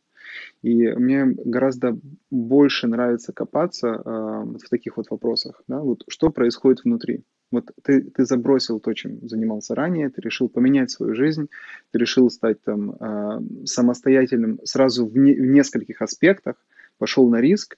И 0.61 0.87
мне 0.91 1.25
гораздо 1.25 1.97
больше 2.29 2.87
нравится 2.87 3.33
копаться 3.33 3.87
э, 3.87 3.99
в 4.05 4.69
таких 4.69 4.97
вот 4.97 5.09
вопросах. 5.09 5.61
Да? 5.67 5.79
Вот 5.79 6.03
что 6.07 6.29
происходит 6.29 6.83
внутри. 6.83 7.23
Вот 7.55 7.71
ты, 7.83 8.01
ты 8.01 8.25
забросил 8.25 8.81
то, 8.81 8.93
чем 8.93 9.27
занимался 9.27 9.75
ранее, 9.75 10.09
ты 10.09 10.19
решил 10.21 10.49
поменять 10.49 10.91
свою 10.91 11.15
жизнь, 11.15 11.47
ты 11.91 11.99
решил 11.99 12.29
стать 12.29 12.61
там 12.63 12.91
э, 12.91 13.39
самостоятельным 13.65 14.59
сразу 14.65 15.05
в, 15.05 15.17
не, 15.17 15.33
в 15.33 15.45
нескольких 15.45 16.01
аспектах, 16.01 16.57
пошел 16.97 17.29
на 17.29 17.39
риск, 17.39 17.77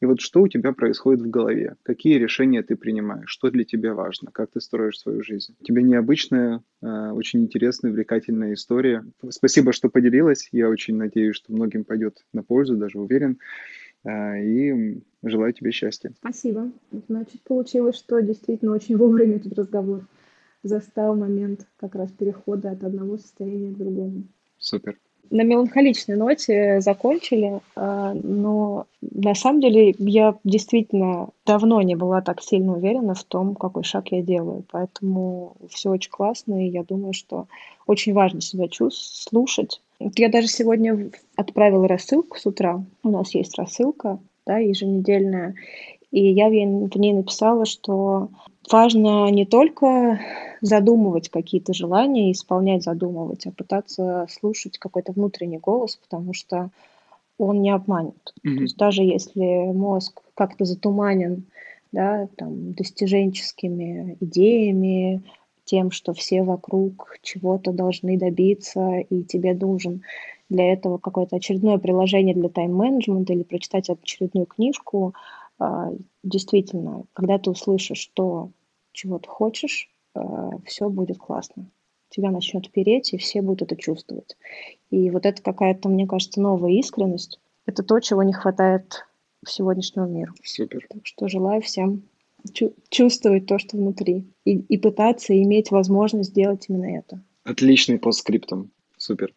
и 0.00 0.06
вот 0.06 0.20
что 0.20 0.42
у 0.42 0.48
тебя 0.48 0.72
происходит 0.72 1.22
в 1.22 1.28
голове, 1.28 1.76
какие 1.82 2.18
решения 2.18 2.62
ты 2.62 2.74
принимаешь, 2.74 3.28
что 3.28 3.50
для 3.50 3.64
тебя 3.64 3.92
важно, 3.94 4.30
как 4.32 4.52
ты 4.52 4.60
строишь 4.62 4.98
свою 4.98 5.22
жизнь. 5.22 5.54
У 5.60 5.64
тебя 5.64 5.82
необычная, 5.82 6.62
э, 6.80 7.10
очень 7.10 7.42
интересная, 7.42 7.90
увлекательная 7.90 8.54
история. 8.54 9.04
Спасибо, 9.28 9.72
что 9.72 9.90
поделилась, 9.90 10.48
я 10.52 10.70
очень 10.70 10.96
надеюсь, 10.96 11.36
что 11.36 11.52
многим 11.52 11.84
пойдет 11.84 12.24
на 12.32 12.42
пользу, 12.42 12.76
даже 12.76 12.98
уверен. 12.98 13.38
Э, 14.04 14.42
и 14.42 15.00
желаю 15.22 15.52
тебе 15.52 15.70
счастья. 15.70 16.12
Спасибо. 16.18 16.70
Значит, 17.08 17.42
получилось, 17.42 17.96
что 17.96 18.20
действительно 18.20 18.72
очень 18.72 18.96
вовремя 18.98 19.36
этот 19.36 19.58
разговор 19.58 20.06
застал 20.62 21.14
момент 21.16 21.66
как 21.76 21.94
раз 21.94 22.10
перехода 22.12 22.70
от 22.70 22.82
одного 22.82 23.16
состояния 23.18 23.72
к 23.72 23.78
другому. 23.78 24.24
Супер. 24.58 24.98
На 25.30 25.42
меланхоличной 25.42 26.16
ноте 26.16 26.80
закончили, 26.80 27.60
э, 27.76 28.12
но 28.22 28.86
на 29.02 29.34
самом 29.34 29.60
деле 29.60 29.94
я 29.98 30.34
действительно 30.42 31.28
давно 31.44 31.82
не 31.82 31.96
была 31.96 32.22
так 32.22 32.40
сильно 32.42 32.76
уверена 32.76 33.14
в 33.14 33.24
том, 33.24 33.54
какой 33.54 33.84
шаг 33.84 34.10
я 34.10 34.22
делаю. 34.22 34.64
Поэтому 34.70 35.56
все 35.68 35.90
очень 35.90 36.10
классно, 36.10 36.66
и 36.66 36.70
я 36.70 36.82
думаю, 36.82 37.12
что 37.12 37.46
очень 37.86 38.14
важно 38.14 38.40
себя 38.40 38.68
чувствовать, 38.68 39.28
слушать, 39.28 39.82
я 40.00 40.28
даже 40.28 40.48
сегодня 40.48 41.10
отправила 41.36 41.88
рассылку 41.88 42.38
с 42.38 42.46
утра. 42.46 42.84
У 43.02 43.10
нас 43.10 43.34
есть 43.34 43.58
рассылка, 43.58 44.18
да, 44.46 44.58
еженедельная. 44.58 45.54
И 46.10 46.32
я 46.32 46.48
в 46.48 46.52
ней 46.52 47.12
написала, 47.12 47.66
что 47.66 48.30
важно 48.70 49.30
не 49.30 49.44
только 49.44 50.20
задумывать 50.60 51.28
какие-то 51.28 51.74
желания, 51.74 52.32
исполнять, 52.32 52.82
задумывать, 52.82 53.46
а 53.46 53.50
пытаться 53.50 54.26
слушать 54.30 54.78
какой-то 54.78 55.12
внутренний 55.12 55.58
голос, 55.58 55.96
потому 55.96 56.32
что 56.32 56.70
он 57.36 57.60
не 57.62 57.70
обманет. 57.70 58.34
Mm-hmm. 58.44 58.56
То 58.56 58.62
есть 58.62 58.76
даже 58.76 59.02
если 59.02 59.72
мозг 59.72 60.22
как-то 60.34 60.64
затуманен 60.64 61.44
да, 61.92 62.28
там, 62.36 62.72
достиженческими 62.72 64.16
идеями, 64.20 65.22
тем, 65.68 65.90
что 65.90 66.14
все 66.14 66.42
вокруг 66.42 67.18
чего-то 67.22 67.72
должны 67.72 68.18
добиться, 68.18 69.00
и 69.10 69.22
тебе 69.22 69.52
нужен 69.52 70.02
для 70.48 70.72
этого 70.72 70.96
какое-то 70.96 71.36
очередное 71.36 71.76
приложение 71.76 72.34
для 72.34 72.48
тайм-менеджмента 72.48 73.34
или 73.34 73.42
прочитать 73.42 73.90
очередную 73.90 74.46
книжку. 74.46 75.14
А, 75.58 75.92
действительно, 76.22 77.04
когда 77.12 77.38
ты 77.38 77.50
услышишь 77.50 78.10
то, 78.14 78.50
чего 78.92 79.18
ты 79.18 79.28
хочешь, 79.28 79.90
э, 80.14 80.20
все 80.64 80.88
будет 80.88 81.18
классно. 81.18 81.66
Тебя 82.08 82.30
начнет 82.30 82.70
переть, 82.72 83.12
и 83.12 83.18
все 83.18 83.42
будут 83.42 83.70
это 83.70 83.76
чувствовать. 83.76 84.38
И 84.90 85.10
вот 85.10 85.26
это 85.26 85.42
какая-то, 85.42 85.90
мне 85.90 86.06
кажется, 86.06 86.40
новая 86.40 86.72
искренность. 86.72 87.38
Это 87.66 87.82
то, 87.82 88.00
чего 88.00 88.22
не 88.22 88.32
хватает 88.32 89.04
в 89.44 89.50
сегодняшнем 89.50 90.10
миру. 90.14 90.32
Супер. 90.42 90.86
Так 90.88 91.06
что 91.06 91.28
желаю 91.28 91.60
всем 91.60 92.04
чу- 92.52 92.74
чувствовать 92.90 93.46
то, 93.46 93.58
что 93.58 93.76
внутри, 93.76 94.24
и, 94.44 94.52
и 94.56 94.78
пытаться 94.78 95.40
иметь 95.42 95.70
возможность 95.70 96.30
сделать 96.30 96.66
именно 96.68 96.98
это. 96.98 97.22
Отличный 97.44 97.98
постскриптум. 97.98 98.70
Супер. 98.96 99.32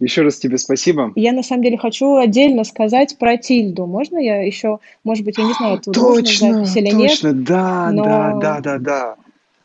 Еще 0.00 0.22
раз 0.22 0.38
тебе 0.38 0.58
спасибо. 0.58 1.12
Я 1.14 1.32
на 1.32 1.42
самом 1.42 1.62
деле 1.62 1.78
хочу 1.78 2.16
отдельно 2.16 2.64
сказать 2.64 3.16
про 3.18 3.36
Тильду. 3.36 3.86
Можно 3.86 4.18
я 4.18 4.42
еще, 4.42 4.78
может 5.04 5.24
быть, 5.24 5.38
я 5.38 5.44
не 5.44 5.52
знаю, 5.52 5.78
это 5.78 5.92
Точно, 5.92 6.64
запись 6.64 6.76
или 6.76 6.90
точно, 6.90 7.28
нет? 7.28 7.44
да, 7.44 7.90
но- 7.92 8.04
да, 8.04 8.38
да, 8.40 8.60
да, 8.60 8.78
да. 8.78 9.16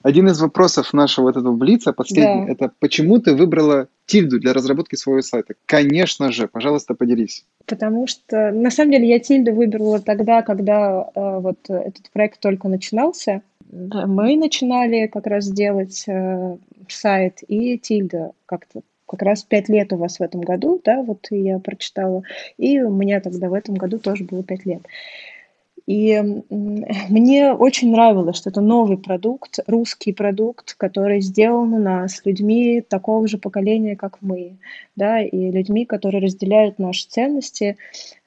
Один 0.03 0.27
из 0.27 0.39
вопросов 0.39 0.93
нашего 0.93 1.25
вот 1.25 1.37
этого 1.37 1.55
блица, 1.55 1.93
последний, 1.93 2.45
Да. 2.45 2.51
это 2.51 2.71
почему 2.79 3.19
ты 3.19 3.35
выбрала 3.35 3.87
Тильду 4.05 4.39
для 4.39 4.53
разработки 4.53 4.95
своего 4.95 5.21
сайта? 5.21 5.55
Конечно 5.65 6.31
же, 6.31 6.47
пожалуйста, 6.47 6.93
поделись. 6.93 7.45
Потому 7.65 8.07
что, 8.07 8.51
на 8.51 8.71
самом 8.71 8.91
деле, 8.91 9.09
я 9.09 9.19
Тильду 9.19 9.53
выбрала 9.53 9.99
тогда, 9.99 10.41
когда 10.41 11.09
э, 11.13 11.39
вот 11.39 11.57
этот 11.67 12.09
проект 12.11 12.39
только 12.39 12.67
начинался. 12.67 13.41
Мы 13.69 14.37
начинали 14.37 15.07
как 15.07 15.27
раз 15.27 15.49
делать 15.49 16.05
э, 16.07 16.57
сайт, 16.87 17.39
и 17.47 17.77
Тильда 17.77 18.31
как-то 18.45 18.81
как 19.07 19.21
раз 19.21 19.43
пять 19.43 19.69
лет 19.69 19.93
у 19.93 19.97
вас 19.97 20.19
в 20.19 20.21
этом 20.21 20.41
году, 20.41 20.81
да, 20.83 21.01
вот 21.01 21.27
я 21.31 21.59
прочитала, 21.59 22.23
и 22.57 22.81
у 22.81 22.91
меня 22.91 23.21
тогда 23.21 23.49
в 23.49 23.53
этом 23.53 23.75
году 23.75 23.99
тоже 23.99 24.25
было 24.25 24.43
пять 24.43 24.65
лет. 24.65 24.81
И 25.87 26.21
мне 27.09 27.53
очень 27.53 27.91
нравилось, 27.91 28.37
что 28.37 28.49
это 28.49 28.61
новый 28.61 28.97
продукт, 28.97 29.59
русский 29.65 30.13
продукт, 30.13 30.75
который 30.75 31.21
сделан 31.21 31.73
у 31.73 31.79
нас 31.79 32.21
людьми 32.25 32.81
такого 32.81 33.27
же 33.27 33.37
поколения, 33.37 33.95
как 33.95 34.17
мы, 34.21 34.57
да, 34.95 35.21
и 35.21 35.49
людьми, 35.49 35.85
которые 35.85 36.21
разделяют 36.21 36.77
наши 36.77 37.07
ценности 37.07 37.77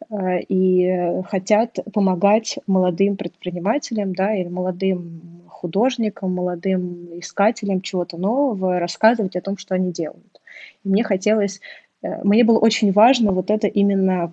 э, 0.08 0.40
и 0.48 1.22
хотят 1.28 1.78
помогать 1.92 2.58
молодым 2.66 3.16
предпринимателям, 3.16 4.14
да, 4.14 4.34
или 4.34 4.48
молодым 4.48 5.20
художникам, 5.48 6.34
молодым 6.34 7.20
искателям 7.20 7.82
чего-то 7.82 8.16
нового, 8.16 8.80
рассказывать 8.80 9.36
о 9.36 9.42
том, 9.42 9.58
что 9.58 9.74
они 9.74 9.92
делают. 9.92 10.40
И 10.82 10.88
мне 10.88 11.04
хотелось, 11.04 11.60
э, 12.02 12.24
мне 12.24 12.42
было 12.42 12.58
очень 12.58 12.90
важно 12.92 13.32
вот 13.32 13.50
это 13.50 13.66
именно 13.66 14.32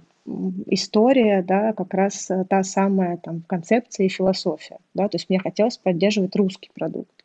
история, 0.65 1.41
да, 1.41 1.73
как 1.73 1.93
раз 1.93 2.29
э, 2.29 2.45
та 2.49 2.63
самая 2.63 3.17
там 3.17 3.43
концепция 3.47 4.05
и 4.05 4.09
философия, 4.09 4.77
да, 4.93 5.07
то 5.07 5.15
есть 5.15 5.29
мне 5.29 5.39
хотелось 5.39 5.77
поддерживать 5.77 6.35
русский 6.35 6.69
продукт, 6.73 7.23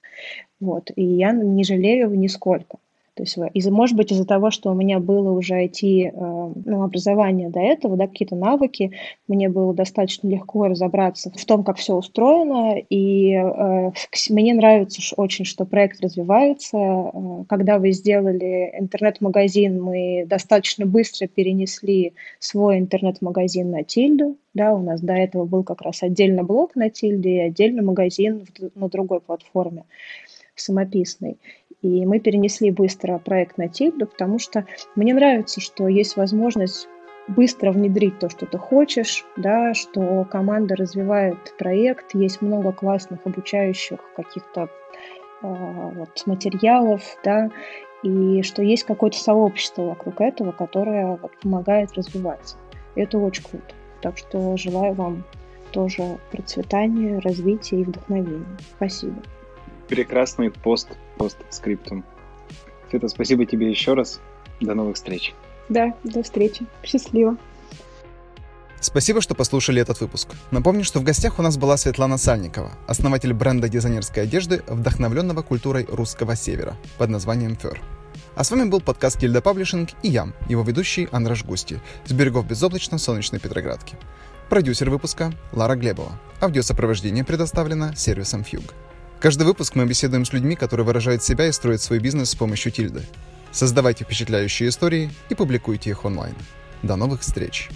вот, 0.60 0.90
и 0.94 1.02
я 1.02 1.32
не 1.32 1.64
жалею 1.64 2.10
нисколько. 2.10 2.78
То 3.14 3.24
есть, 3.24 3.36
из, 3.52 3.68
может 3.68 3.94
быть, 3.94 4.10
из-за 4.10 4.24
того, 4.24 4.50
что 4.50 4.70
у 4.70 4.74
меня 4.74 4.98
было 4.98 5.32
уже 5.32 5.62
IT, 5.64 5.82
э, 5.82 6.10
ну, 6.14 6.82
образование 6.82 7.50
до 7.50 7.60
этого, 7.60 7.96
да, 7.96 8.06
какие-то 8.06 8.36
навыки, 8.36 8.92
мне 9.28 9.50
было 9.50 9.74
достаточно 9.74 10.28
легко 10.28 10.66
разобраться 10.66 11.30
в 11.34 11.44
том, 11.44 11.62
как 11.62 11.76
все 11.76 11.94
устроено, 11.94 12.78
и 12.78 13.32
э, 13.32 13.90
мне 14.30 14.54
нравится 14.54 15.02
очень, 15.16 15.44
что 15.44 15.66
проект 15.66 16.00
развивается. 16.00 16.78
Э, 16.78 17.44
Когда 17.48 17.78
вы 17.78 17.92
сделали 17.92 18.74
интернет-магазин, 18.78 19.82
мы 19.82 20.24
достаточно 20.26 20.86
быстро 20.86 21.26
перенесли 21.26 22.14
свой 22.38 22.78
интернет-магазин 22.78 23.70
на 23.70 23.84
Тильду, 23.84 24.38
да, 24.54 24.74
у 24.74 24.82
нас 24.82 25.02
до 25.02 25.12
этого 25.12 25.44
был 25.44 25.64
как 25.64 25.82
раз 25.82 26.02
отдельно 26.02 26.44
блог 26.44 26.76
на 26.76 26.88
Тильде 26.88 27.30
и 27.30 27.40
отдельно 27.40 27.82
магазин 27.82 28.46
на 28.74 28.88
другой 28.88 29.20
платформе 29.20 29.84
самописный. 30.54 31.38
И 31.82 32.06
мы 32.06 32.20
перенесли 32.20 32.70
быстро 32.70 33.18
проект 33.18 33.58
на 33.58 33.68
Тильду, 33.68 34.06
потому 34.06 34.38
что 34.38 34.64
мне 34.94 35.12
нравится, 35.12 35.60
что 35.60 35.88
есть 35.88 36.16
возможность 36.16 36.88
быстро 37.28 37.72
внедрить 37.72 38.18
то, 38.18 38.28
что 38.28 38.46
ты 38.46 38.56
хочешь, 38.58 39.24
да, 39.36 39.74
что 39.74 40.24
команда 40.24 40.76
развивает 40.76 41.54
проект, 41.58 42.14
есть 42.14 42.40
много 42.40 42.72
классных 42.72 43.20
обучающих 43.24 43.98
каких-то 44.16 44.68
а, 45.42 45.90
вот, 45.94 46.22
материалов, 46.26 47.02
да, 47.24 47.50
и 48.02 48.42
что 48.42 48.62
есть 48.62 48.84
какое-то 48.84 49.18
сообщество 49.18 49.82
вокруг 49.82 50.20
этого, 50.20 50.52
которое 50.52 51.18
вот, 51.20 51.32
помогает 51.40 51.92
развиваться. 51.94 52.56
И 52.94 53.00
это 53.00 53.18
очень 53.18 53.44
круто. 53.44 53.74
Так 54.00 54.18
что 54.18 54.56
желаю 54.56 54.94
вам 54.94 55.24
тоже 55.70 56.18
процветания, 56.30 57.20
развития 57.20 57.80
и 57.80 57.84
вдохновения. 57.84 58.44
Спасибо. 58.76 59.16
Прекрасный 59.92 60.50
пост, 60.50 60.88
постскриптум. 61.18 62.02
Света, 62.88 63.08
спасибо 63.08 63.44
тебе 63.44 63.68
еще 63.68 63.92
раз. 63.92 64.20
До 64.58 64.72
новых 64.72 64.96
встреч. 64.96 65.34
Да, 65.68 65.94
до 66.02 66.22
встречи. 66.22 66.64
Счастливо. 66.82 67.36
Спасибо, 68.80 69.20
что 69.20 69.34
послушали 69.34 69.82
этот 69.82 70.00
выпуск. 70.00 70.30
Напомню, 70.50 70.82
что 70.82 70.98
в 70.98 71.04
гостях 71.04 71.38
у 71.38 71.42
нас 71.42 71.58
была 71.58 71.76
Светлана 71.76 72.16
Сальникова, 72.16 72.72
основатель 72.86 73.34
бренда 73.34 73.68
дизайнерской 73.68 74.22
одежды, 74.22 74.62
вдохновленного 74.66 75.42
культурой 75.42 75.84
русского 75.86 76.36
севера 76.36 76.74
под 76.96 77.10
названием 77.10 77.54
Фер. 77.54 77.78
А 78.34 78.44
с 78.44 78.50
вами 78.50 78.70
был 78.70 78.80
подкаст 78.80 79.20
Кильда 79.20 79.42
Паблишинг 79.42 79.90
и 80.02 80.08
я, 80.08 80.32
его 80.48 80.62
ведущий 80.62 81.06
Андраш 81.12 81.44
Густи, 81.44 81.80
с 82.06 82.12
берегов 82.12 82.46
безоблачно-солнечной 82.46 83.40
Петроградки. 83.40 83.98
Продюсер 84.48 84.88
выпуска 84.88 85.34
Лара 85.52 85.74
Глебова. 85.74 86.18
Аудиосопровождение 86.40 87.24
предоставлено 87.24 87.94
сервисом 87.94 88.42
Фьюг. 88.42 88.72
Каждый 89.22 89.44
выпуск 89.44 89.76
мы 89.76 89.86
беседуем 89.86 90.24
с 90.24 90.32
людьми, 90.32 90.56
которые 90.56 90.84
выражают 90.84 91.22
себя 91.22 91.46
и 91.46 91.52
строят 91.52 91.80
свой 91.80 92.00
бизнес 92.00 92.30
с 92.30 92.34
помощью 92.34 92.72
тильды. 92.72 93.02
Создавайте 93.52 94.02
впечатляющие 94.02 94.68
истории 94.68 95.12
и 95.28 95.36
публикуйте 95.36 95.90
их 95.90 96.04
онлайн. 96.04 96.34
До 96.82 96.96
новых 96.96 97.20
встреч! 97.20 97.68